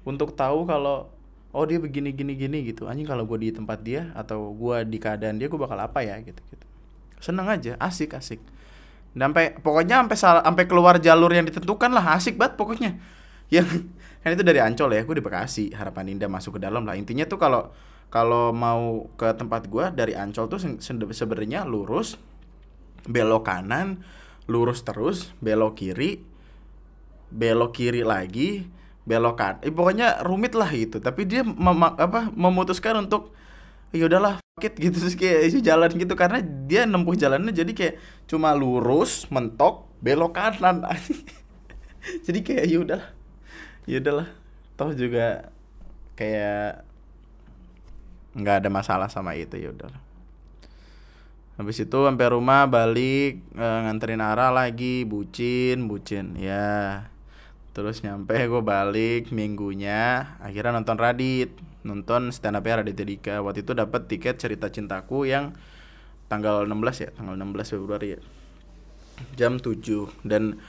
untuk 0.08 0.34
tahu 0.34 0.66
kalau 0.66 1.10
oh 1.52 1.64
dia 1.68 1.78
begini 1.78 2.16
gini 2.16 2.34
gini 2.36 2.58
gitu. 2.68 2.88
Anjing 2.88 3.08
kalau 3.08 3.28
gue 3.28 3.38
di 3.38 3.50
tempat 3.52 3.80
dia 3.84 4.10
atau 4.16 4.56
gue 4.56 4.78
di 4.88 4.98
keadaan 4.98 5.38
dia 5.38 5.52
gue 5.52 5.60
bakal 5.60 5.78
apa 5.80 6.02
ya 6.02 6.18
gitu 6.24 6.40
gitu. 6.50 6.66
Seneng 7.22 7.48
aja 7.48 7.78
asik 7.78 8.18
asik. 8.18 8.40
Sampai 9.12 9.60
pokoknya 9.60 10.00
sampai 10.02 10.18
sampai 10.18 10.66
keluar 10.66 10.96
jalur 10.98 11.30
yang 11.30 11.44
ditentukan 11.46 11.92
lah 11.92 12.16
asik 12.16 12.40
banget 12.40 12.56
pokoknya. 12.56 12.92
Yang 13.52 13.84
kan 14.24 14.32
itu 14.32 14.48
dari 14.48 14.64
Ancol 14.64 14.96
ya 14.96 15.04
gue 15.04 15.16
di 15.20 15.26
Bekasi 15.26 15.76
harapan 15.76 16.16
indah 16.16 16.32
masuk 16.32 16.56
ke 16.56 16.60
dalam 16.64 16.88
lah. 16.88 16.96
Intinya 16.96 17.28
tuh 17.28 17.36
kalau 17.36 17.68
kalau 18.08 18.56
mau 18.56 19.12
ke 19.20 19.28
tempat 19.36 19.68
gue 19.68 19.92
dari 19.92 20.16
Ancol 20.16 20.48
tuh 20.48 20.60
sebenarnya 21.12 21.68
lurus 21.68 22.16
belok 23.08 23.50
kanan 23.50 24.06
lurus 24.46 24.86
terus 24.86 25.34
belok 25.42 25.80
kiri 25.80 26.22
belok 27.32 27.72
kiri 27.74 28.04
lagi 28.06 28.68
belokan. 29.06 29.62
Eh, 29.66 29.74
pokoknya 29.74 30.22
rumit 30.26 30.54
lah 30.54 30.70
gitu. 30.70 31.02
Tapi 31.02 31.26
dia 31.26 31.42
mem 31.42 31.82
apa 31.84 32.30
memutuskan 32.34 33.02
untuk 33.06 33.34
ya 33.92 34.08
udahlah 34.08 34.40
sakit 34.58 34.74
gitu. 34.84 34.96
Terus 35.02 35.16
kayak 35.18 35.62
jalan 35.62 35.92
gitu. 35.98 36.14
Karena 36.14 36.40
dia 36.42 36.86
nempuh 36.86 37.18
jalannya 37.18 37.54
jadi 37.54 37.72
kayak 37.74 37.96
cuma 38.30 38.54
lurus 38.56 39.28
mentok 39.28 39.92
belok 40.02 40.34
kanan 40.34 40.82
jadi 42.26 42.40
kayak 42.42 42.66
ya 42.66 42.78
udahlah 42.82 43.10
ya 43.86 43.98
udahlah. 44.02 44.28
Toh 44.78 44.92
juga 44.98 45.54
kayak 46.18 46.86
nggak 48.32 48.56
ada 48.64 48.70
masalah 48.72 49.08
sama 49.12 49.36
itu 49.36 49.60
ya 49.60 49.70
udahlah. 49.70 50.02
Habis 51.60 51.84
itu 51.86 52.00
sampai 52.08 52.28
rumah 52.32 52.66
balik 52.66 53.44
e, 53.54 53.68
nganterin 53.86 54.24
arah 54.24 54.50
lagi 54.50 55.06
bucin 55.06 55.86
bucin 55.86 56.34
ya 56.40 57.06
terus 57.72 58.04
nyampe 58.04 58.36
gue 58.36 58.64
balik 58.64 59.32
minggunya 59.32 60.36
akhirnya 60.44 60.76
nonton 60.80 61.00
Radit. 61.00 61.52
Nonton 61.82 62.30
stand 62.30 62.60
up 62.60 62.68
Radit 62.68 62.94
Dika 62.94 63.42
waktu 63.42 63.66
itu 63.66 63.74
dapat 63.74 64.06
tiket 64.06 64.38
cerita 64.38 64.70
cintaku 64.70 65.26
yang 65.26 65.58
tanggal 66.30 66.64
16 66.70 67.04
ya 67.04 67.10
tanggal 67.16 67.36
16 67.36 67.74
Februari 67.74 68.08
ya. 68.16 68.20
Jam 69.38 69.58
7 69.58 69.82
dan 70.26 70.62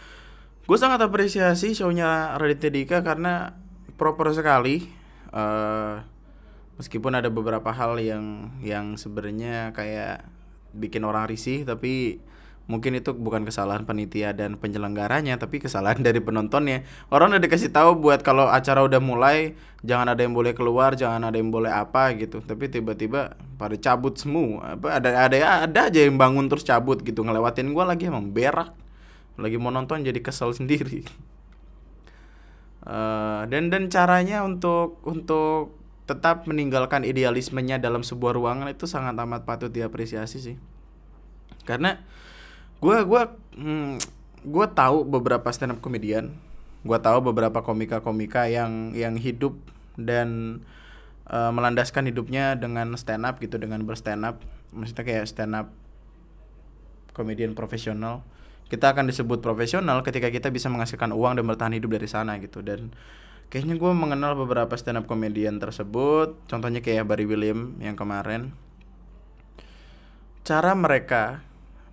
gue 0.62 0.78
sangat 0.78 1.02
apresiasi 1.04 1.74
shownya 1.76 2.38
Radit 2.40 2.64
Dika 2.64 3.04
karena 3.04 3.58
proper 4.00 4.32
sekali 4.32 4.88
uh, 5.34 6.00
meskipun 6.80 7.12
ada 7.18 7.28
beberapa 7.28 7.70
hal 7.70 8.00
yang 8.00 8.56
yang 8.64 8.96
sebenarnya 8.96 9.70
kayak 9.76 10.24
bikin 10.72 11.04
orang 11.04 11.28
risih 11.28 11.68
tapi 11.68 12.18
mungkin 12.70 12.94
itu 12.94 13.10
bukan 13.10 13.42
kesalahan 13.42 13.82
panitia 13.82 14.30
dan 14.32 14.54
penyelenggaranya 14.54 15.34
tapi 15.38 15.58
kesalahan 15.58 16.02
dari 16.06 16.22
penontonnya. 16.22 16.86
Orang 17.10 17.34
udah 17.34 17.42
dikasih 17.42 17.74
tahu 17.74 17.98
buat 17.98 18.22
kalau 18.22 18.46
acara 18.46 18.82
udah 18.86 19.02
mulai 19.02 19.58
jangan 19.82 20.14
ada 20.14 20.22
yang 20.22 20.34
boleh 20.34 20.54
keluar 20.54 20.94
jangan 20.94 21.26
ada 21.26 21.36
yang 21.38 21.50
boleh 21.50 21.70
apa 21.70 22.14
gitu. 22.18 22.38
Tapi 22.42 22.70
tiba-tiba 22.70 23.34
pada 23.58 23.74
cabut 23.78 24.14
semua. 24.18 24.78
Apa 24.78 25.02
ada 25.02 25.08
ada 25.26 25.36
ada 25.66 25.80
aja 25.90 26.00
yang 26.00 26.16
bangun 26.18 26.46
terus 26.46 26.62
cabut 26.62 27.02
gitu. 27.02 27.26
Ngelewatin 27.26 27.74
gua 27.74 27.90
lagi 27.90 28.06
emang 28.06 28.30
berak. 28.30 28.74
Lagi 29.40 29.56
mau 29.58 29.74
nonton 29.74 30.06
jadi 30.06 30.18
kesel 30.22 30.54
sendiri. 30.58 31.04
Uh, 32.82 33.46
dan 33.46 33.70
dan 33.70 33.86
caranya 33.86 34.42
untuk 34.42 34.98
untuk 35.06 35.78
tetap 36.02 36.50
meninggalkan 36.50 37.06
idealismenya 37.06 37.78
dalam 37.78 38.02
sebuah 38.02 38.34
ruangan 38.34 38.74
itu 38.74 38.90
sangat 38.90 39.14
amat 39.14 39.46
patut 39.46 39.70
diapresiasi 39.70 40.38
sih. 40.42 40.56
Karena 41.62 42.02
gue 42.82 42.96
gue 43.06 43.22
hmm, 43.56 44.02
gue 44.42 44.66
tahu 44.74 45.06
beberapa 45.06 45.48
stand 45.54 45.78
up 45.78 45.80
komedian 45.80 46.34
gue 46.82 46.98
tahu 46.98 47.22
beberapa 47.30 47.62
komika-komika 47.62 48.50
yang 48.50 48.90
yang 48.98 49.14
hidup 49.14 49.54
dan 49.94 50.60
uh, 51.30 51.54
melandaskan 51.54 52.10
hidupnya 52.10 52.58
dengan 52.58 52.98
stand 52.98 53.22
up 53.22 53.38
gitu 53.38 53.54
dengan 53.54 53.86
berstand 53.86 54.26
up 54.26 54.42
maksudnya 54.74 55.06
kayak 55.06 55.30
stand 55.30 55.54
up 55.54 55.70
komedian 57.14 57.52
profesional. 57.52 58.24
Kita 58.66 58.96
akan 58.96 59.12
disebut 59.12 59.44
profesional 59.44 60.00
ketika 60.00 60.32
kita 60.32 60.48
bisa 60.48 60.72
menghasilkan 60.72 61.12
uang 61.12 61.36
dan 61.38 61.44
bertahan 61.44 61.76
hidup 61.76 61.92
dari 61.92 62.08
sana 62.08 62.40
gitu. 62.40 62.64
Dan 62.64 62.96
kayaknya 63.52 63.76
gue 63.76 63.92
mengenal 63.92 64.32
beberapa 64.32 64.72
stand 64.80 65.04
up 65.04 65.06
komedian 65.06 65.60
tersebut. 65.60 66.40
Contohnya 66.48 66.80
kayak 66.80 67.04
Barry 67.04 67.28
William 67.28 67.76
yang 67.84 67.94
kemarin. 67.94 68.56
Cara 70.42 70.72
mereka 70.72 71.44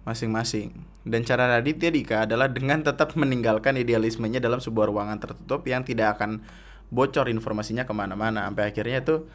masing-masing. 0.10 0.74
Dan 1.05 1.22
cara 1.22 1.45
Raditya 1.45 1.93
Dika 1.93 2.18
adalah 2.26 2.49
dengan 2.49 2.82
tetap 2.82 3.14
meninggalkan 3.14 3.78
idealismenya 3.78 4.41
dalam 4.41 4.57
sebuah 4.57 4.89
ruangan 4.89 5.22
tertutup 5.22 5.62
yang 5.70 5.86
tidak 5.86 6.18
akan 6.18 6.41
bocor 6.89 7.30
informasinya 7.30 7.86
ke 7.86 7.93
mana-mana. 7.93 8.49
Sampai 8.49 8.74
akhirnya 8.74 9.05
tuh 9.05 9.30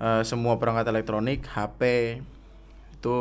uh, 0.00 0.20
semua 0.20 0.60
perangkat 0.60 0.92
elektronik 0.92 1.48
HP 1.48 1.82
itu 2.96 3.18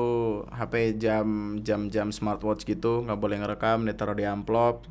HP 0.49 0.97
jam 0.97 1.59
jam 1.61 1.91
jam 1.91 2.07
smartwatch 2.09 2.63
gitu 2.65 3.03
nggak 3.05 3.19
boleh 3.19 3.37
ngerekam 3.43 3.83
ditaruh 3.85 4.15
di 4.17 4.25
amplop 4.25 4.87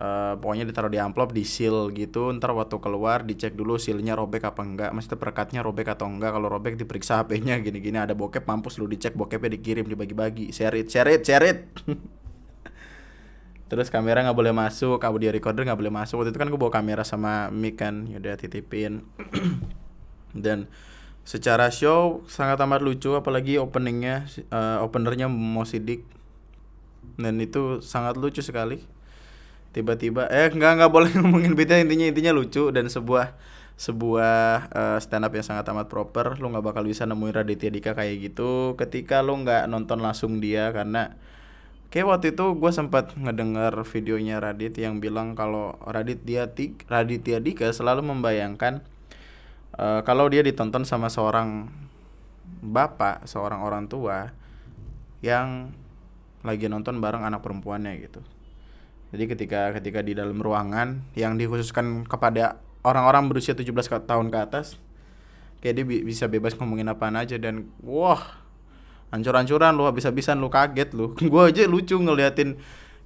uh, 0.00 0.34
pokoknya 0.40 0.64
ditaruh 0.64 0.88
di 0.88 0.98
amplop 0.98 1.30
di 1.36 1.44
seal 1.44 1.92
gitu. 1.92 2.32
Ntar 2.32 2.56
waktu 2.56 2.80
keluar 2.80 3.22
dicek 3.22 3.52
dulu 3.52 3.76
sealnya 3.76 4.16
robek 4.16 4.48
apa 4.48 4.64
enggak. 4.64 4.90
Maksudnya 4.96 5.18
perekatnya 5.20 5.60
robek 5.60 5.92
atau 5.92 6.08
enggak. 6.08 6.32
Kalau 6.34 6.48
robek 6.48 6.74
diperiksa 6.80 7.20
HP-nya 7.22 7.60
gini-gini. 7.64 8.00
Ada 8.00 8.16
bokep 8.16 8.48
mampus 8.48 8.80
lu 8.80 8.88
dicek 8.88 9.14
bokepnya 9.14 9.52
dikirim 9.52 9.84
dibagi-bagi. 9.84 10.50
Share 10.50 10.80
it 10.80 10.88
share 10.88 11.12
it 11.12 11.22
share 11.22 11.44
it. 11.44 11.60
Terus 13.70 13.86
kamera 13.86 14.26
nggak 14.26 14.34
boleh 14.34 14.50
masuk 14.50 14.98
audio 15.06 15.30
recorder 15.30 15.62
nggak 15.62 15.78
boleh 15.78 15.94
masuk. 15.94 16.18
Waktu 16.18 16.34
itu 16.34 16.40
kan 16.42 16.50
gue 16.50 16.58
bawa 16.58 16.72
kamera 16.74 17.06
sama 17.06 17.52
mic 17.54 17.78
kan. 17.78 18.08
Yaudah 18.10 18.34
titipin. 18.34 19.06
Dan 20.34 20.66
secara 21.22 21.70
show 21.70 22.26
sangat 22.26 22.58
amat 22.58 22.82
lucu 22.82 23.14
apalagi 23.14 23.60
openingnya 23.62 24.26
uh, 24.50 24.82
openernya 24.82 25.30
Mo 25.30 25.62
Sidik. 25.62 26.02
Dan 27.14 27.38
itu 27.38 27.78
sangat 27.84 28.18
lucu 28.18 28.42
sekali 28.42 28.82
tiba-tiba 29.70 30.26
eh 30.30 30.50
nggak 30.50 30.72
nggak 30.82 30.92
boleh 30.92 31.10
ngomongin 31.18 31.54
beda 31.54 31.78
intinya 31.78 32.06
intinya 32.10 32.32
lucu 32.34 32.70
dan 32.74 32.90
sebuah 32.90 33.34
sebuah 33.80 34.68
uh, 34.76 34.98
stand 35.00 35.24
up 35.24 35.32
yang 35.32 35.46
sangat 35.46 35.64
amat 35.72 35.88
proper. 35.88 36.36
Lu 36.36 36.52
nggak 36.52 36.60
bakal 36.60 36.84
bisa 36.84 37.08
nemuin 37.08 37.32
Raditya 37.32 37.72
Dika 37.72 37.96
kayak 37.96 38.28
gitu 38.28 38.76
ketika 38.76 39.24
lu 39.24 39.40
nggak 39.40 39.72
nonton 39.72 40.04
langsung 40.04 40.36
dia. 40.36 40.68
Karena 40.68 41.16
kayak 41.88 42.06
waktu 42.06 42.26
itu 42.36 42.60
gue 42.60 42.72
sempat 42.76 43.16
ngedenger 43.16 43.72
videonya 43.88 44.36
Radit 44.36 44.76
yang 44.76 45.00
bilang 45.00 45.32
kalau 45.32 45.80
Radit 45.88 46.20
dia 46.28 46.44
Raditya 46.92 47.40
Dika 47.40 47.72
selalu 47.72 48.04
membayangkan 48.04 48.84
uh, 49.80 50.04
kalau 50.04 50.28
dia 50.28 50.44
ditonton 50.44 50.84
sama 50.84 51.08
seorang 51.08 51.72
bapak 52.60 53.24
seorang 53.24 53.64
orang 53.64 53.88
tua 53.88 54.36
yang 55.24 55.72
lagi 56.44 56.68
nonton 56.68 57.00
bareng 57.00 57.24
anak 57.24 57.40
perempuannya 57.40 57.96
gitu 58.00 58.20
jadi 59.10 59.24
ketika 59.26 59.60
ketika 59.74 60.00
di 60.06 60.14
dalam 60.14 60.38
ruangan 60.38 61.02
yang 61.18 61.34
dikhususkan 61.34 62.06
kepada 62.06 62.62
orang-orang 62.86 63.26
berusia 63.26 63.58
17 63.58 64.06
tahun 64.06 64.30
ke 64.30 64.38
atas, 64.38 64.78
kayak 65.58 65.74
dia 65.74 65.84
bi 65.84 66.06
bisa 66.06 66.30
bebas 66.30 66.54
ngomongin 66.54 66.86
apaan 66.86 67.18
aja 67.18 67.34
dan 67.34 67.66
wah, 67.82 68.38
hancur-hancuran 69.10 69.74
lu 69.74 69.90
habis-habisan 69.90 70.38
lu 70.38 70.46
kaget 70.46 70.94
lu. 70.94 71.18
gue 71.32 71.42
aja 71.42 71.66
lucu 71.66 71.98
ngeliatin 71.98 72.54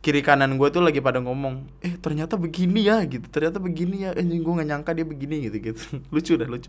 kiri 0.05 0.21
kanan 0.21 0.61
gue 0.61 0.69
tuh 0.69 0.85
lagi 0.85 1.01
pada 1.01 1.25
ngomong, 1.25 1.65
eh 1.81 1.97
ternyata 1.97 2.37
begini 2.37 2.85
ya 2.85 3.01
gitu, 3.09 3.25
ternyata 3.33 3.57
begini 3.57 4.05
ya, 4.05 4.13
eh 4.13 4.21
gue 4.21 4.53
gak 4.53 4.69
nyangka 4.69 4.93
dia 4.93 5.09
begini 5.09 5.49
gitu 5.49 5.73
gitu, 5.73 5.81
lucu 6.13 6.37
dah 6.37 6.45
lucu. 6.45 6.69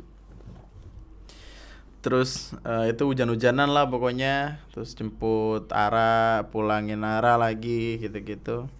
Terus 2.00 2.56
uh, 2.64 2.88
itu 2.88 3.04
hujan-hujanan 3.04 3.68
lah 3.68 3.84
pokoknya, 3.92 4.64
terus 4.72 4.96
jemput 4.96 5.68
Ara, 5.76 6.48
pulangin 6.48 7.04
Ara 7.04 7.36
lagi 7.36 8.00
gitu-gitu 8.00 8.72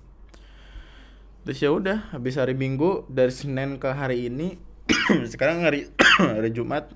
terus 1.46 1.62
ya 1.62 1.70
udah 1.70 2.10
habis 2.10 2.42
hari 2.42 2.58
minggu 2.58 3.06
dari 3.08 3.30
senin 3.30 3.78
ke 3.78 3.94
hari 3.94 4.28
ini 4.28 4.58
sekarang 5.34 5.62
hari 5.62 5.90
hari 6.38 6.50
jumat 6.50 6.90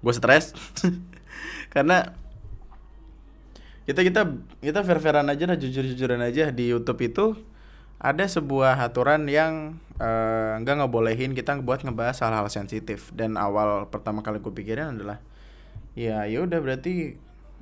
gue 0.00 0.14
stres. 0.16 0.56
Karena 1.74 2.16
kita 3.84 4.06
kita 4.06 4.22
kita 4.60 4.80
fair 4.86 5.00
fairan 5.02 5.28
aja 5.28 5.44
lah 5.48 5.56
jujur 5.60 5.84
jujuran 5.84 6.20
aja. 6.24 6.48
Di 6.50 6.72
YouTube 6.72 7.00
itu 7.04 7.36
ada 8.00 8.24
sebuah 8.24 8.80
aturan 8.80 9.28
yang 9.28 9.76
uh, 10.00 10.56
nggak 10.64 10.84
ngebolehin 10.84 11.36
kita 11.36 11.60
buat 11.60 11.84
ngebahas 11.84 12.16
hal-hal 12.24 12.48
sensitif. 12.48 13.12
Dan 13.12 13.36
awal 13.36 13.88
pertama 13.92 14.24
kali 14.24 14.40
gue 14.40 14.52
pikirin 14.52 14.96
adalah 14.96 15.20
ya 15.98 16.24
ya 16.24 16.40
udah 16.40 16.58
berarti 16.62 17.18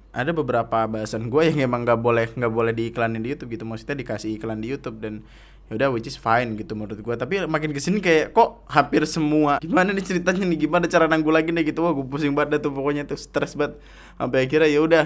ada 0.09 0.33
beberapa 0.33 0.89
bahasan 0.89 1.29
gue 1.29 1.43
yang 1.53 1.68
emang 1.68 1.85
nggak 1.85 2.01
boleh 2.01 2.26
nggak 2.33 2.53
boleh 2.55 2.72
diiklanin 2.72 3.20
di 3.20 3.35
YouTube 3.35 3.59
gitu. 3.59 3.64
Maksudnya 3.66 3.99
dikasih 3.99 4.39
iklan 4.39 4.62
di 4.62 4.70
YouTube 4.70 5.03
dan 5.03 5.26
ya 5.68 5.76
udah 5.76 5.88
which 5.92 6.08
is 6.08 6.16
fine 6.16 6.56
gitu 6.56 6.72
menurut 6.72 6.96
gue 6.96 7.14
tapi 7.20 7.44
makin 7.44 7.76
ke 7.76 7.80
sini 7.80 8.00
kayak 8.00 8.32
kok 8.32 8.64
hampir 8.72 9.04
semua 9.04 9.60
gimana 9.60 9.92
nih 9.92 10.04
ceritanya 10.04 10.44
nih? 10.48 10.58
Gimana 10.64 10.88
cara 10.88 11.04
nanggung 11.04 11.34
lagi 11.36 11.52
nih 11.52 11.70
gitu? 11.70 11.84
Wah 11.84 11.92
gue 11.92 12.06
pusing 12.08 12.32
banget 12.32 12.64
tuh 12.64 12.72
pokoknya 12.72 13.04
tuh 13.04 13.20
stres 13.20 13.52
banget. 13.52 13.76
Sampai 14.16 14.48
akhirnya 14.48 14.68
ya 14.68 14.80
udah 14.80 15.04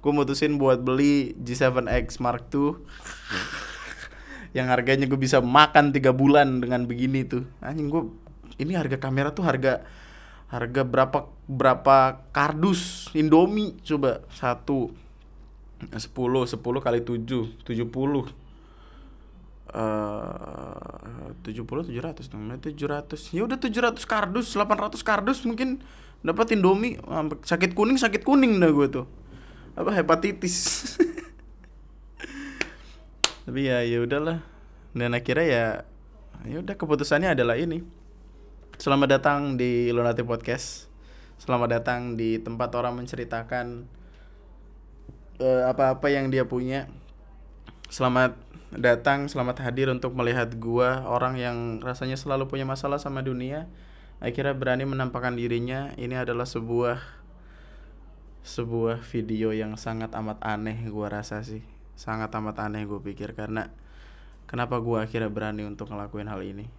gue 0.00 0.12
mutusin 0.16 0.56
buat 0.56 0.80
beli 0.80 1.36
G7X 1.36 2.18
Mark 2.24 2.48
II 2.48 2.80
yang 4.56 4.72
harganya 4.72 5.04
gue 5.04 5.20
bisa 5.20 5.44
makan 5.44 5.92
tiga 5.92 6.16
bulan 6.16 6.64
dengan 6.64 6.88
begini 6.88 7.28
tuh. 7.28 7.44
Anjing 7.60 7.92
gue 7.92 8.02
ini 8.56 8.72
harga 8.72 8.96
kamera 8.96 9.36
tuh 9.36 9.44
harga 9.44 9.84
harga 10.48 10.82
berapa 10.82 11.28
berapa 11.44 12.24
kardus? 12.32 13.12
Indomie 13.12 13.76
coba. 13.84 14.24
Satu. 14.32 14.96
Sepuluh 15.96 16.44
sepuluh 16.44 16.84
kali 16.84 17.00
tujuh 17.00 17.56
tujuh 17.64 17.88
puluh 17.88 18.28
tujuh 21.46 21.64
puluh 21.64 21.86
tujuh 21.86 22.02
ratus 22.02 22.26
dong. 22.28 22.50
Tujuh 22.58 22.88
ratus. 22.90 23.30
Ya 23.30 23.46
udah 23.46 23.58
tujuh 23.58 23.80
ratus 23.80 24.04
kardus 24.04 24.54
delapan 24.54 24.90
ratus 24.90 25.00
kardus 25.06 25.46
mungkin 25.46 25.80
dapat 26.20 26.54
indomie. 26.54 26.98
Sakit 27.46 27.74
kuning 27.74 27.96
sakit 27.96 28.26
kuning 28.26 28.58
dah 28.58 28.70
gue 28.70 28.86
tuh. 28.90 29.06
Apa 29.78 29.94
hepatitis. 29.94 30.98
Tapi 33.46 33.60
ya 33.66 33.82
ya 33.86 34.02
udahlah. 34.02 34.42
Dan 34.90 35.14
akhirnya 35.14 35.46
ya 35.46 35.64
ya 36.46 36.56
udah 36.60 36.74
keputusannya 36.74 37.34
adalah 37.34 37.54
ini. 37.54 37.82
Selamat 38.80 39.20
datang 39.20 39.60
di 39.60 39.92
Lunati 39.92 40.24
Podcast. 40.24 40.88
Selamat 41.40 41.80
datang 41.80 42.20
di 42.20 42.36
tempat 42.40 42.72
orang 42.76 43.00
menceritakan 43.00 43.88
uh, 45.40 45.62
apa-apa 45.68 46.12
yang 46.12 46.28
dia 46.28 46.44
punya. 46.44 46.88
Selamat 47.88 48.36
datang, 48.70 49.26
selamat 49.26 49.66
hadir 49.66 49.90
untuk 49.90 50.14
melihat 50.14 50.46
gua 50.54 51.02
orang 51.10 51.34
yang 51.34 51.82
rasanya 51.82 52.14
selalu 52.14 52.46
punya 52.46 52.62
masalah 52.62 53.02
sama 53.02 53.18
dunia. 53.18 53.66
Akhirnya 54.22 54.54
berani 54.54 54.86
menampakkan 54.86 55.34
dirinya. 55.34 55.90
Ini 55.98 56.22
adalah 56.22 56.46
sebuah 56.46 57.02
sebuah 58.46 59.02
video 59.10 59.50
yang 59.50 59.74
sangat 59.74 60.14
amat 60.14 60.38
aneh 60.46 60.86
gua 60.86 61.10
rasa 61.10 61.42
sih. 61.42 61.66
Sangat 61.98 62.30
amat 62.30 62.62
aneh 62.62 62.86
gue 62.86 62.96
pikir 63.02 63.34
karena 63.34 63.74
kenapa 64.46 64.78
gua 64.78 65.02
akhirnya 65.02 65.28
berani 65.28 65.66
untuk 65.66 65.90
ngelakuin 65.90 66.30
hal 66.30 66.40
ini. 66.46 66.70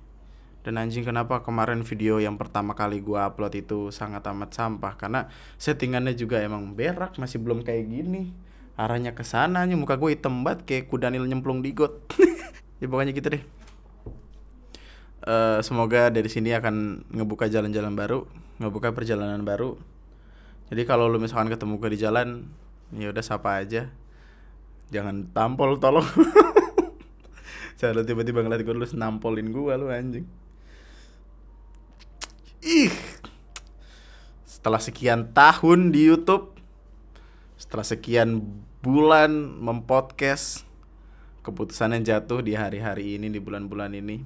Dan 0.63 0.79
anjing 0.79 1.03
kenapa 1.03 1.43
kemarin 1.43 1.83
video 1.83 2.23
yang 2.23 2.39
pertama 2.39 2.71
kali 2.71 3.03
gua 3.03 3.27
upload 3.27 3.51
itu 3.59 3.91
sangat 3.91 4.23
amat 4.31 4.55
sampah 4.55 4.95
karena 4.95 5.27
settingannya 5.59 6.15
juga 6.15 6.39
emang 6.39 6.71
berak 6.71 7.19
masih 7.19 7.41
belum 7.41 7.67
kayak 7.67 7.83
gini 7.89 8.50
arahnya 8.79 9.15
ke 9.15 9.23
sana 9.23 9.63
nih 9.67 9.75
muka 9.77 9.95
gue 9.99 10.15
hitam 10.15 10.43
banget 10.45 10.67
kayak 10.67 10.83
kudanil 10.91 11.25
nyemplung 11.25 11.63
di 11.63 11.71
got. 11.75 11.95
Ya 12.81 12.89
pokoknya 12.89 13.13
gitu 13.13 13.37
deh. 13.37 13.45
Uh, 15.21 15.61
semoga 15.61 16.09
dari 16.09 16.25
sini 16.33 16.49
akan 16.49 17.05
ngebuka 17.13 17.45
jalan-jalan 17.45 17.93
baru 17.93 18.25
ngebuka 18.61 18.93
perjalanan 18.93 19.41
baru. 19.41 19.73
Jadi 20.69 20.85
kalau 20.85 21.09
lu 21.09 21.17
misalkan 21.17 21.49
ketemu 21.49 21.81
gue 21.81 21.89
di 21.97 21.99
jalan 21.99 22.45
ya 22.93 23.09
udah 23.09 23.25
sapa 23.25 23.57
aja. 23.57 23.89
Jangan 24.93 25.33
tampol 25.33 25.81
tolong. 25.81 26.05
Jangan 27.81 28.05
tiba-tiba 28.05 28.45
ngeliat 28.45 28.61
gue 28.61 28.75
lu 28.77 28.85
nampolin 28.93 29.49
gue 29.49 29.73
lu 29.73 29.89
anjing. 29.89 30.29
Ih. 32.61 32.93
Setelah 34.45 34.77
sekian 34.77 35.33
tahun 35.33 35.89
di 35.89 36.05
YouTube 36.05 36.53
setelah 37.61 37.85
sekian 37.85 38.41
bulan 38.81 39.29
mempodcast 39.61 40.65
keputusan 41.45 41.93
yang 41.93 42.01
jatuh 42.01 42.41
di 42.41 42.57
hari-hari 42.57 43.21
ini 43.21 43.29
di 43.29 43.37
bulan-bulan 43.37 43.93
ini 43.93 44.25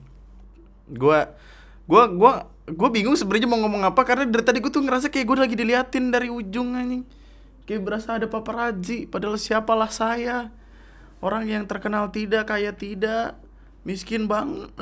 gua 0.88 1.36
gua 1.83 2.07
gua 2.07 2.33
gua 2.71 2.89
bingung 2.95 3.19
sebenarnya 3.19 3.51
mau 3.51 3.59
ngomong 3.59 3.83
apa 3.91 4.07
karena 4.07 4.23
dari 4.23 4.39
tadi 4.47 4.63
gue 4.63 4.71
tuh 4.71 4.81
ngerasa 4.81 5.11
kayak 5.11 5.27
gue 5.27 5.38
lagi 5.38 5.55
diliatin 5.59 6.09
dari 6.09 6.33
ujung 6.33 6.73
anjing. 6.73 7.05
Kayak 7.69 7.81
berasa 7.86 8.17
ada 8.17 8.25
paparazi 8.25 9.05
padahal 9.05 9.38
siapalah 9.38 9.91
saya? 9.91 10.49
Orang 11.21 11.45
yang 11.45 11.67
terkenal 11.69 12.09
tidak 12.09 12.49
kaya 12.49 12.73
tidak 12.73 13.38
miskin 13.86 14.25
banget 14.25 14.73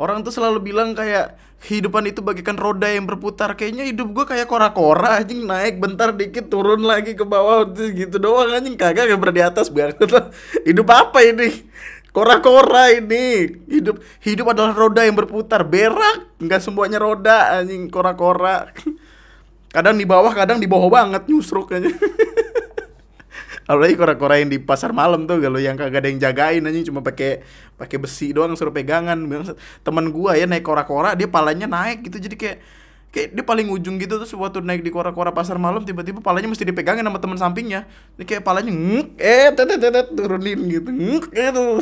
orang 0.00 0.26
tuh 0.26 0.34
selalu 0.34 0.72
bilang 0.72 0.92
kayak 0.92 1.38
kehidupan 1.64 2.04
itu 2.10 2.20
bagikan 2.20 2.60
roda 2.60 2.90
yang 2.90 3.08
berputar. 3.08 3.56
Kayaknya 3.56 3.88
hidup 3.88 4.08
gue 4.12 4.24
kayak 4.28 4.46
kora-kora 4.50 5.24
anjing 5.24 5.48
naik 5.48 5.80
bentar 5.80 6.12
dikit 6.12 6.52
turun 6.52 6.84
lagi 6.84 7.16
ke 7.16 7.24
bawah 7.24 7.64
gitu 7.72 8.20
doang 8.20 8.52
anjing. 8.52 8.76
Kagak 8.76 9.08
gak 9.08 9.32
di 9.32 9.42
atas 9.42 9.72
banget 9.72 10.08
lah 10.12 10.28
hidup 10.68 10.88
apa 10.92 11.18
ini? 11.24 11.64
Kora-kora 12.14 12.94
ini. 12.94 13.48
Hidup 13.66 13.98
hidup 14.22 14.52
adalah 14.52 14.76
roda 14.76 15.02
yang 15.02 15.16
berputar. 15.16 15.64
Berak 15.66 16.38
nggak 16.38 16.60
semuanya 16.60 17.00
roda 17.00 17.58
anjing 17.58 17.88
kora-kora. 17.88 18.70
Kadang 19.74 19.98
di 19.98 20.06
bawah 20.06 20.30
kadang 20.30 20.62
di 20.62 20.70
bawah 20.70 20.86
banget 20.86 21.26
nyusruk 21.26 21.74
aja 21.74 21.90
apalagi 23.64 23.96
kora-kora 23.96 24.40
yang 24.40 24.52
di 24.52 24.60
pasar 24.60 24.92
malam 24.92 25.24
tuh 25.24 25.40
kalau 25.40 25.56
yang 25.56 25.76
kagak 25.76 26.04
ada 26.04 26.08
yang 26.12 26.20
jagain 26.20 26.62
aja 26.64 26.78
cuma 26.88 27.00
pakai 27.00 27.44
pakai 27.80 27.96
besi 28.00 28.32
doang 28.32 28.56
suruh 28.56 28.72
pegangan. 28.72 29.16
Teman 29.84 30.12
gua 30.12 30.36
ya 30.36 30.44
naik 30.44 30.64
kora-kora 30.64 31.16
dia 31.16 31.28
palanya 31.28 31.68
naik 31.68 32.08
gitu. 32.08 32.20
Jadi 32.20 32.36
kayak 32.36 32.58
kayak 33.14 33.28
dia 33.36 33.44
paling 33.46 33.70
ujung 33.70 33.96
gitu 33.96 34.18
terus 34.18 34.34
waktu 34.34 34.60
naik 34.60 34.82
di 34.82 34.90
kora-kora 34.90 35.30
pasar 35.30 35.56
malam 35.56 35.86
tiba-tiba 35.86 36.18
palanya 36.18 36.50
mesti 36.50 36.66
dipegangin 36.66 37.04
sama 37.04 37.18
teman 37.18 37.38
sampingnya. 37.40 37.88
Ini 38.20 38.24
kayak 38.28 38.42
palanya 38.44 38.72
ngek 38.72 39.08
eh 39.18 39.48
tetet 39.56 39.78
tetet 39.80 40.06
turunin 40.12 40.60
gitu 40.68 40.90
ngek 40.90 41.24
gitu. 41.30 41.64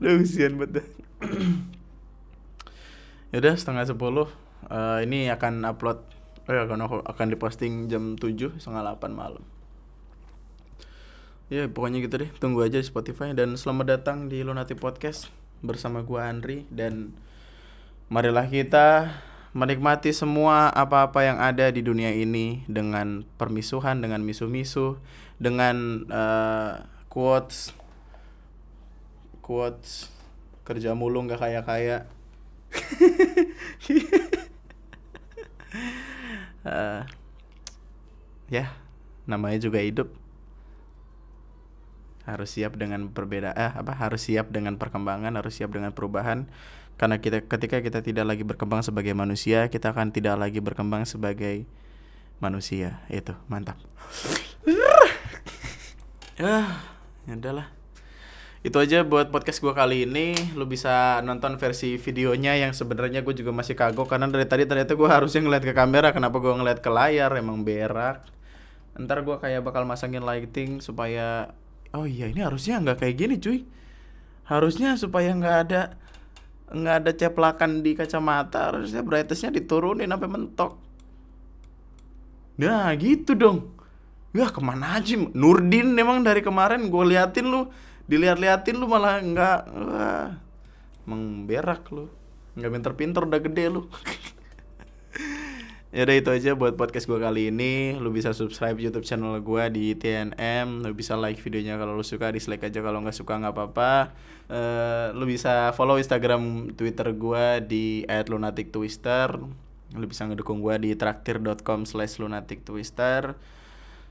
Aduh, 0.00 0.24
kesian 0.24 0.56
banget 0.56 0.80
dah. 0.80 0.86
Yaudah 3.36 3.54
setengah 3.54 3.84
sepuluh 3.84 4.32
Eh, 4.70 4.98
Ini 5.08 5.34
akan 5.34 5.66
upload 5.66 5.98
eh, 6.48 6.56
akan, 6.56 7.04
akan 7.04 7.26
diposting 7.28 7.90
jam 7.90 8.16
7 8.16 8.56
setengah 8.56 8.96
8 8.96 9.12
malam. 9.12 9.44
Ya 11.50 11.66
pokoknya 11.66 11.98
gitu 12.06 12.14
deh. 12.22 12.30
Tunggu 12.38 12.62
aja 12.62 12.78
di 12.78 12.86
Spotify. 12.86 13.34
Dan 13.34 13.58
selamat 13.58 13.98
datang 13.98 14.30
di 14.30 14.46
Lunati 14.46 14.78
Podcast 14.78 15.34
Bersama 15.60 16.06
gua 16.06 16.30
Andri. 16.30 16.62
Dan 16.70 17.10
marilah 18.06 18.46
kita 18.46 19.10
menikmati 19.50 20.14
semua 20.14 20.70
apa-apa 20.70 21.26
yang 21.26 21.42
ada 21.42 21.66
di 21.74 21.82
dunia 21.82 22.14
ini 22.14 22.62
Dengan 22.70 23.26
permisuhan, 23.34 23.98
dengan 23.98 24.22
misu-misu 24.22 25.02
Dengan 25.42 26.06
eh, 26.06 26.86
quotes 27.10 27.74
Quotes 29.42 30.06
Kerja 30.62 30.94
mulu 30.94 31.26
nggak 31.26 31.42
kaya-kaya 31.42 32.06
Eh, 36.66 37.02
ya 38.52 38.74
namanya 39.24 39.58
juga 39.60 39.80
hidup. 39.80 40.12
Harus 42.28 42.52
siap 42.52 42.76
dengan 42.76 43.10
perbedaan 43.10 43.56
eh, 43.56 43.72
apa 43.72 43.96
harus 43.96 44.28
siap 44.28 44.52
dengan 44.52 44.76
perkembangan 44.76 45.34
harus 45.34 45.56
siap 45.56 45.72
dengan 45.72 45.96
perubahan. 45.96 46.46
Karena 47.00 47.16
kita 47.16 47.48
ketika 47.48 47.80
kita 47.80 48.04
tidak 48.04 48.28
lagi 48.28 48.44
berkembang 48.44 48.84
sebagai 48.84 49.16
manusia 49.16 49.72
kita 49.72 49.96
akan 49.96 50.12
tidak 50.12 50.36
lagi 50.36 50.60
berkembang 50.60 51.08
sebagai 51.08 51.64
manusia. 52.42 53.00
Itu 53.08 53.36
mantap. 53.48 53.80
Ah 56.40 56.96
ya 57.28 57.36
udahlah 57.36 57.68
itu 58.60 58.76
aja 58.76 59.00
buat 59.08 59.32
podcast 59.32 59.64
gue 59.64 59.72
kali 59.72 60.04
ini. 60.04 60.36
Lu 60.52 60.68
bisa 60.68 61.24
nonton 61.24 61.56
versi 61.56 61.96
videonya 61.96 62.60
yang 62.60 62.76
sebenarnya 62.76 63.24
gue 63.24 63.32
juga 63.32 63.56
masih 63.56 63.72
kagok. 63.72 64.12
Karena 64.12 64.28
dari 64.28 64.44
tadi 64.44 64.68
ternyata 64.68 64.92
gue 64.92 65.08
harusnya 65.08 65.40
ngeliat 65.40 65.64
ke 65.64 65.72
kamera. 65.72 66.12
Kenapa 66.12 66.36
gue 66.36 66.52
ngeliat 66.52 66.84
ke 66.84 66.92
layar? 66.92 67.32
Emang 67.40 67.64
berak. 67.64 68.28
Ntar 69.00 69.24
gue 69.24 69.36
kayak 69.40 69.64
bakal 69.64 69.88
masangin 69.88 70.20
lighting 70.20 70.84
supaya 70.84 71.56
oh 71.96 72.04
iya 72.04 72.28
ini 72.28 72.44
harusnya 72.44 72.84
nggak 72.84 73.00
kayak 73.00 73.16
gini 73.16 73.34
cuy. 73.40 73.64
Harusnya 74.44 74.92
supaya 75.00 75.32
nggak 75.32 75.56
ada 75.64 75.96
nggak 76.68 76.96
ada 77.00 77.10
ceplakan 77.16 77.80
di 77.80 77.96
kacamata. 77.96 78.76
Harusnya 78.76 79.00
brightnessnya 79.00 79.56
diturunin 79.56 80.12
sampai 80.12 80.28
mentok. 80.28 80.76
Nah 82.60 82.92
gitu 83.00 83.32
dong. 83.32 83.72
Ya 84.36 84.52
ke 84.52 84.60
mana 84.60 85.00
aja? 85.00 85.16
Nurdin 85.16 85.96
emang 85.96 86.20
dari 86.20 86.44
kemarin 86.44 86.92
gue 86.92 87.04
liatin 87.08 87.48
lu 87.48 87.72
dilihat-liatin 88.10 88.74
lu 88.74 88.90
malah 88.90 89.22
nggak 89.22 89.60
wah 89.70 90.28
emang 91.06 91.46
berak 91.46 91.86
lu. 91.94 92.10
Nggak 92.58 92.70
pinter-pinter 92.74 93.22
udah 93.22 93.40
gede 93.40 93.64
lu. 93.70 93.86
Ya 95.90 96.06
udah 96.06 96.22
itu 96.22 96.30
aja 96.30 96.54
buat 96.54 96.78
podcast 96.78 97.10
gue 97.10 97.18
kali 97.18 97.50
ini. 97.50 97.98
Lu 97.98 98.14
bisa 98.14 98.30
subscribe 98.30 98.78
YouTube 98.78 99.02
channel 99.02 99.34
gue 99.42 99.64
di 99.74 99.98
TNM 99.98 100.86
lu 100.86 100.94
bisa 100.94 101.18
like 101.18 101.42
videonya 101.42 101.74
kalau 101.82 101.98
lu 101.98 102.06
suka 102.06 102.30
dislike 102.30 102.62
aja 102.62 102.78
kalau 102.78 103.02
nggak 103.02 103.18
suka 103.18 103.34
nggak 103.34 103.50
apa-apa. 103.50 104.14
Eh, 104.46 105.10
lu 105.18 105.26
bisa 105.26 105.74
follow 105.74 105.98
Instagram 105.98 106.70
Twitter 106.78 107.10
gue 107.10 107.46
di 107.66 108.06
@lunatictwister 108.06 109.34
lu 109.98 110.06
bisa 110.06 110.22
ngedukung 110.30 110.62
gue 110.62 110.74
di 110.78 110.90
traktir.com 110.94 111.82
slash 111.82 112.22
lunatictwister 112.22 113.34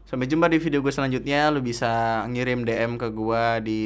Sampai 0.09 0.25
jumpa 0.25 0.49
di 0.49 0.57
video 0.57 0.81
gue 0.81 0.89
selanjutnya. 0.89 1.53
Lu 1.53 1.61
bisa 1.61 2.25
ngirim 2.25 2.65
DM 2.65 2.97
ke 2.97 3.13
gue 3.13 3.43
di 3.61 3.77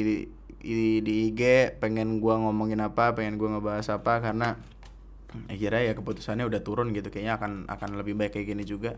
di, 0.64 1.04
di 1.04 1.14
IG 1.30 1.76
pengen 1.76 2.18
gua 2.24 2.40
ngomongin 2.40 2.80
apa, 2.80 3.12
pengen 3.12 3.36
gua 3.36 3.60
ngebahas 3.60 4.00
apa 4.00 4.24
karena 4.24 4.56
akhirnya 5.50 5.82
ya 5.82 5.92
keputusannya 5.92 6.48
udah 6.48 6.60
turun 6.64 6.94
gitu 6.96 7.12
kayaknya 7.12 7.36
akan 7.36 7.52
akan 7.68 8.00
lebih 8.00 8.16
baik 8.16 8.32
kayak 8.40 8.56
gini 8.56 8.64
juga. 8.64 8.96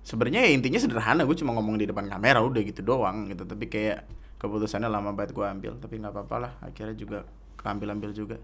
Sebenarnya 0.00 0.48
ya 0.48 0.50
intinya 0.56 0.80
sederhana, 0.80 1.28
gue 1.28 1.36
cuma 1.36 1.52
ngomong 1.52 1.76
di 1.76 1.84
depan 1.84 2.08
kamera 2.08 2.40
udah 2.40 2.64
gitu 2.64 2.80
doang 2.80 3.28
gitu. 3.28 3.44
Tapi 3.44 3.68
kayak 3.68 4.08
keputusannya 4.40 4.88
lama 4.88 5.12
banget 5.12 5.36
gua 5.36 5.52
ambil, 5.52 5.76
tapi 5.76 6.00
nggak 6.00 6.16
apa-apa 6.16 6.36
lah. 6.40 6.52
Akhirnya 6.64 6.96
juga 6.96 7.28
keambil-ambil 7.60 8.16
juga. 8.16 8.40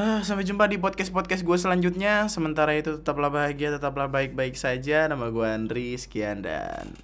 Hah, 0.00 0.24
Sampai 0.24 0.48
jumpa 0.48 0.64
di 0.64 0.80
podcast-podcast 0.80 1.44
gue 1.44 1.58
selanjutnya. 1.60 2.24
Sementara 2.32 2.72
itu 2.72 3.04
tetaplah 3.04 3.28
bahagia, 3.28 3.76
tetaplah 3.76 4.08
baik-baik 4.08 4.56
saja. 4.56 5.04
Nama 5.04 5.28
gue 5.28 5.44
Andri, 5.44 5.92
sekian 5.92 6.40
dan... 6.40 6.96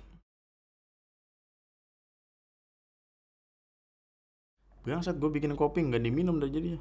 Bilang 4.81 5.05
saat 5.05 5.21
gue 5.21 5.29
bikin 5.29 5.53
kopi 5.53 5.85
nggak 5.85 6.09
diminum 6.09 6.41
dah 6.41 6.49
jadi. 6.49 6.81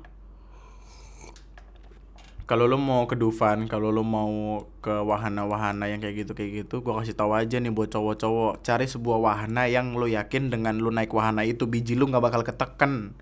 Kalau 2.48 2.64
lo 2.64 2.80
mau 2.80 3.04
ke 3.12 3.20
Dufan, 3.20 3.68
kalau 3.68 3.92
lo 3.92 4.08
mau 4.08 4.64
ke 4.80 4.96
wahana-wahana 4.96 5.92
yang 5.92 6.00
kayak 6.00 6.24
gitu 6.24 6.32
kayak 6.32 6.64
gitu, 6.64 6.80
gue 6.80 6.94
kasih 6.96 7.20
tahu 7.20 7.36
aja 7.36 7.60
nih 7.60 7.76
buat 7.76 7.92
cowok-cowok, 7.92 8.64
cari 8.64 8.88
sebuah 8.88 9.20
wahana 9.20 9.68
yang 9.68 9.92
lo 10.00 10.08
yakin 10.08 10.48
dengan 10.48 10.80
lo 10.80 10.96
naik 10.96 11.12
wahana 11.12 11.44
itu 11.44 11.68
biji 11.68 12.00
lo 12.00 12.08
nggak 12.08 12.24
bakal 12.24 12.40
keteken 12.48 13.20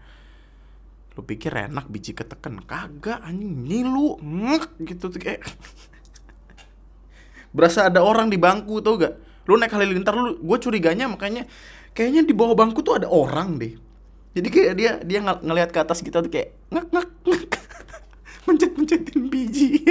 lu 1.13 1.21
pikir 1.21 1.53
enak 1.53 1.85
biji 1.89 2.17
keteken? 2.17 2.65
Kagak 2.65 3.21
anjing. 3.21 3.65
Ngilu. 3.65 4.17
Ngek 4.21 4.81
gitu 4.85 5.13
tuh 5.13 5.21
kayak. 5.21 5.45
Berasa 7.55 7.89
ada 7.89 8.01
orang 8.01 8.33
di 8.33 8.37
bangku 8.41 8.81
tau 8.81 8.97
gak? 8.97 9.13
Lu 9.45 9.59
naik 9.59 9.75
halilintar 9.75 10.15
lu 10.17 10.41
gue 10.41 10.57
curiganya 10.57 11.05
makanya 11.05 11.45
kayaknya 11.93 12.25
di 12.25 12.33
bawah 12.33 12.57
bangku 12.57 12.81
tuh 12.81 12.97
ada 12.97 13.11
orang 13.11 13.61
deh. 13.61 13.77
Jadi 14.33 14.47
kayak 14.49 14.73
dia 14.73 14.91
dia 15.05 15.21
ng 15.21 15.45
ngelihat 15.45 15.69
ke 15.69 15.77
atas 15.77 16.01
kita 16.01 16.25
tuh 16.25 16.33
kayak 16.33 16.57
ngek 16.73 16.89
ngek 16.89 17.09
ngek. 17.29 17.51
Mencet 18.49 18.73
mencetin 18.73 19.29
biji. 19.29 19.77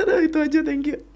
Aduh 0.00 0.24
itu 0.24 0.38
aja 0.40 0.64
thank 0.64 0.88
you 0.88 1.09